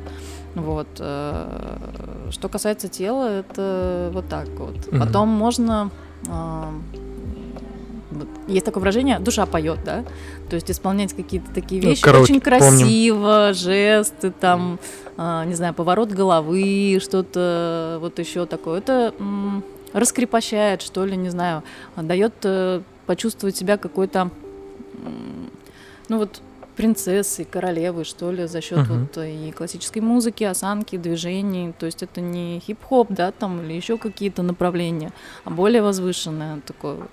Вот. 0.55 0.87
Э, 0.99 2.29
что 2.31 2.49
касается 2.49 2.87
тела, 2.87 3.27
это 3.39 4.09
вот 4.13 4.27
так 4.29 4.47
вот. 4.49 4.75
Mm-hmm. 4.75 4.99
Потом 4.99 5.29
можно 5.29 5.91
э, 6.27 6.63
есть 8.47 8.65
такое 8.65 8.81
выражение 8.81 9.19
душа 9.19 9.45
поет, 9.45 9.79
да, 9.83 10.05
то 10.49 10.55
есть 10.55 10.71
исполнять 10.71 11.13
какие-то 11.13 11.51
такие 11.53 11.81
ну, 11.81 11.89
вещи 11.89 12.05
ну, 12.05 12.19
очень 12.21 12.39
красиво, 12.39 13.47
помним. 13.47 13.53
жесты 13.53 14.31
там, 14.31 14.79
э, 15.17 15.43
не 15.45 15.55
знаю, 15.55 15.73
поворот 15.73 16.09
головы, 16.09 16.99
что-то 17.01 17.97
вот 17.99 18.17
еще 18.19 18.45
такое. 18.45 18.79
Это 18.79 19.13
раскрепощает, 19.93 20.81
что 20.81 21.05
ли, 21.05 21.15
не 21.17 21.29
знаю, 21.29 21.63
дает 21.95 22.33
почувствовать 23.05 23.55
себя 23.55 23.77
какой-то, 23.77 24.29
ну 26.09 26.17
вот 26.17 26.41
принцессы, 26.75 27.45
королевы, 27.45 28.03
что 28.03 28.31
ли, 28.31 28.47
за 28.47 28.61
счет 28.61 28.79
uh-huh. 28.79 29.07
вот 29.15 29.17
и 29.25 29.51
классической 29.51 30.01
музыки, 30.01 30.43
осанки, 30.43 30.97
движений. 30.97 31.73
То 31.77 31.85
есть 31.85 32.03
это 32.03 32.21
не 32.21 32.59
хип-хоп, 32.59 33.07
да, 33.09 33.31
там, 33.31 33.61
или 33.61 33.73
еще 33.73 33.97
какие-то 33.97 34.43
направления, 34.43 35.11
а 35.43 35.49
более 35.49 35.81
возвышенное 35.81 36.61
такое 36.65 36.95
вот 36.95 37.11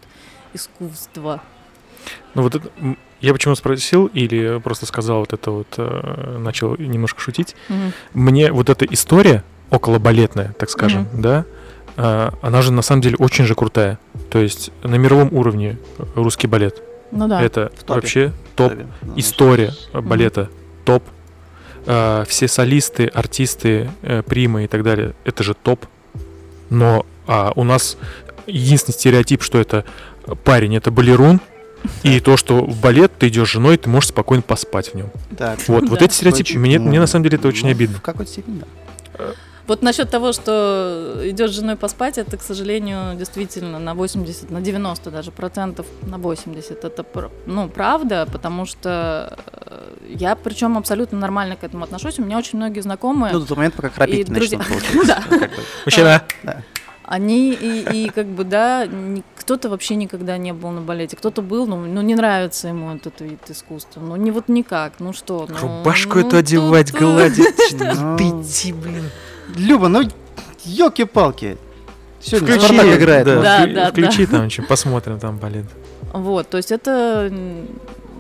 искусство. 0.55 1.43
Ну 2.35 2.43
вот 2.43 2.55
это, 2.57 2.69
я 3.21 3.33
почему 3.33 3.55
спросил 3.55 4.07
или 4.07 4.61
просто 4.61 4.87
сказал 4.87 5.21
вот 5.21 5.33
это 5.33 5.51
вот, 5.51 5.75
э, 5.77 6.39
начал 6.39 6.77
немножко 6.77 7.21
шутить. 7.21 7.55
Uh-huh. 7.69 7.93
Мне 8.15 8.53
вот 8.53 8.69
эта 8.69 8.85
история 8.85 9.45
около 9.71 9.99
балетная, 9.99 10.55
так 10.59 10.69
скажем, 10.71 11.03
uh-huh. 11.03 11.21
да, 11.21 11.45
э, 11.97 12.31
она 12.43 12.63
же 12.63 12.73
на 12.73 12.83
самом 12.83 13.03
деле 13.03 13.17
очень 13.19 13.45
же 13.45 13.55
крутая. 13.55 13.99
То 14.31 14.39
есть 14.39 14.73
на 14.83 14.97
мировом 14.97 15.33
уровне 15.33 15.79
русский 16.15 16.49
балет. 16.49 16.83
Ну 17.13 17.29
да. 17.29 17.43
Это 17.43 17.71
вообще 17.87 18.33
топ. 18.55 18.73
История 19.17 19.73
балета 19.93 20.51
топ. 20.85 21.03
А, 21.87 22.25
все 22.27 22.49
солисты, 22.49 23.07
артисты, 23.07 23.91
э, 24.03 24.23
примы 24.23 24.65
и 24.65 24.67
так 24.69 24.83
далее, 24.83 25.15
это 25.25 25.43
же 25.43 25.55
топ. 25.55 25.87
Но 26.71 27.05
а, 27.27 27.53
у 27.57 27.65
нас 27.65 27.97
единственный 28.47 28.95
стереотип, 28.95 29.43
что 29.43 29.59
это 29.59 29.85
парень, 30.45 30.77
это 30.77 30.91
балерун, 30.91 31.41
и 32.05 32.21
то, 32.21 32.37
что 32.37 32.65
в 32.65 32.81
балет 32.81 33.13
ты 33.19 33.29
идешь 33.29 33.49
с 33.49 33.53
женой, 33.53 33.77
ты 33.77 33.89
можешь 33.89 34.11
спокойно 34.11 34.43
поспать 34.43 34.93
в 34.93 34.95
нем. 34.95 35.11
Так. 35.37 35.59
Вот, 35.67 35.85
да. 35.85 35.91
вот 35.91 36.03
эти 36.03 36.13
стереотипы, 36.15 36.59
мне, 36.59 36.79
мне 36.79 37.01
на 37.01 37.09
самом 37.09 37.25
деле 37.25 37.39
это 37.39 37.49
очень 37.49 37.65
ну, 37.65 37.73
обидно. 37.73 37.99
В 37.99 38.03
какой 38.03 38.27
степени, 38.27 38.63
да. 39.19 39.25
Вот 39.67 39.83
насчет 39.83 40.11
того, 40.11 40.33
что 40.33 41.21
идешь 41.25 41.51
с 41.53 41.55
женой 41.55 41.77
поспать, 41.77 42.19
это, 42.19 42.37
к 42.37 42.43
сожалению, 42.43 43.15
действительно 43.17 43.79
на 43.79 43.95
80, 43.95 44.51
на 44.51 44.61
90 44.61 45.11
даже 45.11 45.31
процентов, 45.31 45.87
на 46.03 46.19
80 46.19 46.85
это 46.85 47.07
ну, 47.47 47.69
правда, 47.69 48.29
потому 48.31 48.67
что 48.67 49.39
э, 49.47 49.95
я 50.09 50.35
причем 50.35 50.77
абсолютно 50.77 51.19
нормально 51.19 51.57
к 51.57 51.65
этому 51.65 51.85
отношусь. 51.85 52.19
У 52.19 52.25
меня 52.25 52.39
очень 52.39 52.59
многие 52.59 52.81
знакомые. 52.81 53.33
Ну, 53.33 53.41
до 53.41 53.47
того 53.47 53.59
момента, 53.59 53.77
пока 53.77 53.91
храпеть 53.91 54.29
и 54.29 54.33
друзья- 54.33 54.59
начнут, 54.59 54.83
Ну 54.95 54.99
получается. 54.99 55.63
Мужчина! 55.85 56.25
Они 57.13 57.53
и, 57.53 58.07
и 58.07 58.09
как 58.09 58.25
бы, 58.25 58.43
да, 58.43 58.89
кто-то 59.37 59.69
вообще 59.69 59.97
никогда 59.97 60.39
не 60.39 60.55
был 60.55 60.71
на 60.71 60.81
балете, 60.81 61.15
кто-то 61.15 61.43
был, 61.43 61.67
ну, 61.67 61.77
ну 61.77 62.01
не 62.01 62.15
нравится 62.15 62.69
ему 62.69 62.95
этот 62.95 63.21
вид 63.21 63.39
искусства, 63.51 64.01
ну 64.01 64.17
не 64.17 64.31
вот 64.31 64.49
никак, 64.49 64.95
ну 64.99 65.13
что. 65.13 65.47
ну, 65.47 65.59
Рубашку 65.61 66.21
ну, 66.21 66.27
эту 66.27 66.39
одевать, 66.39 66.91
тут, 66.91 67.01
гладить. 67.01 67.55
Ну, 67.73 68.17
Ты 68.17 68.25
идти, 68.25 68.73
блин. 68.73 69.11
Люба, 69.55 69.89
ну, 69.89 70.09
елки-палки. 70.65 71.59
Сегодня 72.23 72.49
Включи, 72.49 72.75
Спартак 72.75 72.99
играет. 72.99 73.27
да, 73.27 73.35
ну. 73.35 73.43
Да, 73.43 73.67
да, 73.67 73.91
включи 73.91 74.25
там 74.25 74.49
что, 74.49 74.63
посмотрим 74.63 75.21
там 75.21 75.37
балет. 75.37 75.67
Вот, 76.15 76.49
то 76.49 76.57
есть 76.57 76.73
это, 76.73 77.31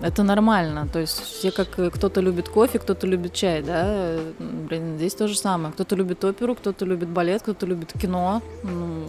это 0.03 0.23
нормально. 0.23 0.87
То 0.93 0.99
есть 0.99 1.23
все 1.23 1.51
как 1.51 1.79
э, 1.79 1.91
кто-то 1.91 2.21
любит 2.21 2.49
кофе, 2.49 2.79
кто-то 2.79 3.07
любит 3.07 3.33
чай, 3.33 3.63
да. 3.63 4.19
Блин, 4.39 4.97
здесь 4.97 5.15
то 5.15 5.29
же 5.29 5.37
самое. 5.37 5.73
Кто-то 5.73 5.97
любит 5.97 6.25
оперу, 6.25 6.55
кто-то 6.55 6.85
любит 6.85 7.09
балет, 7.09 7.43
кто-то 7.43 7.67
любит 7.67 7.93
кино. 7.93 8.43
Ну, 8.63 9.05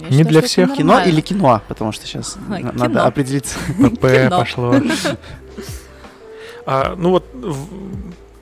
я 0.00 0.08
Не 0.10 0.22
для 0.24 0.30
что 0.30 0.38
это 0.40 0.46
всех. 0.48 0.74
Кино 0.76 1.00
или 1.02 1.20
кино? 1.20 1.60
Потому 1.68 1.92
что 1.92 2.06
сейчас 2.06 2.36
А, 2.50 2.58
кино. 2.58 2.72
надо 2.74 3.04
определиться. 3.06 3.58
ПП 3.78 4.30
пошло. 4.30 4.74
А, 6.70 6.94
ну 6.98 7.12
вот 7.12 7.24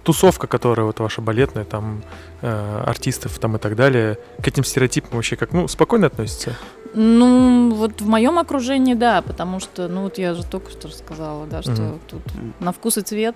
тусовка, 0.07 0.46
которая 0.46 0.86
вот 0.86 1.00
ваша 1.00 1.20
балетная, 1.20 1.64
там 1.64 2.02
э, 2.40 2.82
артистов 2.86 3.36
там 3.40 3.57
и 3.57 3.59
так 3.59 3.74
далее, 3.74 4.18
к 4.40 4.46
этим 4.46 4.62
стереотипам 4.62 5.16
вообще 5.16 5.34
как, 5.34 5.52
ну, 5.52 5.66
спокойно 5.66 6.07
относится? 6.07 6.57
Ну, 6.94 7.74
вот 7.74 8.00
в 8.00 8.07
моем 8.07 8.38
окружении, 8.38 8.94
да, 8.94 9.20
потому 9.20 9.59
что, 9.59 9.88
ну, 9.88 10.02
вот 10.02 10.18
я 10.18 10.34
же 10.34 10.44
только 10.44 10.70
что 10.70 10.86
рассказала, 10.86 11.46
да, 11.46 11.61
что 11.61 11.72
Мгм. 11.72 12.00
тут 12.07 12.22
на 12.61 12.72
вкус 12.72 12.98
и 12.98 13.02
цвет. 13.02 13.34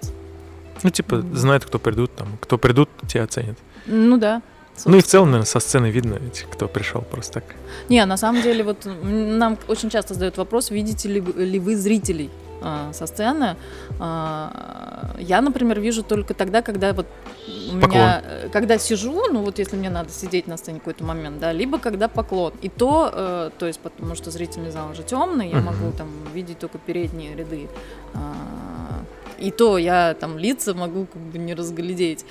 Ну, 0.85 0.91
типа, 0.91 1.17
Мгм. 1.17 1.37
знают, 1.37 1.65
кто 1.65 1.81
придут, 1.81 2.15
там, 2.15 2.39
кто 2.41 2.57
придут, 2.57 2.89
те 3.09 3.21
оценят. 3.21 3.59
Ну 3.87 4.17
да. 4.17 4.41
Ну 4.87 4.97
и 4.97 5.01
в 5.01 5.07
целом, 5.07 5.27
наверное, 5.31 5.47
со 5.47 5.59
сцены 5.61 5.91
видно, 5.91 6.15
ведь, 6.21 6.47
кто 6.53 6.69
пришел 6.69 7.03
просто 7.03 7.33
так. 7.33 7.45
Не, 7.89 8.07
на 8.07 8.17
самом 8.17 8.43
деле, 8.43 8.63
вот 8.63 8.87
нам 9.03 9.59
очень 9.69 9.91
часто 9.91 10.15
задают 10.15 10.39
вопрос, 10.39 10.71
видите 10.71 11.09
ли, 11.09 11.21
ли 11.21 11.59
вы 11.59 11.77
зрителей 11.77 12.31
а, 12.63 12.93
со 12.93 13.07
сцены. 13.07 13.57
А, 13.99 15.15
я, 15.19 15.41
например, 15.41 15.81
вижу 15.81 16.03
только 16.03 16.35
тогда, 16.35 16.63
когда 16.63 16.93
вот 16.93 17.07
у 17.47 17.73
Поклон. 17.73 17.91
меня, 17.91 18.23
э, 18.25 18.49
когда 18.53 18.79
сижу, 18.79 19.13
ну 19.33 19.43
вот 19.43 19.59
если 19.59 19.77
мне 19.77 19.91
надо 19.91 20.11
сидеть 20.11 20.47
на 20.47 20.57
сцене 20.57 20.79
какой-то 20.79 21.05
момент, 21.05 21.39
да, 21.41 21.53
либо 21.53 21.79
когда 21.79 22.09
поклон. 22.09 22.53
И 22.63 22.69
то, 22.69 23.11
э, 23.13 23.51
то 23.59 23.67
есть 23.67 23.81
потому 23.81 24.15
что 24.15 24.31
зрительный 24.31 24.71
зал 24.71 24.91
уже 24.91 25.03
темный, 25.03 25.49
я 25.49 25.57
Мгм. 25.57 25.67
могу 25.67 25.93
там 25.97 26.09
видеть 26.35 26.59
только 26.59 26.79
передние 26.79 27.35
ряды. 27.35 27.69
А, 28.15 29.03
и 29.39 29.51
то 29.51 29.79
я 29.79 30.15
там 30.15 30.39
лица 30.39 30.75
могу 30.75 31.07
как 31.07 31.23
бы 31.23 31.39
не 31.39 31.55
разглядеть. 31.55 32.25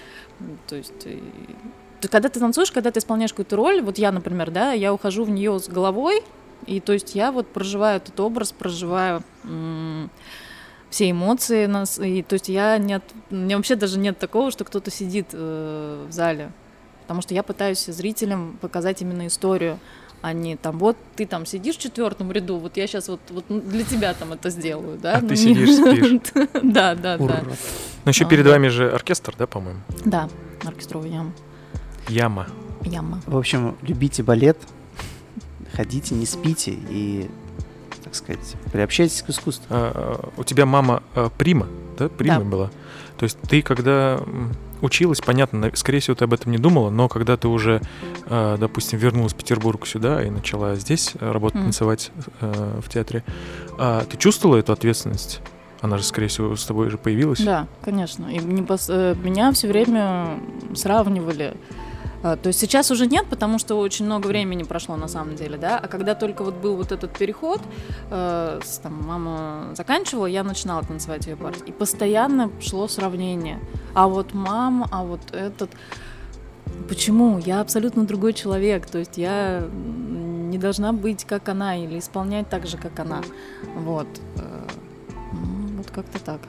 То 0.67 0.75
есть 0.75 1.05
и- 1.05 1.23
ты- 2.01 2.07
когда 2.07 2.29
ты 2.29 2.39
танцуешь, 2.39 2.71
когда 2.71 2.91
ты 2.91 2.99
исполняешь 2.99 3.31
какую-то 3.33 3.55
роль, 3.55 3.81
вот 3.81 3.97
я, 3.97 4.11
например, 4.11 4.51
да, 4.51 4.71
я 4.73 4.93
ухожу 4.93 5.23
в 5.25 5.29
нее 5.29 5.59
с 5.59 5.67
головой, 5.67 6.21
и 6.65 6.79
то 6.79 6.93
есть 6.93 7.15
я 7.15 7.31
вот 7.31 7.47
проживаю 7.47 7.97
этот 7.97 8.19
образ, 8.19 8.51
проживаю 8.51 9.23
все 10.89 11.11
эмоции, 11.11 11.65
нас, 11.67 11.99
и 11.99 12.23
то 12.23 12.33
есть 12.33 12.49
я 12.49 12.77
нет, 12.77 13.03
у 13.29 13.35
меня 13.35 13.57
вообще 13.57 13.75
даже 13.75 13.99
нет 13.99 14.17
такого, 14.17 14.49
что 14.51 14.65
кто-то 14.65 14.89
сидит 14.89 15.27
э, 15.33 16.05
в 16.09 16.11
зале, 16.11 16.51
потому 17.03 17.21
что 17.21 17.33
я 17.35 17.43
пытаюсь 17.43 17.85
зрителям 17.85 18.57
показать 18.59 19.01
именно 19.03 19.27
историю, 19.27 19.79
а 20.21 20.33
не 20.33 20.55
там 20.57 20.79
вот 20.79 20.97
ты 21.15 21.27
там 21.27 21.45
сидишь 21.45 21.77
в 21.77 21.79
четвертом 21.79 22.31
ряду, 22.31 22.57
вот 22.57 22.75
я 22.75 22.87
сейчас 22.87 23.07
вот, 23.07 23.19
вот 23.29 23.45
для 23.47 23.83
тебя 23.83 24.13
там 24.15 24.33
это 24.33 24.49
сделаю, 24.49 24.97
да? 24.97 25.17
А 25.17 25.21
Ну, 25.21 25.27
ты 25.29 25.35
не- 25.35 25.37
сидишь, 25.37 25.69
спишь. 25.75 26.49
Да, 26.63 26.95
да, 26.95 27.17
да. 27.17 27.43
Ну, 28.05 28.09
еще 28.09 28.25
А, 28.25 28.27
перед 28.27 28.47
вами 28.47 28.67
же 28.69 28.89
оркестр, 28.89 29.35
да, 29.37 29.45
по-моему? 29.45 29.79
Да, 30.05 30.27
оркестровая 30.65 31.09
яма. 31.09 31.31
Яма. 32.07 32.47
Яма. 32.83 33.21
В 33.27 33.37
общем, 33.37 33.77
любите 33.83 34.23
балет, 34.23 34.57
ходите, 35.73 36.15
не 36.15 36.25
спите 36.25 36.71
и, 36.89 37.29
так 38.03 38.15
сказать, 38.15 38.55
приобщайтесь 38.71 39.21
к 39.21 39.29
искусству. 39.29 39.65
А, 39.69 39.91
а, 40.35 40.39
у 40.39 40.43
тебя 40.43 40.65
мама 40.65 41.03
а, 41.15 41.29
прима, 41.29 41.67
да, 41.97 42.09
прима 42.09 42.39
Да. 42.39 42.45
была. 42.45 42.71
То 43.17 43.23
есть 43.23 43.37
ты 43.41 43.61
когда 43.61 44.19
училась, 44.81 45.19
понятно, 45.19 45.69
скорее 45.75 45.99
всего, 45.99 46.15
ты 46.15 46.23
об 46.23 46.33
этом 46.33 46.51
не 46.53 46.57
думала, 46.57 46.89
но 46.89 47.09
когда 47.09 47.35
ты 47.35 47.49
уже, 47.49 47.81
а, 48.27 48.57
допустим, 48.57 48.97
вернулась 48.97 49.33
в 49.33 49.35
Петербург 49.35 49.85
сюда 49.85 50.23
и 50.23 50.29
начала 50.29 50.75
здесь 50.75 51.13
работать, 51.19 51.55
Мгм. 51.55 51.63
танцевать 51.65 52.11
э, 52.39 52.79
в 52.81 52.89
театре, 52.89 53.23
а, 53.77 54.05
ты 54.05 54.15
чувствовала 54.17 54.57
эту 54.57 54.71
ответственность? 54.71 55.41
Она 55.81 55.97
же, 55.97 56.03
скорее 56.03 56.27
всего, 56.27 56.55
с 56.57 56.65
тобой 56.65 56.89
же 56.89 56.97
появилась. 56.97 57.39
Да, 57.39 57.65
конечно. 57.81 58.25
И 58.27 58.37
не 58.37 58.61
пос- 58.61 58.89
э, 58.89 59.15
меня 59.21 59.51
все 59.53 59.67
время 59.69 60.39
сравнивали. 60.75 61.55
А, 62.23 62.35
То 62.35 62.47
есть 62.47 62.59
сейчас 62.59 62.91
уже 62.91 63.07
нет, 63.07 63.25
потому 63.29 63.59
что 63.59 63.75
очень 63.79 64.05
много 64.05 64.27
времени 64.27 64.63
прошло 64.63 64.97
на 64.97 65.07
самом 65.07 65.35
деле, 65.35 65.57
да. 65.57 65.77
А 65.79 65.87
когда 65.87 66.15
только 66.15 66.43
вот 66.43 66.55
был 66.55 66.75
вот 66.75 66.91
этот 66.91 67.17
переход, 67.17 67.61
э, 68.11 68.59
там, 68.83 69.03
мама 69.07 69.73
заканчивала, 69.75 70.25
я 70.25 70.43
начинала 70.43 70.83
танцевать 70.83 71.27
ее 71.27 71.35
партии. 71.35 71.63
И 71.67 71.71
постоянно 71.71 72.51
шло 72.61 72.87
сравнение. 72.87 73.59
А 73.93 74.07
вот 74.07 74.33
мама, 74.33 74.87
а 74.91 75.03
вот 75.03 75.21
этот. 75.31 75.71
Почему? 76.87 77.39
Я 77.39 77.61
абсолютно 77.61 78.05
другой 78.05 78.33
человек. 78.33 78.85
То 78.85 78.99
есть 78.99 79.17
я 79.17 79.63
не 80.49 80.57
должна 80.57 80.91
быть 80.93 81.23
как 81.25 81.47
она 81.49 81.77
или 81.77 81.99
исполнять 81.99 82.49
так 82.49 82.67
же, 82.67 82.77
как 82.77 82.99
она. 82.99 83.21
Вот. 83.75 84.07
Э, 84.37 84.67
м, 85.31 85.77
Вот 85.77 85.91
как-то 85.91 86.19
так. 86.19 86.39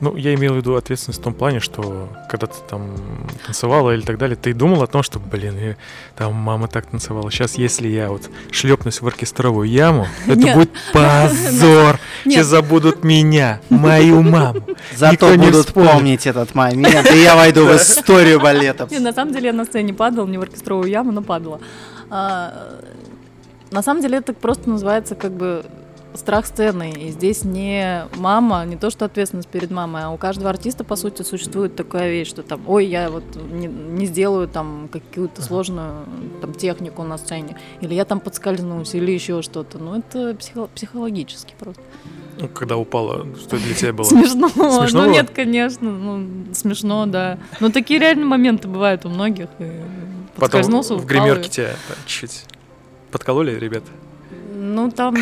Ну, 0.00 0.16
я 0.16 0.34
имел 0.34 0.54
в 0.54 0.56
виду 0.56 0.74
ответственность 0.74 1.20
в 1.20 1.22
том 1.22 1.34
плане, 1.34 1.60
что 1.60 2.08
когда 2.28 2.46
ты 2.46 2.56
там 2.68 2.96
танцевала 3.44 3.92
или 3.92 4.02
так 4.02 4.18
далее, 4.18 4.36
ты 4.36 4.52
думал 4.52 4.82
о 4.82 4.86
том, 4.86 5.02
что, 5.02 5.18
блин, 5.18 5.56
и 5.56 5.74
там 6.16 6.34
мама 6.34 6.68
так 6.68 6.86
танцевала. 6.86 7.30
Сейчас, 7.30 7.54
если 7.54 7.88
я 7.88 8.08
вот 8.10 8.28
шлепнусь 8.50 9.00
в 9.00 9.06
оркестровую 9.06 9.68
яму, 9.68 10.06
это 10.26 10.36
Нет. 10.36 10.56
будет 10.56 10.70
позор. 10.92 11.98
Все 12.26 12.42
забудут 12.42 13.04
меня, 13.04 13.60
мою 13.70 14.22
маму. 14.22 14.62
Зато 14.94 15.12
Никто 15.12 15.34
не 15.34 15.46
будут 15.46 15.72
помнить 15.72 16.26
этот 16.26 16.54
момент, 16.54 17.10
и 17.10 17.22
я 17.22 17.36
войду 17.36 17.66
в 17.66 17.76
историю 17.76 18.40
балетов. 18.40 18.90
На 18.90 19.12
самом 19.12 19.32
деле 19.32 19.46
я 19.46 19.52
на 19.52 19.64
сцене 19.64 19.94
падала, 19.94 20.26
не 20.26 20.38
в 20.38 20.42
оркестровую 20.42 20.90
яму, 20.90 21.12
но 21.12 21.22
падала. 21.22 21.60
А, 22.10 22.80
на 23.70 23.82
самом 23.82 24.02
деле 24.02 24.18
это 24.18 24.32
просто 24.32 24.68
называется 24.70 25.14
как 25.14 25.32
бы 25.32 25.64
страх 26.14 26.46
сцены. 26.46 26.92
И 26.92 27.10
здесь 27.10 27.44
не 27.44 28.04
мама, 28.16 28.64
не 28.64 28.76
то 28.76 28.90
что 28.90 29.04
ответственность 29.04 29.48
перед 29.48 29.70
мамой, 29.70 30.04
а 30.04 30.10
у 30.10 30.16
каждого 30.16 30.50
артиста, 30.50 30.84
по 30.84 30.96
сути, 30.96 31.22
существует 31.22 31.76
такая 31.76 32.10
вещь, 32.10 32.28
что 32.28 32.42
там, 32.42 32.62
ой, 32.66 32.86
я 32.86 33.10
вот 33.10 33.24
не, 33.36 33.66
не 33.66 34.06
сделаю 34.06 34.48
там 34.48 34.88
какую-то 34.90 35.42
сложную 35.42 36.06
там, 36.40 36.54
технику 36.54 37.02
на 37.02 37.18
сцене, 37.18 37.56
или 37.80 37.94
я 37.94 38.04
там 38.04 38.20
подскользнусь, 38.20 38.94
или 38.94 39.10
еще 39.10 39.42
что-то. 39.42 39.78
Ну, 39.78 39.98
это 39.98 40.34
психо- 40.34 40.68
психологически 40.74 41.54
просто. 41.58 41.82
Ну, 42.38 42.48
когда 42.48 42.76
упала, 42.76 43.26
что 43.36 43.56
для 43.58 43.74
тебя 43.74 43.92
было? 43.92 44.04
Смешно. 44.04 44.48
Смешно 44.48 45.02
ну 45.02 45.06
было? 45.06 45.12
нет, 45.12 45.30
конечно. 45.30 45.90
Ну, 45.90 46.52
смешно, 46.52 47.06
да. 47.06 47.38
Но 47.60 47.70
такие 47.70 48.00
реальные 48.00 48.26
моменты 48.26 48.66
бывают 48.66 49.04
у 49.04 49.08
многих. 49.08 49.48
И 49.58 49.70
Потом 50.36 50.62
в 50.62 51.06
гримерке 51.06 51.48
тебя 51.48 51.70
чуть-чуть 52.06 52.44
подкололи, 53.10 53.56
ребят? 53.56 53.84
Ну, 54.74 54.90
там 54.90 55.14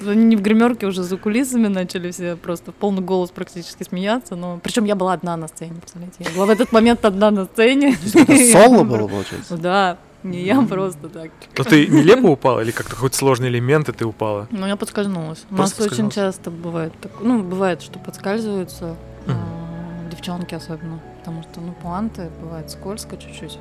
они 0.00 0.24
не 0.24 0.34
в 0.36 0.40
гримерке 0.40 0.86
уже 0.86 1.02
за 1.02 1.18
кулисами 1.18 1.68
начали 1.68 2.10
все 2.10 2.36
просто 2.36 2.72
в 2.72 2.74
полный 2.74 3.02
голос 3.02 3.30
практически 3.30 3.82
смеяться. 3.82 4.34
Но... 4.34 4.58
Причем 4.62 4.84
я 4.86 4.94
была 4.94 5.12
одна 5.12 5.36
на 5.36 5.46
сцене, 5.46 5.74
представляете? 5.74 6.16
Я 6.20 6.30
была 6.30 6.46
в 6.46 6.50
этот 6.50 6.72
момент 6.72 7.04
одна 7.04 7.30
на 7.30 7.44
сцене. 7.44 7.98
Это 8.14 8.36
соло 8.52 8.82
было, 8.82 9.06
получается? 9.06 9.58
Да, 9.58 9.98
не 10.22 10.42
я 10.42 10.62
просто 10.62 11.10
так. 11.10 11.30
Ну, 11.58 11.64
ты 11.64 11.86
нелепо 11.86 12.28
упала 12.28 12.60
или 12.60 12.70
как-то 12.70 12.94
какой-то 12.94 13.14
сложный 13.14 13.48
элемент, 13.48 13.90
и 13.90 13.92
ты 13.92 14.06
упала? 14.06 14.48
Ну, 14.50 14.66
я 14.66 14.76
подскользнулась. 14.76 15.44
У 15.50 15.54
нас 15.54 15.78
очень 15.78 16.08
часто 16.08 16.50
бывает 16.50 16.94
так, 17.02 17.12
ну, 17.20 17.42
бывает, 17.42 17.82
что 17.82 17.98
подскальзываются, 17.98 18.96
а, 19.26 20.10
девчонки 20.10 20.54
особенно, 20.54 20.98
потому 21.18 21.42
что, 21.42 21.60
ну, 21.60 21.74
пуанты 21.82 22.30
бывает 22.40 22.70
скользко 22.70 23.18
чуть-чуть. 23.18 23.58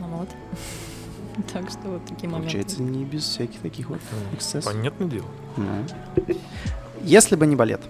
Ну 0.00 0.08
вот. 0.08 0.28
Так 1.52 1.70
что 1.70 1.78
вот 1.88 2.04
такие 2.06 2.28
моменты. 2.28 2.52
Получается, 2.52 2.82
не 2.82 3.04
без 3.04 3.22
всяких 3.24 3.60
таких 3.60 3.88
вот 3.88 4.00
эксцессов. 4.32 4.72
Понятное 4.72 5.08
дело. 5.08 5.26
Ну. 5.56 5.66
Если 7.02 7.36
бы 7.36 7.46
не 7.46 7.56
балет, 7.56 7.80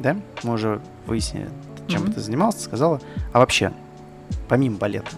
да, 0.00 0.16
мы 0.42 0.54
уже 0.54 0.80
выяснили, 1.06 1.48
чем 1.88 2.02
Мгм. 2.02 2.12
ты 2.14 2.20
занимался, 2.20 2.60
сказала. 2.60 3.00
А 3.32 3.38
вообще, 3.38 3.72
помимо 4.48 4.76
балета, 4.78 5.10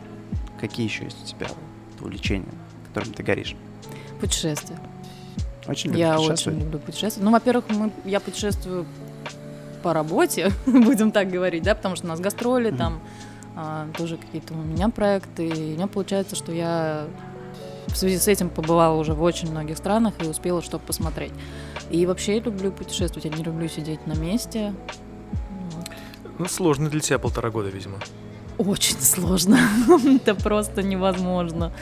какие 0.60 0.86
еще 0.86 1.04
есть 1.04 1.22
у 1.22 1.26
тебя 1.26 1.46
увлечения, 2.00 2.48
которыми 2.88 3.12
ты 3.14 3.22
горишь? 3.22 3.56
Путешествия. 4.20 4.78
Очень 5.66 5.90
любишь 5.90 6.00
Я 6.00 6.14
путешествовать? 6.16 6.56
очень 6.58 6.64
люблю 6.66 6.78
путешествовать. 6.80 7.24
Ну, 7.24 7.30
во-первых, 7.32 7.64
мы, 7.70 7.90
я 8.04 8.20
путешествую 8.20 8.84
по 9.82 9.92
работе, 9.94 10.50
будем 10.66 11.10
так 11.10 11.30
говорить, 11.30 11.62
да, 11.62 11.74
потому 11.74 11.96
что 11.96 12.04
у 12.06 12.08
нас 12.08 12.20
гастроли, 12.20 12.68
Мгм. 12.68 12.78
там 12.78 13.00
а, 13.56 13.86
тоже 13.96 14.16
какие-то 14.18 14.52
у 14.52 14.56
меня 14.58 14.88
проекты. 14.90 15.46
И 15.48 15.52
у 15.72 15.76
меня 15.76 15.86
получается, 15.86 16.36
что 16.36 16.52
я 16.52 17.06
в 17.88 17.96
связи 17.96 18.18
с 18.18 18.28
этим 18.28 18.48
побывала 18.50 18.94
уже 18.98 19.14
в 19.14 19.22
очень 19.22 19.50
многих 19.50 19.76
странах 19.76 20.14
и 20.22 20.26
успела 20.26 20.62
что-то 20.62 20.84
посмотреть. 20.86 21.32
И 21.90 22.06
вообще 22.06 22.36
я 22.36 22.40
люблю 22.40 22.72
путешествовать, 22.72 23.24
я 23.24 23.30
не 23.30 23.42
люблю 23.44 23.68
сидеть 23.68 24.06
на 24.06 24.14
месте. 24.14 24.74
Ну, 26.38 26.46
сложно 26.46 26.88
для 26.90 27.00
тебя 27.00 27.18
полтора 27.18 27.50
года, 27.50 27.68
видимо. 27.68 27.98
Очень 28.58 29.00
сложно. 29.00 29.58
Это 30.04 30.34
просто 30.34 30.82
невозможно. 30.82 31.72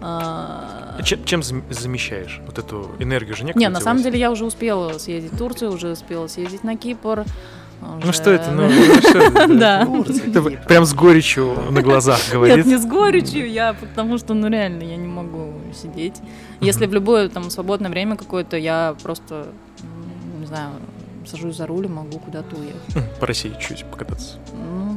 А, 0.00 1.00
Чем, 1.02 1.24
чем 1.24 1.40
зам- 1.40 1.62
замещаешь 1.70 2.40
вот 2.46 2.58
эту 2.58 2.90
энергию 2.98 3.34
же 3.36 3.42
Не, 3.44 3.48
некоторую 3.48 3.72
на 3.72 3.80
самом 3.80 4.02
деле 4.02 4.18
я 4.18 4.30
уже 4.30 4.44
успела 4.44 4.98
съездить 4.98 5.32
в 5.32 5.38
Турцию, 5.38 5.72
уже 5.72 5.92
успела 5.92 6.26
съездить 6.26 6.62
на 6.62 6.76
Кипр. 6.76 7.24
Ну 7.80 8.12
что 8.12 8.30
это? 8.30 8.50
Ну, 8.50 8.68
ну, 8.68 8.94
что 9.00 9.18
это? 9.18 9.46
Да. 9.54 9.88
Это 10.26 10.42
вы- 10.42 10.58
прям 10.68 10.84
с 10.84 10.92
горечью 10.92 11.54
на 11.70 11.80
глазах 11.80 12.18
Нет, 12.24 12.32
говорит. 12.32 12.66
не 12.66 12.76
с 12.76 12.84
горечью, 12.84 13.50
я 13.50 13.72
потому 13.74 14.18
что, 14.18 14.34
ну 14.34 14.48
реально, 14.48 14.82
я 14.82 14.96
сидеть. 15.74 16.16
Если 16.60 16.86
в 16.86 16.92
любое 16.94 17.28
там 17.28 17.50
свободное 17.50 17.90
время 17.90 18.16
какое-то, 18.16 18.56
я 18.56 18.94
просто, 19.02 19.48
не 20.40 20.46
знаю, 20.46 20.70
сажусь 21.26 21.56
за 21.56 21.66
руль 21.66 21.86
и 21.86 21.88
могу 21.88 22.18
куда-то 22.18 22.56
уехать. 22.56 22.96
М, 22.96 23.02
По 23.20 23.26
России 23.26 23.54
чуть 23.60 23.84
покататься. 23.86 24.38
Ну, 24.52 24.96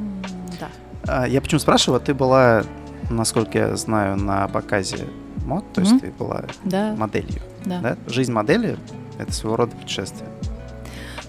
да. 0.59 0.69
А, 1.07 1.25
Я 1.27 1.41
почему 1.41 1.59
спрашиваю, 1.59 1.99
ты 2.01 2.13
была, 2.13 2.63
насколько 3.09 3.57
я 3.57 3.75
знаю, 3.75 4.17
на 4.17 4.47
показе 4.47 5.05
мод, 5.45 5.63
то 5.73 5.81
есть 5.81 5.93
Мгм. 5.93 5.99
ты 6.01 6.11
была 6.11 6.43
Да, 6.65 6.93
моделью, 6.97 7.41
да. 7.65 7.79
да? 7.79 7.97
Жизнь 8.07 8.31
модели— 8.33 8.77
это 9.19 9.31
своего 9.31 9.55
рода 9.55 9.75
путешествие. 9.75 10.29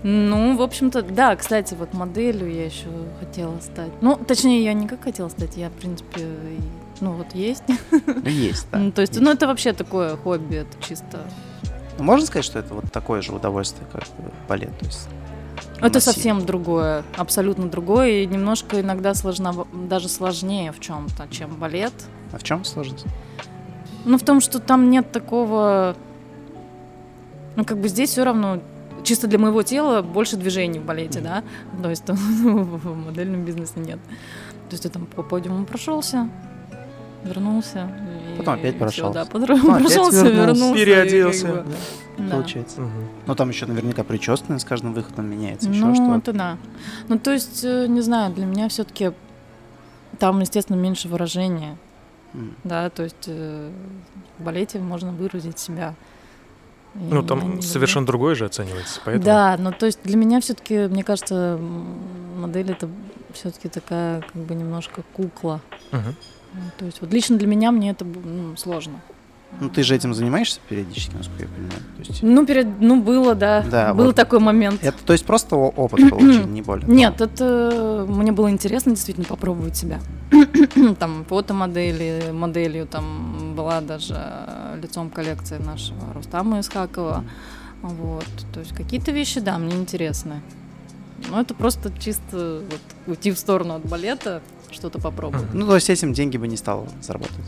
Ну, 0.04 0.56
в 0.56 0.62
общем-то, 0.62 1.02
да, 1.02 1.34
кстати, 1.34 1.74
вот 1.74 1.92
моделью 1.92 2.52
я 2.52 2.66
еще 2.66 2.86
хотела 3.18 3.58
стать. 3.60 3.90
Ну, 4.00 4.14
точнее, 4.16 4.62
я 4.62 4.72
не 4.72 4.86
как 4.86 5.02
хотела 5.02 5.28
стать, 5.28 5.56
я, 5.56 5.70
в 5.70 5.72
принципе, 5.72 6.20
и- 6.20 6.60
ну 7.00 7.12
вот 7.12 7.34
есть. 7.34 7.62
Ну, 7.90 8.28
есть, 8.28 8.66
да. 8.70 8.78
Ну, 8.78 8.92
то 8.92 9.00
есть, 9.00 9.18
ну, 9.20 9.30
это 9.30 9.46
вообще 9.46 9.72
такое 9.72 10.16
хобби, 10.16 10.56
это 10.56 10.76
чисто... 10.86 11.20
Ну, 11.98 12.04
Можно 12.04 12.26
сказать, 12.26 12.44
что 12.44 12.58
это 12.58 12.74
вот 12.74 12.92
такое 12.92 13.22
же 13.22 13.32
удовольствие, 13.32 13.86
как 13.92 14.04
балет? 14.48 14.76
То 14.78 14.86
есть 14.86 15.08
Это 15.78 15.94
носить. 15.94 16.02
совсем 16.04 16.46
другое, 16.46 17.04
абсолютно 17.16 17.68
другое, 17.68 18.22
и 18.22 18.26
немножко 18.26 18.80
иногда 18.80 19.14
сложно, 19.14 19.66
даже 19.72 20.08
сложнее 20.08 20.72
в 20.72 20.80
чем-то, 20.80 21.26
чем 21.30 21.56
балет. 21.56 21.92
А 22.32 22.38
в 22.38 22.42
чем 22.42 22.64
сложность? 22.64 23.06
Ну, 24.04 24.16
в 24.18 24.22
том, 24.22 24.40
что 24.40 24.60
там 24.60 24.90
нет 24.90 25.10
такого... 25.12 25.96
Ну, 27.56 27.64
как 27.64 27.78
бы 27.80 27.88
здесь 27.88 28.10
все 28.10 28.24
равно 28.24 28.60
чисто 29.02 29.26
для 29.26 29.38
моего 29.38 29.62
тела 29.62 30.02
больше 30.02 30.36
движений 30.36 30.78
в 30.78 30.84
балете, 30.84 31.20
да? 31.20 31.42
То 31.82 31.90
есть 31.90 32.04
ну, 32.06 32.14
в 32.64 33.06
модельном 33.06 33.44
бизнесе 33.44 33.80
нет. 33.80 33.98
То 34.68 34.74
есть 34.74 34.82
ты 34.82 34.90
там 34.90 35.06
по 35.06 35.22
подиуму 35.22 35.64
прошелся, 35.64 36.28
вернулся. 37.24 37.90
и 38.34 38.36
Потом 38.38 38.54
опять 38.54 38.74
всё, 38.76 38.84
прошёлся. 38.84 39.12
да, 39.12 39.24
Потом 39.26 39.42
опять 39.44 39.62
прошелся, 39.84 40.24
вернулся. 40.24 40.30
вернулся. 40.52 40.74
и 40.74 40.84
Переоделся. 40.84 41.46
как 41.46 41.66
бы, 41.66 41.72
Да. 42.18 42.30
Получается. 42.32 42.80
Мгм. 42.80 43.08
Ну, 43.26 43.34
там 43.34 43.48
еще 43.50 43.66
наверняка 43.66 44.02
прическа 44.04 44.58
с 44.58 44.64
каждым 44.64 44.92
выходом 44.94 45.26
меняется, 45.30 45.68
еще 45.70 45.84
Ну, 45.84 45.94
что 45.94 46.16
это 46.16 46.32
да. 46.32 46.56
Ну, 47.08 47.18
то 47.18 47.32
есть, 47.32 47.62
э, 47.64 47.86
не 47.86 48.00
знаю, 48.00 48.32
для 48.34 48.44
меня 48.46 48.68
все-таки 48.68 49.12
там, 50.18 50.40
естественно, 50.40 50.76
меньше 50.76 51.06
выражения. 51.08 51.76
М. 52.34 52.54
Да, 52.64 52.90
то 52.90 53.04
есть 53.04 53.24
э, 53.28 53.70
в 54.38 54.42
балете 54.42 54.78
можно 54.80 55.12
выразить 55.12 55.58
себя. 55.58 55.94
И 56.94 56.98
Ну, 56.98 57.22
там 57.22 57.40
люблю. 57.40 57.62
совершенно 57.62 58.04
другое 58.06 58.34
же 58.34 58.46
оценивается, 58.46 59.00
поэтому... 59.04 59.24
Да, 59.24 59.56
ну 59.58 59.70
то 59.72 59.86
есть 59.86 60.00
для 60.02 60.16
меня 60.16 60.40
все-таки, 60.40 60.88
мне 60.88 61.04
кажется, 61.04 61.58
модель 62.36 62.70
это 62.72 62.88
все-таки 63.32 63.68
такая 63.68 64.22
как 64.22 64.42
бы 64.42 64.54
немножко 64.54 65.02
кукла. 65.12 65.60
Мгм. 65.92 66.16
Ну, 66.54 66.60
То 66.78 66.86
есть 66.86 67.00
вот 67.00 67.12
лично 67.12 67.36
для 67.36 67.46
меня 67.46 67.70
мне 67.70 67.90
это 67.90 68.04
ну, 68.04 68.56
сложно. 68.56 69.00
Ну, 69.60 69.70
ты 69.70 69.82
же 69.82 69.96
этим 69.96 70.12
занимаешься 70.12 70.60
периодически, 70.68 71.14
насколько 71.16 71.44
я 71.44 71.48
понимаю. 71.48 71.80
То 71.96 72.02
есть, 72.06 72.22
Ну, 72.22 72.46
перед, 72.46 72.80
ну, 72.80 73.02
было, 73.02 73.34
да. 73.34 73.64
Да, 73.68 73.94
был 73.94 74.06
вот. 74.06 74.16
такой 74.16 74.40
момент. 74.40 74.84
это, 74.84 74.98
то 75.04 75.14
есть 75.14 75.24
просто 75.24 75.56
опыт 75.56 76.10
получить, 76.10 76.46
не 76.46 76.60
более 76.60 76.82
того. 76.82 76.92
Нет, 76.92 77.20
это 77.20 78.04
мне 78.06 78.30
было 78.32 78.50
интересно 78.50 78.92
действительно 78.92 79.26
попробовать 79.26 79.76
себя. 79.76 80.00
там 80.98 81.24
фотомодели, 81.24 82.30
моделью 82.30 82.86
там 82.86 83.54
была 83.56 83.80
даже 83.80 84.14
э, 84.16 84.78
лицом 84.82 85.08
коллекции 85.08 85.56
нашего 85.56 86.12
Рустама 86.14 86.60
Исхакова. 86.60 87.24
Вот, 87.80 88.26
то 88.52 88.60
есть 88.60 88.74
какие-то 88.74 89.12
вещи, 89.12 89.40
да, 89.40 89.56
мне 89.58 89.74
интересны. 89.74 90.42
Но 91.30 91.40
это 91.40 91.54
просто 91.54 91.90
чисто 91.98 92.62
вот 92.70 92.80
уйти 93.06 93.32
в 93.32 93.38
сторону 93.38 93.74
от 93.74 93.88
балета, 93.88 94.42
что-то 94.70 94.98
попробовать. 94.98 95.48
Мгм. 95.50 95.58
Ну, 95.60 95.66
то 95.66 95.74
есть 95.74 95.90
этим 95.90 96.12
деньги 96.12 96.36
бы 96.36 96.48
не 96.48 96.56
стало 96.56 96.86
зарабатывать. 97.02 97.46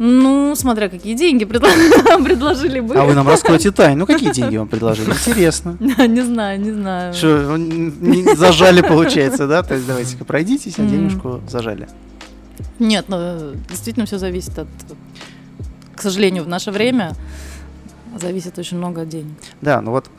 Ну, 0.00 0.54
смотря 0.54 0.88
какие 0.88 1.14
деньги 1.14 1.44
предло- 1.44 2.22
предложили 2.24 2.78
бы. 2.78 2.94
А 2.94 3.04
вы 3.04 3.14
нам 3.14 3.26
раскройте 3.26 3.72
тайну. 3.72 4.00
Ну, 4.00 4.06
какие 4.06 4.32
деньги 4.32 4.56
вам 4.56 4.68
предложили? 4.68 5.10
Интересно. 5.10 5.76
Не 5.80 6.22
знаю, 6.22 6.60
не 6.60 6.70
знаю. 6.70 7.14
Что, 7.14 7.54
н- 7.56 7.92
не 8.00 8.34
зажали, 8.36 8.80
получается, 8.80 9.48
да? 9.48 9.62
То 9.64 9.74
есть 9.74 9.86
давайте-ка 9.88 10.24
пройдитесь, 10.24 10.78
а 10.78 10.82
денежку 10.82 11.40
зажали. 11.48 11.88
Нет, 12.78 13.06
ну, 13.08 13.54
действительно 13.68 14.06
все 14.06 14.18
зависит 14.18 14.56
от... 14.58 14.68
К 15.96 16.00
сожалению, 16.02 16.44
в 16.44 16.48
наше 16.48 16.70
время 16.70 17.14
зависит 18.18 18.58
очень 18.58 18.76
много 18.78 19.02
от 19.02 19.08
денег. 19.08 19.32
Да, 19.60 19.80
ну 19.80 19.90
вот 19.92 20.10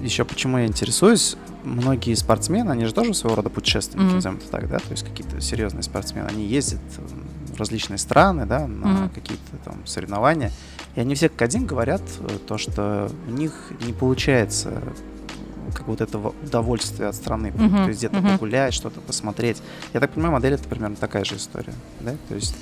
еще 0.00 0.24
почему 0.24 0.58
я 0.58 0.66
интересуюсь, 0.66 1.36
многие 1.64 2.14
спортсмены, 2.14 2.70
они 2.70 2.84
же 2.84 2.92
тоже 2.94 3.14
своего 3.14 3.36
рода 3.36 3.50
путешественники, 3.50 4.14
назовем 4.14 4.36
это 4.38 4.48
так, 4.50 4.68
да, 4.68 4.78
то 4.78 4.90
есть 4.90 5.04
какие-то 5.04 5.40
серьезные 5.40 5.82
спортсмены, 5.82 6.26
они 6.28 6.46
ездят 6.46 6.80
э, 6.98 7.54
в 7.54 7.58
различные 7.58 7.98
страны, 7.98 8.46
да, 8.46 8.66
на 8.66 8.86
Мгм. 8.86 9.08
какие-то 9.10 9.56
там 9.64 9.74
соревнования, 9.86 10.52
и 10.94 11.00
они 11.00 11.14
все 11.14 11.28
как 11.28 11.42
один 11.42 11.66
говорят 11.66 12.02
э, 12.20 12.38
то, 12.46 12.56
что 12.58 13.10
у 13.26 13.30
них 13.32 13.52
не 13.86 13.92
получается 13.92 14.70
э, 14.74 15.72
как 15.74 15.88
вот 15.88 16.00
этого 16.00 16.34
удовольствия 16.44 17.06
от 17.08 17.16
страны, 17.16 17.52
Мгм, 17.56 17.70
то 17.84 17.88
есть 17.88 17.98
где-то 17.98 18.20
мгм. 18.20 18.32
погулять, 18.32 18.72
что-то 18.72 19.00
посмотреть. 19.00 19.60
Я 19.92 20.00
так 20.00 20.12
понимаю, 20.12 20.34
модель 20.34 20.54
это 20.54 20.68
примерно 20.68 20.96
такая 20.96 21.24
же 21.24 21.36
история, 21.36 21.74
да, 22.00 22.12
то 22.28 22.34
есть 22.36 22.54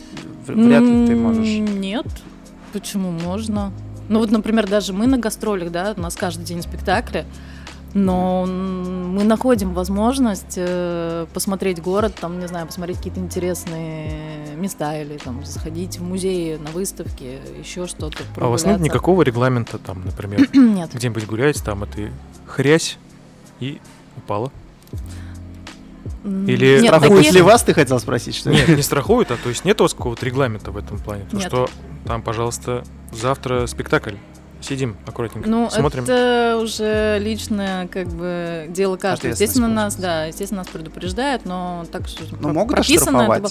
в- 0.47 0.51
вряд 0.53 0.83
ли 0.83 1.07
ты 1.07 1.15
можешь... 1.17 1.47
Нет. 1.47 2.07
Почему 2.73 3.11
можно? 3.13 3.73
Ну 4.09 4.19
вот, 4.19 4.31
например, 4.31 4.69
даже 4.69 4.93
мы 4.93 5.07
на 5.07 5.19
гастролях, 5.19 5.71
да, 5.71 5.95
у 5.97 6.01
нас 6.01 6.15
каждый 6.15 6.45
день 6.45 6.63
спектакли, 6.63 7.25
но 7.95 8.45
мы 8.45 9.23
находим 9.23 9.73
возможность 9.73 10.55
э, 10.57 11.27
посмотреть 11.33 11.81
город, 11.81 12.15
там, 12.21 12.41
не 12.41 12.49
знаю, 12.49 12.67
посмотреть 12.67 12.99
какие-то 12.99 13.21
интересные 13.21 14.57
места 14.57 15.01
или 15.01 15.17
там 15.17 15.45
сходить 15.45 15.99
в 15.99 16.03
музеи, 16.03 16.57
на 16.57 16.71
выставки, 16.71 17.39
еще 17.59 17.87
что-то. 17.87 18.19
А 18.37 18.49
у 18.49 18.51
вас 18.51 18.67
нет 18.67 18.81
никакого 18.81 19.23
регламента, 19.23 19.79
там, 19.79 20.05
например, 20.05 20.49
Нет. 20.55 20.91
где-нибудь 20.93 21.27
гулять, 21.27 21.63
там, 21.63 21.85
это 21.85 22.11
хрясь 22.47 22.99
и 23.61 23.81
упала? 24.17 24.51
Или 26.25 26.81
нет, 26.81 26.87
Страхуют 26.95 27.33
ли 27.33 27.43
вас, 27.43 27.63
ты 27.63 27.75
хотел 27.75 28.01
спросить, 28.01 28.35
что 28.35 28.51
ли? 28.51 28.57
Нет, 28.57 28.69
не 28.69 28.83
страхуют, 28.83 29.31
а 29.31 29.37
то 29.37 29.49
есть 29.51 29.65
нет 29.65 29.81
у 29.81 29.85
вас 29.85 29.93
какого-то 29.93 30.25
регламента 30.25 30.71
в 30.71 30.77
этом 30.79 30.99
плане? 30.99 31.27
То, 31.31 31.37
Нет. 31.37 31.47
что 31.49 31.69
там, 32.07 32.23
пожалуйста, 32.23 32.83
завтра 33.13 33.67
спектакль. 33.67 34.15
Сидим 34.63 34.97
аккуратненько, 35.07 35.47
Ну, 35.47 35.69
смотрим. 35.71 36.05
это 36.05 36.59
уже 36.63 37.19
личное, 37.21 37.87
как 37.89 38.09
бы, 38.09 38.65
дело 38.71 38.97
каждого. 38.97 39.33
Естественно, 39.33 39.69
нас, 39.69 39.97
да, 39.97 40.25
естественно, 40.25 40.63
нас 40.63 40.69
предупреждают, 40.69 41.45
но 41.45 41.85
так 41.93 42.09
что 42.09 42.23
Ну, 42.31 42.39
про- 42.39 42.53
могут 42.55 42.77
прописано 42.77 43.29
это. 43.31 43.49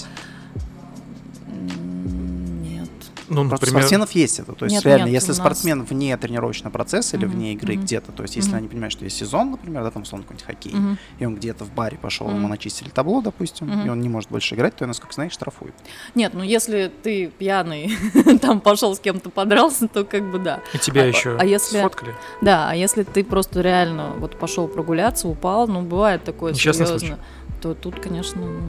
Ну, 3.28 3.36
Просто 3.48 3.52
например, 3.66 3.82
спортсменов 3.82 4.10
есть 4.12 4.38
это. 4.38 4.52
То 4.52 4.66
есть, 4.66 4.74
Нет, 4.76 4.84
реально, 4.84 5.04
нет, 5.06 5.14
если 5.14 5.28
у 5.28 5.30
нас- 5.30 5.38
спортсмен 5.38 5.82
вне 5.84 6.16
тренировочного 6.16 6.72
процесса 6.72 7.16
или 7.16 7.24
Мгм, 7.26 7.34
вне 7.36 7.52
игры 7.54 7.74
мгм. 7.74 7.82
где-то, 7.84 8.12
то 8.12 8.22
есть, 8.22 8.36
если 8.36 8.50
Мгм. 8.50 8.58
они 8.58 8.68
понимают, 8.68 8.92
что 8.92 9.04
есть 9.04 9.16
сезон, 9.16 9.52
например, 9.52 9.82
да, 9.82 9.90
там, 9.90 10.02
условно, 10.02 10.24
какой-нибудь 10.24 10.46
хоккей, 10.46 10.74
Мгм. 10.74 10.98
и 11.18 11.24
он 11.26 11.34
где-то 11.36 11.64
в 11.64 11.72
баре 11.72 11.96
пошел, 11.96 12.28
ему 12.28 12.40
Мгм. 12.40 12.50
начистили 12.50 12.88
табло, 12.90 13.20
допустим, 13.22 13.68
Мгм. 13.68 13.86
и 13.86 13.88
он 13.88 14.00
не 14.00 14.08
может 14.08 14.30
больше 14.30 14.54
играть, 14.54 14.76
то, 14.76 14.84
я, 14.84 14.88
насколько 14.88 15.14
знаешь, 15.14 15.32
штрафуют. 15.32 15.74
Нет, 16.14 16.34
ну 16.34 16.42
если 16.42 16.90
ты 17.02 17.28
пьяный, 17.28 17.90
там 18.42 18.60
пошел 18.60 18.94
с 18.94 19.00
кем-то 19.00 19.30
подрался, 19.30 19.88
то 19.88 20.04
как 20.04 20.30
бы 20.30 20.38
да. 20.38 20.60
и 20.72 20.78
тебя 20.78 21.02
а- 21.02 21.06
еще 21.06 21.36
а 21.38 21.44
если- 21.44 21.78
сфоткали. 21.78 22.14
Да, 22.42 22.68
а 22.70 22.74
если 22.74 23.02
ты 23.04 23.24
просто 23.24 23.60
реально 23.60 24.12
вот 24.18 24.38
пошел 24.38 24.68
прогуляться, 24.68 25.28
упал, 25.28 25.66
ну 25.68 25.82
бывает 25.82 26.24
такое 26.24 26.52
Несчастный 26.52 26.86
серьезно, 26.86 27.18
то 27.62 27.74
тут, 27.74 28.00
конечно, 28.00 28.40
ну, 28.42 28.60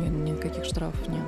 ни- 0.00 0.30
никаких 0.30 0.64
штрафов 0.64 1.06
нет. 1.08 1.20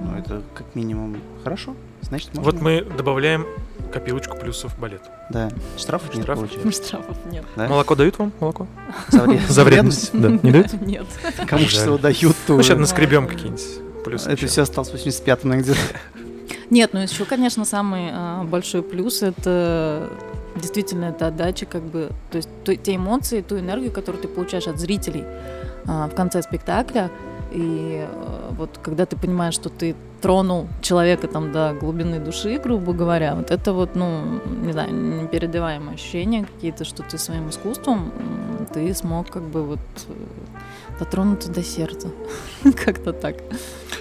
Ну, 0.00 0.16
это 0.18 0.42
как 0.54 0.66
минимум 0.74 1.16
хорошо. 1.42 1.74
Значит, 2.02 2.34
можно. 2.34 2.42
Вот 2.52 2.60
мы 2.60 2.82
добавляем 2.96 3.46
копилочку 3.92 4.36
плюсов 4.36 4.74
в 4.74 4.78
балет. 4.78 5.02
Да, 5.30 5.50
штрафов 5.76 6.14
нет, 6.14 6.24
Штраф. 6.24 6.38
получается. 6.38 6.84
Штрафов 6.84 7.16
нет. 7.30 7.44
Да? 7.56 7.68
Молоко 7.68 7.94
дают 7.94 8.18
вам? 8.18 8.32
Молоко? 8.40 8.66
За 9.08 9.24
вред- 9.24 9.48
За 9.48 9.64
вредность? 9.64 10.10
Да. 10.12 10.28
Не 10.30 10.50
дают? 10.52 10.72
Нет. 10.86 11.06
Кому 11.46 11.66
что 11.66 11.98
дают, 11.98 12.36
то... 12.46 12.56
Ну, 12.56 12.62
сейчас 12.62 12.76
на- 12.76 12.80
наскребем 12.82 13.26
какие-нибудь 13.26 14.04
плюсы. 14.04 14.30
Это 14.30 14.46
все 14.46 14.62
осталось 14.62 14.90
в 14.90 14.94
85-м 14.94 15.58
где-то. 15.60 15.78
Нет, 16.70 16.90
ну 16.92 17.00
еще, 17.00 17.24
конечно, 17.24 17.64
самый 17.64 18.10
а, 18.12 18.42
большой 18.44 18.82
плюс 18.82 19.22
это 19.22 20.10
действительно 20.56 21.06
это 21.06 21.28
отдача, 21.28 21.66
как 21.66 21.82
бы, 21.82 22.10
то 22.30 22.36
есть 22.38 22.48
то, 22.64 22.74
те 22.74 22.96
эмоции, 22.96 23.40
ту 23.40 23.58
энергию, 23.58 23.92
которую 23.92 24.20
ты 24.22 24.26
получаешь 24.28 24.66
от 24.66 24.78
зрителей 24.80 25.24
а, 25.86 26.08
в 26.08 26.14
конце 26.14 26.42
спектакля, 26.42 27.10
и 27.52 28.06
э, 28.08 28.50
вот 28.56 28.78
когда 28.82 29.06
ты 29.06 29.16
понимаешь, 29.16 29.54
что 29.54 29.68
ты 29.68 29.94
тронул 30.20 30.66
человека 30.80 31.28
там 31.28 31.52
до 31.52 31.74
глубины 31.78 32.18
души, 32.18 32.58
грубо 32.58 32.92
говоря, 32.92 33.34
вот 33.34 33.50
это 33.50 33.72
вот, 33.72 33.94
ну, 33.94 34.40
не 34.62 34.72
знаю, 34.72 34.92
непередаваемые 34.92 35.94
ощущения 35.94 36.44
какие-то, 36.44 36.84
что 36.84 37.02
ты 37.02 37.18
своим 37.18 37.50
искусством, 37.50 38.12
ты 38.72 38.92
смог 38.94 39.30
как 39.30 39.42
бы 39.42 39.62
вот 39.62 39.78
э, 40.08 40.12
дотронуться 40.98 41.50
до 41.50 41.62
сердца. 41.62 42.08
Как-то 42.84 43.12
так. 43.12 43.36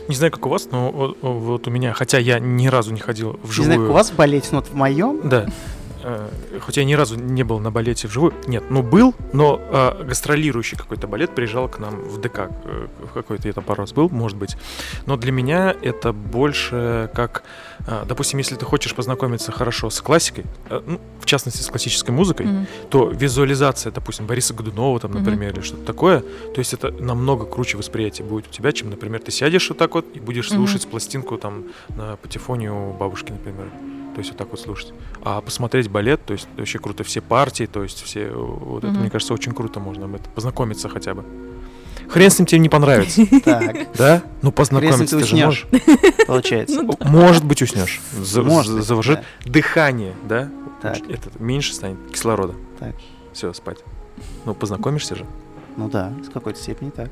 Не 0.07 0.15
знаю, 0.15 0.31
как 0.31 0.45
у 0.45 0.49
вас, 0.49 0.67
но 0.71 1.15
вот 1.21 1.67
у 1.67 1.71
меня, 1.71 1.93
хотя 1.93 2.19
я 2.19 2.39
ни 2.39 2.67
разу 2.67 2.93
не 2.93 2.99
ходил 2.99 3.39
в 3.41 3.51
живую... 3.51 3.69
Не 3.69 3.75
знаю, 3.75 3.81
как 3.81 3.89
у 3.89 3.93
вас 3.93 4.11
болеть, 4.11 4.51
но 4.51 4.59
вот 4.59 4.67
в 4.67 4.75
моем... 4.75 5.27
Да. 5.27 5.47
Э, 6.07 6.29
хоть 6.61 6.77
я 6.77 6.83
ни 6.83 6.93
разу 6.93 7.15
не 7.15 7.41
был 7.41 7.59
на 7.59 7.71
балете 7.71 8.07
вживую, 8.07 8.35
нет, 8.45 8.65
ну 8.69 8.83
был, 8.83 9.15
но 9.33 9.59
э, 9.59 10.03
гастролирующий 10.03 10.77
какой-то 10.77 11.07
балет 11.07 11.33
приезжал 11.33 11.67
к 11.67 11.79
нам 11.79 11.95
в 11.95 12.21
ДК, 12.21 12.51
э, 12.63 12.87
какой-то 13.11 13.49
это 13.49 13.61
пару 13.61 13.81
раз 13.81 13.91
был, 13.91 14.07
может 14.09 14.37
быть. 14.37 14.55
Но 15.07 15.17
для 15.17 15.31
меня 15.31 15.75
это 15.81 16.13
больше 16.13 17.09
как, 17.15 17.43
э, 17.87 18.05
допустим, 18.07 18.37
если 18.37 18.53
ты 18.53 18.65
хочешь 18.65 18.93
познакомиться 18.93 19.51
хорошо 19.51 19.89
с 19.89 19.99
классикой, 19.99 20.45
э, 20.69 20.79
ну, 20.85 21.01
в 21.19 21.25
частности 21.25 21.63
с 21.63 21.67
классической 21.69 22.11
музыкой, 22.11 22.45
mm-hmm. 22.45 22.67
то 22.91 23.09
визуализация, 23.09 23.91
допустим, 23.91 24.27
Бориса 24.27 24.53
Годунова, 24.53 24.99
там, 24.99 25.11
например, 25.11 25.53
mm-hmm. 25.53 25.57
или 25.57 25.65
что-то 25.65 25.85
такое, 25.85 26.19
то 26.19 26.59
есть 26.59 26.73
это 26.73 26.91
намного 26.91 27.45
круче 27.45 27.77
восприятие 27.77 28.27
будет 28.27 28.47
у 28.47 28.51
тебя, 28.51 28.71
чем, 28.73 28.91
например, 28.91 29.21
ты 29.21 29.31
сядешь 29.31 29.69
вот 29.69 29.79
так 29.79 29.95
вот 29.95 30.05
и 30.13 30.19
будешь 30.19 30.49
слушать 30.49 30.85
mm-hmm. 30.85 30.89
пластинку 30.89 31.37
там 31.39 31.63
на 31.97 32.15
патефоне 32.17 32.71
у 32.71 32.93
бабушки, 32.93 33.31
например 33.31 33.69
то 34.15 34.19
есть 34.19 34.31
вот 34.31 34.37
так 34.37 34.49
вот 34.49 34.59
слушать. 34.59 34.93
А 35.23 35.41
посмотреть 35.41 35.89
балет, 35.89 36.23
то 36.25 36.31
есть 36.31 36.47
вообще 36.55 36.79
круто, 36.79 37.03
все 37.03 37.19
партии, 37.19 37.65
то 37.65 37.83
есть 37.83 38.01
все, 38.01 38.29
вот 38.31 38.83
mm-hmm. 38.83 38.91
это, 38.91 38.99
мне 38.99 39.09
кажется, 39.09 39.33
очень 39.33 39.51
круто 39.51 39.81
можно 39.81 40.05
это, 40.15 40.29
познакомиться 40.29 40.87
хотя 40.87 41.13
бы. 41.13 41.25
Хрен 42.07 42.29
с 42.29 42.39
ним 42.39 42.45
тебе 42.45 42.59
не 42.59 42.69
понравится. 42.69 43.21
Так. 43.43 43.87
Да? 43.97 44.23
Ну 44.41 44.51
познакомиться 44.51 45.19
ты 45.19 45.25
же 45.25 45.35
можешь. 45.35 45.67
Получается. 46.27 46.81
Ну 46.85 46.97
может 47.01 47.43
быть 47.43 47.61
уснешь. 47.61 48.01
Заворжит 48.13 49.19
дыхание, 49.43 50.13
да? 50.23 50.49
Так. 50.81 50.97
Это 51.09 51.29
меньше 51.39 51.73
станет 51.73 51.97
кислорода. 52.11 52.53
Так. 52.79 52.95
Все, 53.33 53.51
спать. 53.53 53.79
Ну 54.45 54.53
познакомишься 54.53 55.15
же. 55.15 55.25
Ну 55.75 55.89
да, 55.89 56.13
с 56.25 56.31
какой-то 56.31 56.57
степени 56.59 56.89
так. 56.89 57.09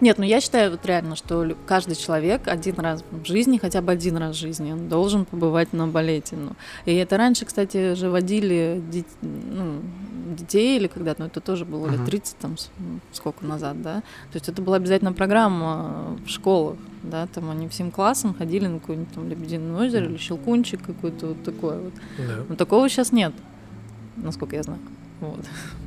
Нет, 0.00 0.18
ну 0.18 0.24
я 0.24 0.40
считаю 0.40 0.70
вот 0.70 0.84
реально, 0.86 1.16
что 1.16 1.54
каждый 1.66 1.94
человек 1.94 2.48
один 2.48 2.76
раз 2.76 3.04
в 3.10 3.26
жизни, 3.26 3.58
хотя 3.58 3.82
бы 3.82 3.92
один 3.92 4.16
раз 4.16 4.36
в 4.36 4.38
жизни, 4.38 4.72
он 4.72 4.88
должен 4.88 5.24
побывать 5.24 5.72
на 5.72 5.86
балете. 5.86 6.36
Ну. 6.36 6.52
И 6.86 6.94
это 6.94 7.16
раньше, 7.16 7.44
кстати, 7.44 7.94
же 7.94 8.08
водили 8.08 8.82
дит, 8.90 9.06
ну, 9.20 9.80
детей 10.36 10.78
или 10.78 10.86
когда-то, 10.86 11.22
ну 11.22 11.26
это 11.26 11.40
тоже 11.40 11.64
было 11.64 11.86
лет 11.88 12.04
30, 12.04 12.36
там, 12.38 12.56
сколько 13.12 13.44
назад, 13.44 13.82
да. 13.82 13.96
То 14.32 14.36
есть 14.36 14.48
это 14.48 14.62
была 14.62 14.76
обязательно 14.76 15.12
программа 15.12 16.16
в 16.24 16.28
школах, 16.28 16.76
да, 17.02 17.26
там 17.26 17.50
они 17.50 17.68
всем 17.68 17.90
классом 17.90 18.34
ходили 18.34 18.66
на 18.66 18.78
какой-нибудь 18.78 19.12
там 19.14 19.28
Лебединое 19.28 19.86
озеро 19.86 20.06
или 20.06 20.16
Щелкунчик 20.16 20.80
какой-то 20.82 21.28
вот 21.28 21.42
такой 21.44 21.78
вот. 21.78 21.92
Да. 22.18 22.44
Но 22.48 22.56
такого 22.56 22.88
сейчас 22.88 23.12
нет, 23.12 23.32
насколько 24.16 24.56
я 24.56 24.62
знаю. 24.62 24.80
Вот. 25.20 25.40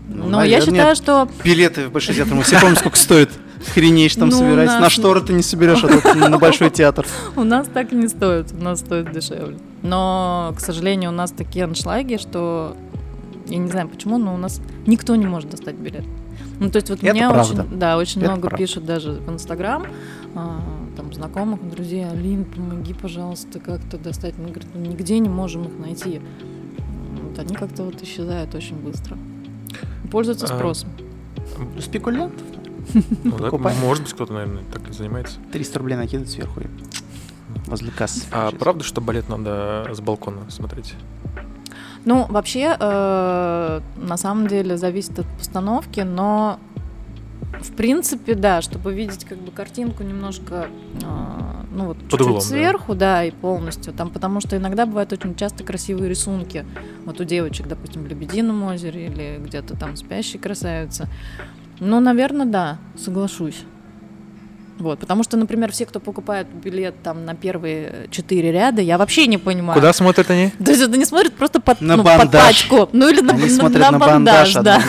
Ну, 0.10 0.26
Но 0.26 0.38
наверное, 0.38 0.48
я 0.48 0.62
считаю, 0.62 0.96
что... 0.96 1.28
Билеты 1.44 1.88
в 1.88 1.92
Большой 1.92 2.14
театр, 2.14 2.36
мы 2.36 2.44
все 2.44 2.60
помним, 2.60 2.76
сколько 2.76 2.98
стоит. 2.98 3.32
Хренеешь 3.74 4.16
там 4.16 4.30
ну, 4.30 4.38
собирать. 4.38 4.68
Нас... 4.68 4.82
На 4.82 4.90
шторы 4.90 5.22
ты 5.22 5.34
не 5.34 5.44
соберешь, 5.44 5.84
а 5.84 5.88
тут 5.88 6.16
на 6.30 6.38
Большой 6.38 6.70
театр. 6.70 7.06
У 7.36 7.44
нас 7.44 7.68
так 7.68 7.92
не 7.92 8.08
стоит, 8.08 8.52
у 8.52 8.64
нас 8.64 8.80
стоит 8.80 9.12
дешевле. 9.12 9.58
Но, 9.82 10.54
к 10.56 10.60
сожалению, 10.60 11.12
у 11.12 11.14
нас 11.14 11.32
такие 11.32 11.66
аншлаги, 11.66 12.18
что 12.18 12.76
я 13.48 13.58
не 13.58 13.70
знаю 13.70 13.88
почему, 13.88 14.18
но 14.18 14.34
у 14.34 14.38
нас 14.38 14.62
никто 14.86 15.16
не 15.16 15.26
может 15.26 15.50
достать 15.50 15.76
билет. 15.76 16.06
Ну, 16.60 16.70
то 16.70 16.78
есть 16.78 16.90
вот 16.90 17.04
Это 17.04 17.14
меня 17.14 17.30
правда. 17.30 17.62
очень, 17.62 17.78
да, 17.78 17.98
очень 17.98 18.22
Это 18.22 18.32
много 18.32 18.48
правда. 18.48 18.58
пишут 18.58 18.86
даже 18.86 19.12
в 19.12 19.30
Инстаграм, 19.30 19.86
а, 20.36 20.62
там, 20.96 21.14
знакомых, 21.14 21.68
друзей, 21.70 22.08
Алин, 22.08 22.46
помоги, 22.46 22.94
пожалуйста, 22.94 23.60
как-то 23.60 23.98
достать. 23.98 24.36
Они 24.38 24.52
говорят, 24.52 24.70
ну, 24.74 24.82
нигде 24.82 25.20
не 25.20 25.30
можем 25.30 25.66
их 25.66 25.78
найти. 25.78 26.22
Вот 27.22 27.40
они 27.40 27.56
как-то 27.56 27.84
вот 27.84 28.02
исчезают 28.02 28.54
очень 28.56 28.76
быстро. 28.78 29.18
Пользуются 30.12 30.46
а, 30.46 30.50
спросом. 30.50 30.90
А, 31.78 31.82
спекулянтов? 31.82 32.46
Ну, 33.24 33.38
да, 33.38 33.52
может 33.52 34.04
быть, 34.04 34.14
кто-то, 34.14 34.34
наверное, 34.34 34.64
так 34.72 34.90
и 34.90 34.94
занимается. 34.94 35.40
300 35.52 35.80
рублей 35.80 35.96
накидывать 35.96 36.32
сверху 36.32 36.62
и 36.62 36.68
возле 37.68 37.92
кассы. 37.92 38.26
А 38.32 38.52
правда, 38.52 38.84
что 38.84 39.02
балет 39.02 39.30
надо 39.30 39.90
с 39.94 40.02
балкона 40.02 40.50
смотреть? 40.50 40.96
Ну, 42.06 42.26
вообще, 42.30 42.76
э, 42.78 43.82
на 43.96 44.18
самом 44.18 44.48
деле, 44.48 44.78
зависит 44.78 45.20
от 45.20 45.28
постановки, 45.38 46.02
но 46.02 46.60
в 47.62 47.72
принципе, 47.72 48.36
да, 48.36 48.62
чтобы 48.62 48.94
видеть 48.94 49.26
как 49.26 49.38
бы 49.38 49.52
картинку 49.52 50.04
немножко, 50.04 50.68
э, 51.02 51.06
ну 51.72 51.88
вот 51.88 51.98
чуть-чуть 52.02 52.22
углом, 52.22 52.42
сверху, 52.42 52.94
да. 52.94 53.18
да, 53.18 53.24
и 53.26 53.32
полностью, 53.32 53.94
там, 53.94 54.10
потому 54.10 54.42
что 54.42 54.58
иногда 54.58 54.86
бывают 54.86 55.14
очень 55.14 55.36
часто 55.36 55.64
красивые 55.64 56.10
рисунки, 56.10 56.66
вот 57.06 57.22
у 57.22 57.24
девочек, 57.24 57.68
допустим, 57.68 58.04
в 58.04 58.08
Лебедином 58.08 58.64
озере 58.64 59.06
или 59.06 59.40
где-то 59.44 59.78
там 59.78 59.96
спящие 59.96 60.42
красавицы. 60.42 61.08
Ну, 61.84 62.00
наверное, 62.00 62.46
да, 62.46 62.78
соглашусь. 62.98 63.66
Вот, 64.80 65.00
потому 65.00 65.24
что, 65.24 65.38
например, 65.38 65.72
все, 65.72 65.86
кто 65.86 66.00
покупает 66.00 66.48
билет 66.48 66.96
там 67.04 67.26
на 67.26 67.36
первые 67.36 68.08
четыре 68.10 68.52
ряда, 68.52 68.82
я 68.82 68.98
вообще 68.98 69.28
не 69.28 69.38
понимаю. 69.38 69.80
Куда 69.80 69.94
смотрят 69.94 70.30
они? 70.32 70.50
То 70.66 70.72
есть 70.72 70.82
это 70.82 70.98
не 70.98 71.06
смотрят 71.06 71.34
просто 71.34 71.62
под, 71.62 71.80
на 71.82 71.96
ну, 71.96 72.04
под 72.04 72.32
пачку. 72.32 72.90
Ну 72.92 73.08
или 73.08 73.22
на, 73.22 73.34
они 73.34 73.44
на, 73.44 73.50
смотрят 73.50 73.80
на, 73.80 73.92
на 73.92 74.00
бандаж, 74.00 74.54
да. 74.54 74.82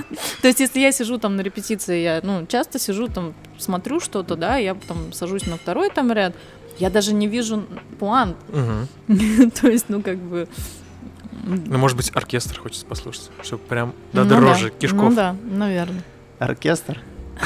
То 0.42 0.48
есть 0.48 0.60
если 0.60 0.80
я 0.80 0.92
сижу 0.92 1.18
там 1.18 1.36
на 1.36 1.40
репетиции, 1.40 2.02
я 2.02 2.20
ну, 2.22 2.46
часто 2.46 2.78
сижу 2.78 3.08
там, 3.08 3.34
смотрю 3.58 3.98
что-то, 3.98 4.36
да, 4.36 4.56
я 4.56 4.74
там 4.74 5.12
сажусь 5.12 5.46
на 5.46 5.56
второй 5.56 5.90
там 5.90 6.12
ряд, 6.12 6.34
я 6.78 6.88
даже 6.88 7.12
не 7.12 7.26
вижу 7.26 7.64
план. 7.98 8.36
То 9.60 9.68
есть, 9.68 9.86
ну 9.88 10.02
как 10.02 10.18
бы... 10.18 10.48
Ну, 11.44 11.78
может 11.78 11.96
быть, 11.96 12.12
оркестр 12.14 12.60
хочется 12.60 12.86
послушать, 12.86 13.30
чтобы 13.42 13.64
прям 13.64 13.92
до 14.12 14.22
ну, 14.22 14.30
дрожи 14.30 14.66
да. 14.66 14.78
кишков. 14.78 15.10
Ну 15.10 15.14
да, 15.14 15.36
наверное. 15.42 16.04
Оркестр? 16.42 17.00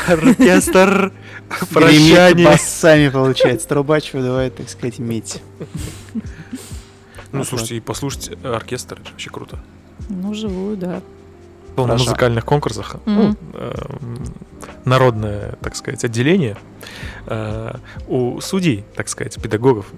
Оркестр 0.09 1.13
прощания. 1.73 2.45
басами 2.45 3.09
получается. 3.09 3.69
Трубач 3.69 4.13
выдавает, 4.13 4.57
так 4.57 4.69
сказать, 4.69 4.99
медь. 4.99 5.43
Ну, 7.33 7.45
слушайте, 7.45 7.77
и 7.77 7.81
послушать 7.81 8.31
оркестр, 8.43 8.99
это 9.01 9.11
вообще 9.11 9.31
круто. 9.31 9.59
Ну, 10.09 10.33
живую, 10.33 10.77
да. 10.77 11.03
Был 11.77 11.87
на 11.87 11.95
музыкальных 11.95 12.47
конкурсах. 12.47 12.97
Ну, 13.05 13.37
эм, 13.53 14.25
народное, 14.87 15.59
так 15.61 15.77
сказать, 15.77 16.03
отделение. 16.05 16.57
Э, 17.27 17.75
у 18.09 18.41
судей, 18.41 18.85
так 18.95 19.09
сказать, 19.09 19.41
педагогов, 19.43 19.93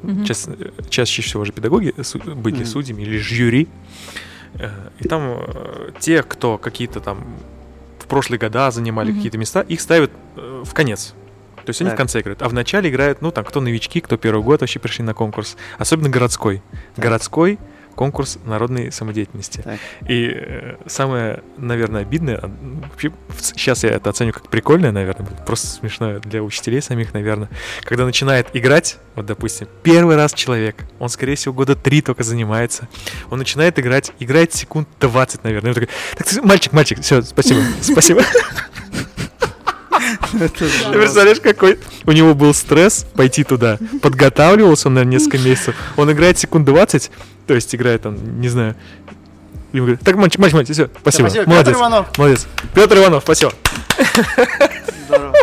чаще 0.90 1.22
всего 1.22 1.44
же 1.44 1.52
педагоги 1.52 1.94
были 2.34 2.64
судьями 2.64 3.02
или 3.02 3.18
жюри. 3.18 3.68
Э, 4.54 4.70
и 4.98 5.06
там 5.06 5.38
э, 5.38 5.90
те, 6.00 6.24
кто 6.24 6.58
какие-то 6.58 7.00
там 7.00 7.24
прошлые 8.08 8.38
года 8.38 8.70
занимали 8.70 9.12
mm-hmm. 9.12 9.16
какие-то 9.16 9.38
места, 9.38 9.60
их 9.60 9.80
ставят 9.80 10.10
э, 10.36 10.62
в 10.64 10.74
конец. 10.74 11.14
То 11.64 11.70
есть 11.70 11.82
они 11.82 11.90
так. 11.90 11.96
в 11.96 11.98
конце 11.98 12.20
играют. 12.20 12.40
А 12.42 12.48
в 12.48 12.54
начале 12.54 12.88
играют, 12.88 13.20
ну, 13.20 13.30
там, 13.30 13.44
кто 13.44 13.60
новички, 13.60 14.00
кто 14.00 14.16
первый 14.16 14.42
год 14.42 14.62
вообще 14.62 14.78
пришли 14.78 15.04
на 15.04 15.12
конкурс. 15.12 15.56
Особенно 15.76 16.08
городской. 16.08 16.62
Так. 16.94 17.04
Городской 17.04 17.58
конкурс 17.98 18.38
народной 18.44 18.92
самодеятельности. 18.92 19.60
Так. 19.62 19.80
И 20.08 20.30
э, 20.32 20.76
самое, 20.86 21.42
наверное, 21.56 22.02
обидное, 22.02 22.36
а, 22.40 22.48
вообще, 22.92 23.10
сейчас 23.40 23.82
я 23.82 23.90
это 23.90 24.08
оценю 24.08 24.32
как 24.32 24.48
прикольное, 24.48 24.92
наверное, 24.92 25.26
просто 25.44 25.66
смешное 25.66 26.20
для 26.20 26.44
учителей 26.44 26.80
самих, 26.80 27.12
наверное, 27.12 27.48
когда 27.82 28.04
начинает 28.04 28.46
играть, 28.52 28.98
вот, 29.16 29.26
допустим, 29.26 29.66
первый 29.82 30.14
раз 30.14 30.32
человек, 30.32 30.76
он, 31.00 31.08
скорее 31.08 31.34
всего, 31.34 31.52
года 31.52 31.74
три 31.74 32.00
только 32.00 32.22
занимается, 32.22 32.86
он 33.30 33.40
начинает 33.40 33.80
играть, 33.80 34.12
играет 34.20 34.54
секунд 34.54 34.88
20, 35.00 35.42
наверное, 35.42 35.74
такой, 35.74 35.88
так, 36.16 36.44
мальчик, 36.44 36.72
мальчик, 36.72 37.00
все, 37.00 37.20
спасибо, 37.22 37.62
спасибо. 37.82 38.22
Ты 40.32 40.98
представляешь, 40.98 41.40
какой 41.40 41.78
у 42.06 42.12
него 42.12 42.34
был 42.34 42.54
стресс 42.54 43.06
пойти 43.14 43.44
туда. 43.44 43.78
Подготавливался 44.02 44.88
он, 44.88 44.94
на 44.94 45.04
несколько 45.04 45.38
месяцев. 45.38 45.74
Он 45.96 46.10
играет 46.10 46.38
секунд 46.38 46.66
20, 46.66 47.10
то 47.46 47.54
есть 47.54 47.74
играет 47.74 48.02
там, 48.02 48.40
не 48.40 48.48
знаю. 48.48 48.74
Ему 49.72 49.86
говорит, 49.86 50.00
так, 50.04 50.16
мальчик, 50.16 50.40
мальчик, 50.40 50.56
мальчик, 50.56 50.74
все, 50.74 50.90
спасибо. 51.00 51.28
спасибо. 51.28 51.50
Молодец. 51.50 51.66
Петр 51.66 51.78
Иванов. 51.78 52.18
Молодец. 52.18 52.46
Петр 52.74 52.96
Иванов, 52.98 53.22
спасибо. 53.22 53.52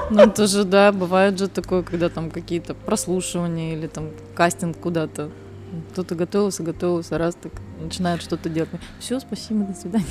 Ну, 0.10 0.22
это 0.22 0.48
же, 0.48 0.64
да, 0.64 0.92
бывает 0.92 1.38
же 1.38 1.48
такое, 1.48 1.82
когда 1.84 2.10
там 2.10 2.30
какие-то 2.30 2.74
прослушивания 2.74 3.74
или 3.74 3.88
там 3.88 4.10
кастинг 4.36 4.78
куда-то. 4.78 5.30
Кто-то 5.92 6.16
готовился, 6.16 6.64
готовился, 6.64 7.18
раз 7.18 7.36
так 7.36 7.52
начинает 7.80 8.22
что-то 8.22 8.50
делать. 8.50 8.70
Все, 9.00 9.20
спасибо, 9.20 9.66
до 9.66 9.74
свидания. 9.74 10.06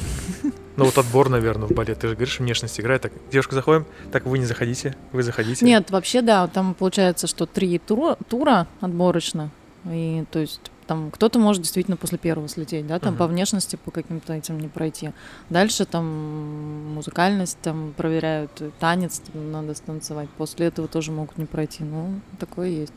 Ну 0.77 0.85
вот 0.85 0.99
отбор, 0.99 1.29
наверное, 1.29 1.69
в 1.69 1.73
балет. 1.73 1.99
Ты 2.01 2.09
же 2.09 2.15
говоришь, 2.15 2.41
внешность 2.41 2.81
играет. 2.81 3.03
Так, 3.03 3.12
девушка, 3.31 3.55
заходим. 3.55 3.87
Так, 4.12 4.27
вы 4.27 4.39
не 4.39 4.45
заходите, 4.45 4.97
вы 5.12 5.23
заходите. 5.23 5.65
Нет, 5.65 5.91
вообще, 5.91 6.21
да, 6.23 6.47
там 6.49 6.75
получается, 6.75 7.27
что 7.27 7.47
три 7.47 7.79
тура, 7.79 8.17
тура 8.29 8.67
отборочно. 8.81 9.51
И 9.91 10.25
то 10.31 10.39
есть 10.39 10.61
Там 10.87 11.11
кто-то 11.11 11.39
может 11.39 11.62
действительно 11.62 11.97
после 11.97 12.19
первого 12.19 12.47
слететь, 12.47 12.87
да, 12.87 12.99
там 12.99 13.12
Мгм. 13.15 13.19
по 13.19 13.27
внешности, 13.27 13.77
по 13.77 13.91
каким-то 13.91 14.35
этим 14.35 14.59
не 14.61 14.69
пройти. 14.69 15.12
Дальше 15.49 15.87
там 15.87 16.05
музыкальность 16.95 17.57
там 17.62 17.95
проверяют, 17.97 18.51
танец 18.81 19.23
там 19.33 19.51
надо 19.51 19.75
станцевать. 19.75 20.28
После 20.36 20.66
этого 20.66 20.86
тоже 20.86 21.11
могут 21.11 21.39
не 21.39 21.47
пройти. 21.47 21.85
Ну, 21.85 22.20
такое 22.39 22.69
есть. 22.69 22.93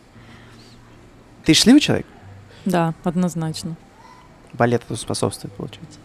Ты 1.45 1.53
счастливый 1.53 1.79
человек? 1.79 2.05
Да, 2.71 2.93
однозначно. 3.03 3.75
Балет 4.53 4.83
это 4.85 4.95
способствует, 4.95 5.53
получается. 5.53 5.99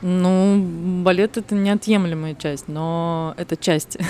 Ну, 0.00 1.02
балет 1.02 1.36
это 1.36 1.54
неотъемлемая 1.54 2.34
часть, 2.34 2.68
но 2.68 3.34
это 3.36 3.56
часть. 3.56 3.98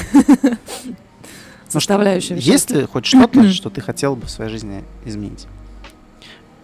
Ну, 1.75 1.81
что- 1.81 1.95
Составляющая. 1.95 2.37
Есть 2.37 2.71
ли 2.71 2.85
хоть 2.85 3.07
что-то, 3.07 3.49
что 3.51 3.71
ты 3.71 3.81
хотел 3.81 4.15
бы 4.15 4.27
в 4.27 4.31
своей 4.31 4.51
жизни 4.51 4.85
изменить? 5.07 5.47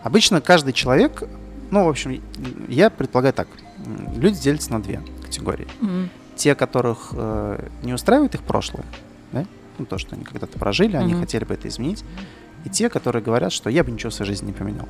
Обычно 0.02 0.42
каждый 0.42 0.74
человек, 0.74 1.22
ну, 1.70 1.86
в 1.86 1.88
общем, 1.88 2.22
я 2.68 2.90
предполагаю 2.90 3.32
так. 3.32 3.48
Люди 4.16 4.38
делятся 4.38 4.70
на 4.72 4.82
две 4.82 5.00
категории. 5.24 5.66
Те, 6.36 6.54
которых 6.54 7.08
э, 7.12 7.68
не 7.82 7.94
устраивает 7.94 8.34
их 8.34 8.42
прошлое, 8.42 8.84
да? 9.32 9.46
ну, 9.78 9.86
то, 9.86 9.96
что 9.96 10.14
они 10.14 10.24
когда-то 10.24 10.58
прожили, 10.58 10.96
они 10.96 11.14
хотели 11.14 11.44
бы 11.44 11.54
это 11.54 11.68
изменить. 11.68 12.04
И 12.68 12.70
те, 12.70 12.90
которые 12.90 13.22
говорят, 13.22 13.50
что 13.50 13.70
я 13.70 13.82
бы 13.82 13.90
ничего 13.90 14.10
в 14.10 14.14
своей 14.14 14.28
жизни 14.30 14.48
не 14.48 14.52
поменял. 14.52 14.86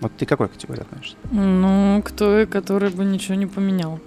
Вот 0.00 0.10
ты 0.16 0.24
какой 0.24 0.48
категории 0.48 0.80
относишься? 0.80 1.16
Ну, 1.30 2.00
кто, 2.02 2.46
который 2.50 2.88
бы 2.88 3.04
ничего 3.04 3.34
не 3.34 3.44
поменял. 3.44 4.00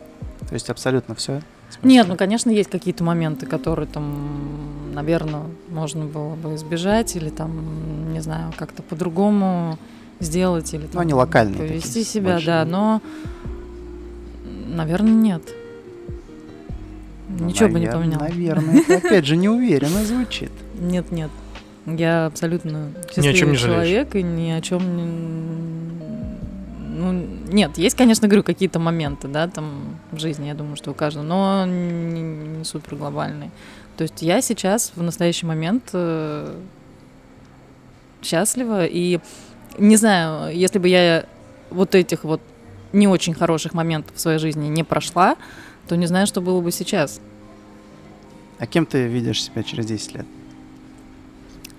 То 0.47 0.55
есть 0.55 0.67
абсолютно 0.71 1.13
все? 1.13 1.43
Нет, 1.83 2.07
ну, 2.07 2.15
конечно, 2.15 2.49
есть 2.49 2.71
какие-то 2.71 3.03
моменты, 3.03 3.45
которые 3.45 3.87
там, 3.87 4.93
наверное, 4.95 5.43
можно 5.69 6.05
было 6.05 6.33
бы 6.33 6.55
избежать 6.55 7.15
или 7.15 7.29
там, 7.29 8.11
не 8.13 8.19
знаю, 8.19 8.51
как-то 8.57 8.81
по-другому 8.81 9.77
сделать 10.19 10.73
или 10.73 10.81
Ну, 10.81 10.87
там, 10.87 11.01
они 11.01 11.13
локальные 11.13 11.59
повести 11.59 11.87
такие, 11.87 12.05
себя, 12.05 12.31
больше. 12.33 12.45
да, 12.47 12.65
но, 12.65 12.99
наверное, 14.67 15.13
нет. 15.13 15.43
Ничего 17.29 17.69
бы 17.69 17.79
не 17.79 17.85
поменял. 17.87 18.21
Наверное, 18.21 18.81
это 18.81 18.97
опять 18.97 19.25
же 19.27 19.37
неуверенно 19.37 20.03
звучит. 20.03 20.51
Нет, 20.79 21.11
нет. 21.11 21.29
Я 21.85 22.27
абсолютно 22.27 22.91
Ни 22.93 22.99
о 22.99 23.13
счастливый 23.13 23.35
чем 23.35 23.51
не 23.51 23.57
жалеешь. 23.57 23.87
человек 23.87 24.15
и 24.15 24.23
ни 24.23 24.51
о 24.51 24.61
чем 24.61 24.97
не... 24.97 26.01
Ну, 27.01 27.11
нет, 27.51 27.77
есть, 27.77 27.95
конечно, 27.95 28.27
говорю, 28.27 28.43
какие-то 28.43 28.77
моменты, 28.77 29.27
да, 29.27 29.47
там 29.47 29.97
в 30.11 30.19
жизни, 30.19 30.47
я 30.47 30.53
думаю, 30.53 30.75
что 30.75 30.91
у 30.91 30.93
каждого, 30.93 31.23
но 31.23 31.65
не, 31.65 32.21
не 32.21 32.63
супер 32.63 32.95
глобальные. 32.95 33.49
То 33.97 34.03
есть 34.03 34.21
я 34.21 34.41
сейчас 34.41 34.91
в 34.95 35.01
настоящий 35.01 35.47
момент 35.47 35.89
э, 35.93 36.55
счастлива 38.21 38.85
и 38.85 39.19
не 39.77 39.95
знаю, 39.95 40.55
если 40.55 40.79
бы 40.79 40.87
я 40.87 41.25
вот 41.71 41.95
этих 41.95 42.23
вот 42.23 42.41
не 42.93 43.07
очень 43.07 43.33
хороших 43.33 43.73
моментов 43.73 44.15
в 44.15 44.19
своей 44.19 44.37
жизни 44.37 44.67
не 44.67 44.83
прошла, 44.83 45.37
то 45.87 45.95
не 45.95 46.05
знаю, 46.05 46.27
что 46.27 46.41
было 46.41 46.61
бы 46.61 46.71
сейчас. 46.71 47.19
А 48.59 48.67
кем 48.67 48.85
ты 48.85 49.07
видишь 49.07 49.43
себя 49.43 49.63
через 49.63 49.85
10 49.87 50.15
лет? 50.15 50.25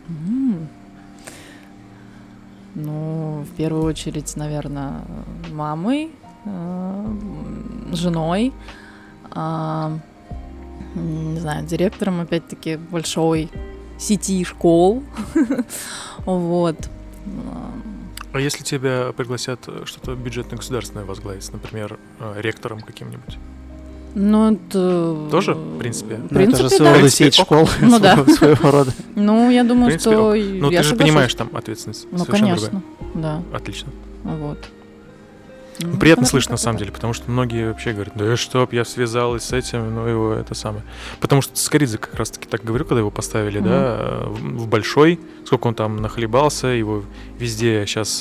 М. 0.08 0.68
Ну, 2.74 3.44
в 3.50 3.56
первую 3.56 3.84
очередь, 3.84 4.34
наверное, 4.36 5.02
мамой, 5.50 6.10
э, 6.44 7.06
женой, 7.92 8.52
а, 9.30 9.98
не 10.94 11.38
знаю, 11.40 11.66
директором, 11.66 12.20
опять-таки, 12.20 12.76
большой 12.76 13.50
сети 13.98 14.44
школ. 14.44 15.02
Вот. 16.24 16.76
А, 18.32 18.38
если 18.38 18.62
тебя 18.62 19.12
пригласят 19.16 19.68
что-то 19.84 20.14
бюджетное 20.14 20.56
государственное 20.56 21.04
возглавить, 21.04 21.52
например, 21.52 21.98
э, 22.20 22.40
ректором 22.40 22.80
каким-нибудь? 22.80 23.38
Ну, 24.14 24.52
это... 24.52 25.28
Тоже, 25.30 25.54
в 25.54 25.78
принципе? 25.78 26.16
В 26.16 26.32
Ну, 26.32 26.40
это 26.40 26.56
же 26.56 26.68
принципе, 26.68 26.68
своего 26.68 26.84
да. 26.84 26.90
рода 26.90 27.00
принципе, 27.00 27.24
сеть 27.24 27.34
школ 27.34 27.68
Ну 27.80 27.98
да. 28.00 28.24
своего- 28.26 28.70
рода. 28.70 28.92
Ну, 29.14 29.50
я 29.50 29.64
думаю, 29.64 29.86
принципе, 29.86 30.10
что... 30.14 30.34
Ну, 30.34 30.70
ты 30.70 30.82
же 30.82 30.96
понимаешь 30.96 31.34
там 31.34 31.50
ответственность 31.54 32.06
Ну, 32.10 32.18
совершенно 32.18 32.48
конечно, 32.56 32.82
да. 33.14 33.42
Отлично. 33.52 33.90
вот. 34.24 34.58
Ну, 35.80 35.88
Ну, 35.92 35.96
приятно 35.98 36.26
слышать, 36.26 36.50
на 36.50 36.58
самом 36.58 36.78
деле, 36.78 36.92
потому 36.92 37.14
что 37.14 37.30
многие 37.30 37.68
вообще 37.68 37.92
говорят, 37.92 38.12
да 38.14 38.36
чтоб 38.36 38.72
я 38.74 38.84
связалась 38.84 39.44
с 39.44 39.52
этим, 39.52 39.94
ну 39.94 40.06
его 40.06 40.32
это 40.34 40.54
самое. 40.54 40.84
Потому 41.18 41.40
что 41.40 41.56
Скоридзе 41.58 41.96
как 41.98 42.14
раз-таки 42.14 42.46
так 42.46 42.62
говорил, 42.62 42.86
когда 42.86 43.00
его 43.00 43.10
поставили, 43.10 43.58
да, 43.58 43.96
э, 43.98 44.24
в 44.28 44.58
в 44.62 44.68
большой, 44.68 45.18
сколько 45.46 45.66
он 45.68 45.74
там 45.74 45.96
нахлебался, 45.96 46.68
его 46.68 47.02
везде 47.38 47.84
сейчас 47.86 48.20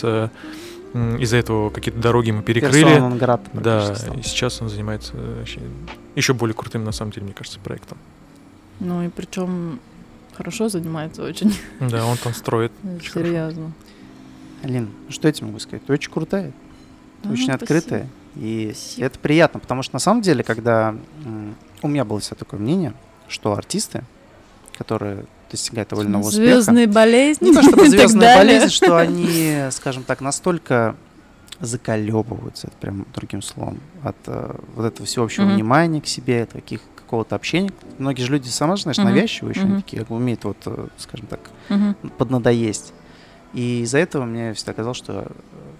из-за 0.93 1.37
этого 1.37 1.69
какие-то 1.69 1.99
дороги 1.99 2.31
мы 2.31 2.41
перекрыли. 2.43 3.17
Грата 3.17 3.49
Да, 3.53 3.95
и 4.17 4.21
сейчас 4.21 4.61
он 4.61 4.69
занимается 4.69 5.13
э, 5.15 5.39
вообще 5.39 5.61
еще 6.15 6.33
более 6.33 6.53
крутым, 6.53 6.83
на 6.83 6.91
самом 6.91 7.11
деле, 7.11 7.25
мне 7.25 7.33
кажется, 7.33 7.59
проектом. 7.59 7.97
Ну, 8.79 9.01
и 9.03 9.09
причем 9.09 9.79
хорошо 10.33 10.69
занимается 10.69 11.23
очень, 11.23 11.53
Да, 11.79 12.05
он 12.05 12.17
там 12.17 12.33
строит. 12.33 12.71
Серьезно. 13.13 13.71
Алин, 14.63 14.89
ну 15.07 15.11
что 15.11 15.27
я 15.27 15.31
тебе 15.33 15.47
могу 15.47 15.59
сказать? 15.59 15.85
Ты 15.85 15.93
очень 15.93 16.11
крутая, 16.11 16.51
ты 17.23 17.29
А, 17.29 17.31
очень 17.31 17.45
спасибо. 17.45 17.63
открытая. 17.63 18.09
И 18.35 18.71
Спасибо. 18.73 19.05
это 19.07 19.19
приятно, 19.19 19.59
потому 19.59 19.83
что 19.83 19.95
на 19.95 19.99
самом 19.99 20.21
деле, 20.21 20.43
когда 20.43 20.95
у 21.81 21.87
меня 21.87 22.05
было 22.05 22.19
все 22.19 22.35
такое 22.35 22.59
мнение, 22.59 22.93
что 23.27 23.53
артисты, 23.53 24.03
которые 24.77 25.25
достигают 25.51 25.89
довольно 25.89 26.19
успеха, 26.19 26.61
Звездные 26.61 26.87
болезни. 26.87 27.45
не 27.49 27.53
то 27.53 27.61
чтобы 27.61 27.77
и 27.87 27.89
так 27.89 27.89
звездная 27.89 28.33
далее. 28.33 28.55
болезнь, 28.59 28.69
что 28.73 28.97
они, 28.97 29.67
скажем 29.71 30.03
так, 30.03 30.21
настолько 30.21 30.95
заколебываются, 31.59 32.67
это 32.67 32.77
прям 32.77 33.05
другим 33.13 33.41
словом, 33.41 33.79
от 34.03 34.15
э, 34.25 34.55
вот 34.75 34.85
этого 34.85 35.05
всеобщего 35.05 35.45
Мгм. 35.45 35.53
внимания 35.55 36.01
к 36.01 36.07
себе, 36.07 36.43
от 36.43 36.53
каких 36.53 36.81
какого-то 36.95 37.35
общения. 37.35 37.71
Многие 37.99 38.23
же 38.23 38.31
люди, 38.31 38.47
сама 38.47 38.75
знаешь, 38.77 38.97
Мгм. 38.97 39.07
навязчивые 39.07 39.51
еще, 39.51 39.61
они 39.61 39.73
Мгм. 39.73 39.81
такие 39.81 40.05
умеют 40.09 40.43
вот, 40.45 40.57
э, 40.65 40.87
скажем 40.97 41.27
так, 41.27 41.39
Мгм. 41.69 41.95
поднадоесть. 42.17 42.93
И 43.53 43.81
из-за 43.81 43.97
этого 43.99 44.23
мне 44.25 44.53
всегда 44.53 44.73
казалось, 44.73 44.97
что 44.97 45.27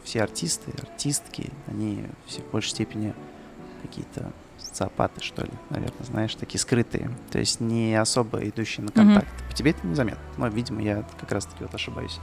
все 0.03 0.21
артисты, 0.21 0.71
артистки, 0.81 1.49
они 1.67 2.03
все 2.27 2.41
в 2.41 2.51
большей 2.51 2.71
степени 2.71 3.13
какие-то 3.81 4.31
социопаты, 4.71 5.21
что 5.23 5.43
ли, 5.43 5.51
наверное, 5.69 6.05
знаешь, 6.05 6.33
такие 6.35 6.59
скрытые. 6.59 7.11
То 7.31 7.39
есть 7.39 7.59
не 7.59 7.93
особо 7.95 8.39
идущие 8.47 8.85
на 8.85 8.91
контакт. 8.91 9.27
По 9.49 9.55
тебе 9.55 9.71
это 9.71 9.85
незаметно. 9.85 10.21
Но, 10.37 10.47
видимо, 10.47 10.81
я 10.81 11.03
как 11.19 11.31
раз-таки 11.31 11.63
вот 11.63 11.73
ошибаюсь. 11.75 12.19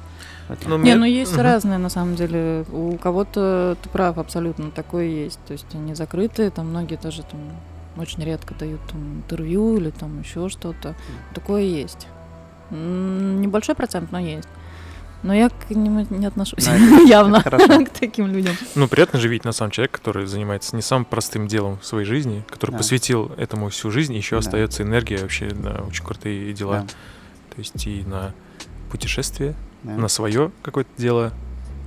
этом. 0.49 0.71
Ну, 0.71 0.77
Не, 0.79 0.83
мне- 0.83 0.97
ну 0.97 1.05
есть 1.05 1.33
Мгм. 1.33 1.43
разные 1.43 1.79
на 1.79 1.91
самом 1.91 2.15
деле. 2.17 2.65
У 2.73 2.97
кого-то 2.97 3.77
ты 3.83 3.89
прав 3.91 4.17
абсолютно, 4.19 4.71
такое 4.71 5.05
есть. 5.05 5.39
То 5.47 5.53
есть 5.53 5.67
они 5.75 5.95
закрытые, 5.95 6.51
там 6.51 6.69
многие 6.69 6.97
даже 6.97 7.23
там 7.23 7.41
очень 7.99 8.23
редко 8.25 8.55
дают 8.55 8.81
там, 8.91 9.19
интервью 9.19 9.77
или 9.77 9.91
там 9.91 10.21
еще 10.21 10.49
что-то. 10.49 10.95
Такое 11.35 11.63
есть. 11.63 12.07
Небольшой 12.71 13.75
процент, 13.75 14.13
но 14.13 14.19
есть. 14.19 14.49
Но 15.23 15.35
я 15.35 15.49
к 15.51 15.71
нему 15.71 16.07
не 16.11 16.27
отношусь 16.27 16.67
это- 16.69 17.03
явно 17.07 17.43
к 17.43 17.89
таким 17.91 18.29
людям. 18.29 18.55
Ну, 18.77 18.87
приятно 18.89 19.19
же 19.19 19.29
видеть 19.29 19.45
на 19.45 19.53
самом 19.53 19.71
человек, 19.73 19.91
который 19.93 20.27
занимается 20.27 20.77
не 20.77 20.83
самым 20.83 21.05
простым 21.05 21.49
делом 21.49 21.79
в 21.79 21.85
своей 21.87 22.05
жизни, 22.07 22.45
который 22.49 22.71
Да. 22.73 22.79
посвятил 22.79 23.33
этому 23.37 23.69
всю 23.71 23.91
жизнь, 23.91 24.15
еще 24.15 24.37
Да. 24.37 24.41
остается 24.41 24.83
энергия 24.85 25.19
вообще 25.19 25.49
на 25.53 25.83
очень 25.83 26.05
крутые 26.05 26.53
дела. 26.53 26.81
Да, 26.81 26.87
То 27.55 27.59
есть 27.59 27.87
и 27.87 28.05
на 28.07 28.33
путешествие, 28.91 29.55
да. 29.83 29.93
на 29.97 30.09
свое 30.09 30.51
какое-то 30.63 30.91
дело, 30.97 31.33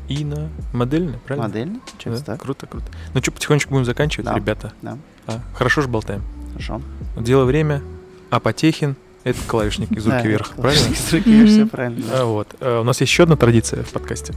и 0.09 0.25
на 0.25 0.49
модельное, 0.73 1.19
правильно? 1.25 1.47
Модельно? 1.47 1.73
Да, 1.75 1.79
Получается 1.91 2.25
так? 2.25 2.41
Круто, 2.41 2.67
круто. 2.67 2.85
Ну 3.13 3.21
что, 3.21 3.31
потихонечку 3.31 3.71
будем 3.71 3.85
заканчивать, 3.85 4.25
Да. 4.25 4.35
ребята? 4.35 4.73
Да. 4.81 4.97
А, 5.27 5.39
хорошо 5.53 5.81
же 5.81 5.87
болтаем. 5.87 6.21
Хорошо. 6.51 6.81
Дело 7.17 7.45
время, 7.45 7.81
а 8.29 8.41
Потехин— 8.41 8.97
это 9.23 9.39
клавишник 9.47 9.91
из 9.91 10.05
руки 10.05 10.17
Да, 10.17 10.23
вверх, 10.27 10.49
правильно? 10.55 10.87
Из 10.93 11.13
руки 11.13 11.31
вверх, 11.31 11.49
все 11.49 11.65
правильно. 11.65 12.05
да. 12.07 12.21
А, 12.21 12.25
вот. 12.25 12.47
А, 12.59 12.81
У 12.81 12.83
нас 12.83 12.99
есть 13.01 13.11
еще 13.11 13.23
одна 13.23 13.35
традиция 13.35 13.83
в 13.83 13.89
подкасте. 13.89 14.33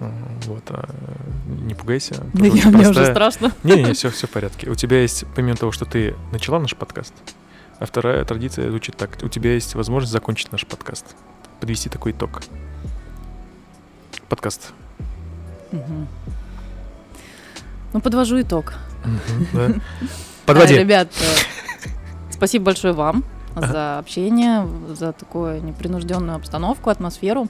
А, 0.00 0.10
Вот, 0.46 0.64
а, 0.70 0.88
не 1.46 1.74
пугайся. 1.74 2.16
Да 2.34 2.46
я- 2.46 2.66
мне 2.70 2.88
уже 2.88 3.06
страшно. 3.06 3.52
Не-не, 3.62 3.92
все, 3.94 4.10
все 4.12 4.26
в 4.26 4.30
порядке. 4.30 4.68
У 4.70 4.74
тебя 4.74 5.00
есть, 5.02 5.24
помимо 5.34 5.56
того, 5.56 5.72
что 5.72 5.84
ты 5.84 6.14
начала 6.32 6.58
наш 6.58 6.74
подкаст, 6.76 7.14
а 7.78 7.86
вторая 7.86 8.24
традиция 8.24 8.68
звучит 8.68 8.96
так. 8.96 9.18
У 9.22 9.28
тебя 9.28 9.54
есть 9.54 9.74
возможность 9.74 10.12
закончить 10.12 10.52
наш 10.52 10.66
подкаст. 10.66 11.06
Подвести 11.60 11.88
такой 11.88 12.12
итог. 12.12 12.42
Подкаст. 14.28 14.72
Мгм. 15.72 16.08
Ну, 17.92 18.00
подвожу 18.00 18.40
итог. 18.40 18.74
Да. 19.52 19.70
А, 20.46 20.46
Подводи. 20.46 20.74
Ребят, 20.74 21.08
э, 21.22 21.90
спасибо 22.30 22.66
большое 22.66 22.92
вам 22.92 23.24
за 23.56 23.98
общение, 23.98 24.66
за 24.94 25.12
такую 25.12 25.62
непринужденную 25.64 26.36
обстановку, 26.36 26.90
атмосферу. 26.90 27.46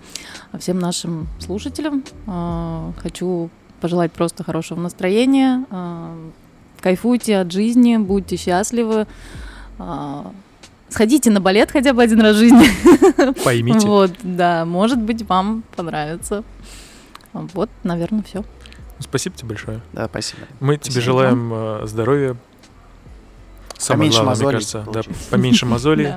Всем 0.58 0.78
нашим 0.78 1.26
слушателям 1.38 2.04
э, 2.26 2.92
хочу 3.02 3.50
пожелать 3.80 4.12
просто 4.12 4.44
хорошего 4.44 4.80
настроения. 4.80 5.64
э, 5.70 6.30
Кайфуйте 6.80 7.38
от 7.38 7.50
жизни, 7.52 7.96
будьте 7.96 8.36
счастливы. 8.36 9.06
э, 9.78 10.22
Сходите 10.90 11.30
на 11.30 11.40
балет 11.40 11.70
хотя 11.72 11.92
бы 11.92 12.02
один 12.02 12.20
раз 12.20 12.36
в 12.36 12.38
жизни. 12.38 12.66
Поймите. 13.44 13.86
Вот, 13.86 14.12
да, 14.22 14.64
может 14.64 15.00
быть, 15.00 15.26
вам 15.28 15.64
понравится. 15.74 16.44
Вот, 17.32 17.68
наверное, 17.82 18.22
все. 18.22 18.44
Спасибо 19.00 19.34
тебе 19.36 19.48
большое. 19.48 19.80
Да, 19.92 20.06
спасибо. 20.06 20.42
Мы 20.60 20.76
тебе 20.76 20.92
Спасибо 20.92 21.02
желаем 21.04 21.50
э, 21.52 21.86
здоровья. 21.86 22.36
Самое 23.84 24.10
Поменьше 24.10 24.16
главное, 24.22 24.30
мозолей 24.30 24.46
мне 24.46 24.52
кажется, 24.52 24.84
да, 24.92 25.02
поменьше 25.30 25.66
мозолей, 25.66 26.12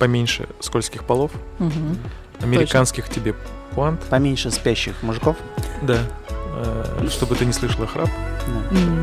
поменьше 0.00 0.48
скользких 0.58 1.04
полов, 1.04 1.30
американских 2.40 3.08
тебе 3.08 3.36
пуант, 3.76 4.00
Поменьше 4.10 4.50
спящих 4.50 5.00
мужиков. 5.02 5.36
да, 5.82 5.98
э, 6.56 7.06
чтобы 7.10 7.36
ты 7.36 7.44
не 7.44 7.52
слышала 7.52 7.86
храп 7.86 8.08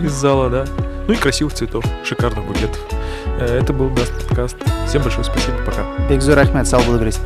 из 0.03 0.11
зала, 0.11 0.49
да, 0.49 0.65
ну 1.07 1.13
и 1.13 1.15
красивых 1.15 1.53
цветов, 1.53 1.85
шикарных 2.03 2.45
букетов. 2.45 2.79
Э, 3.39 3.59
Это 3.61 3.71
был 3.71 3.89
Даст 3.89 4.27
подкаст. 4.27 4.57
Всем 4.87 5.01
большое 5.01 5.23
спасибо, 5.23 5.57
пока. 5.65 5.85
Бекзур 6.09 6.37
Ахмед, 6.37 6.67
говорить. 6.69 7.19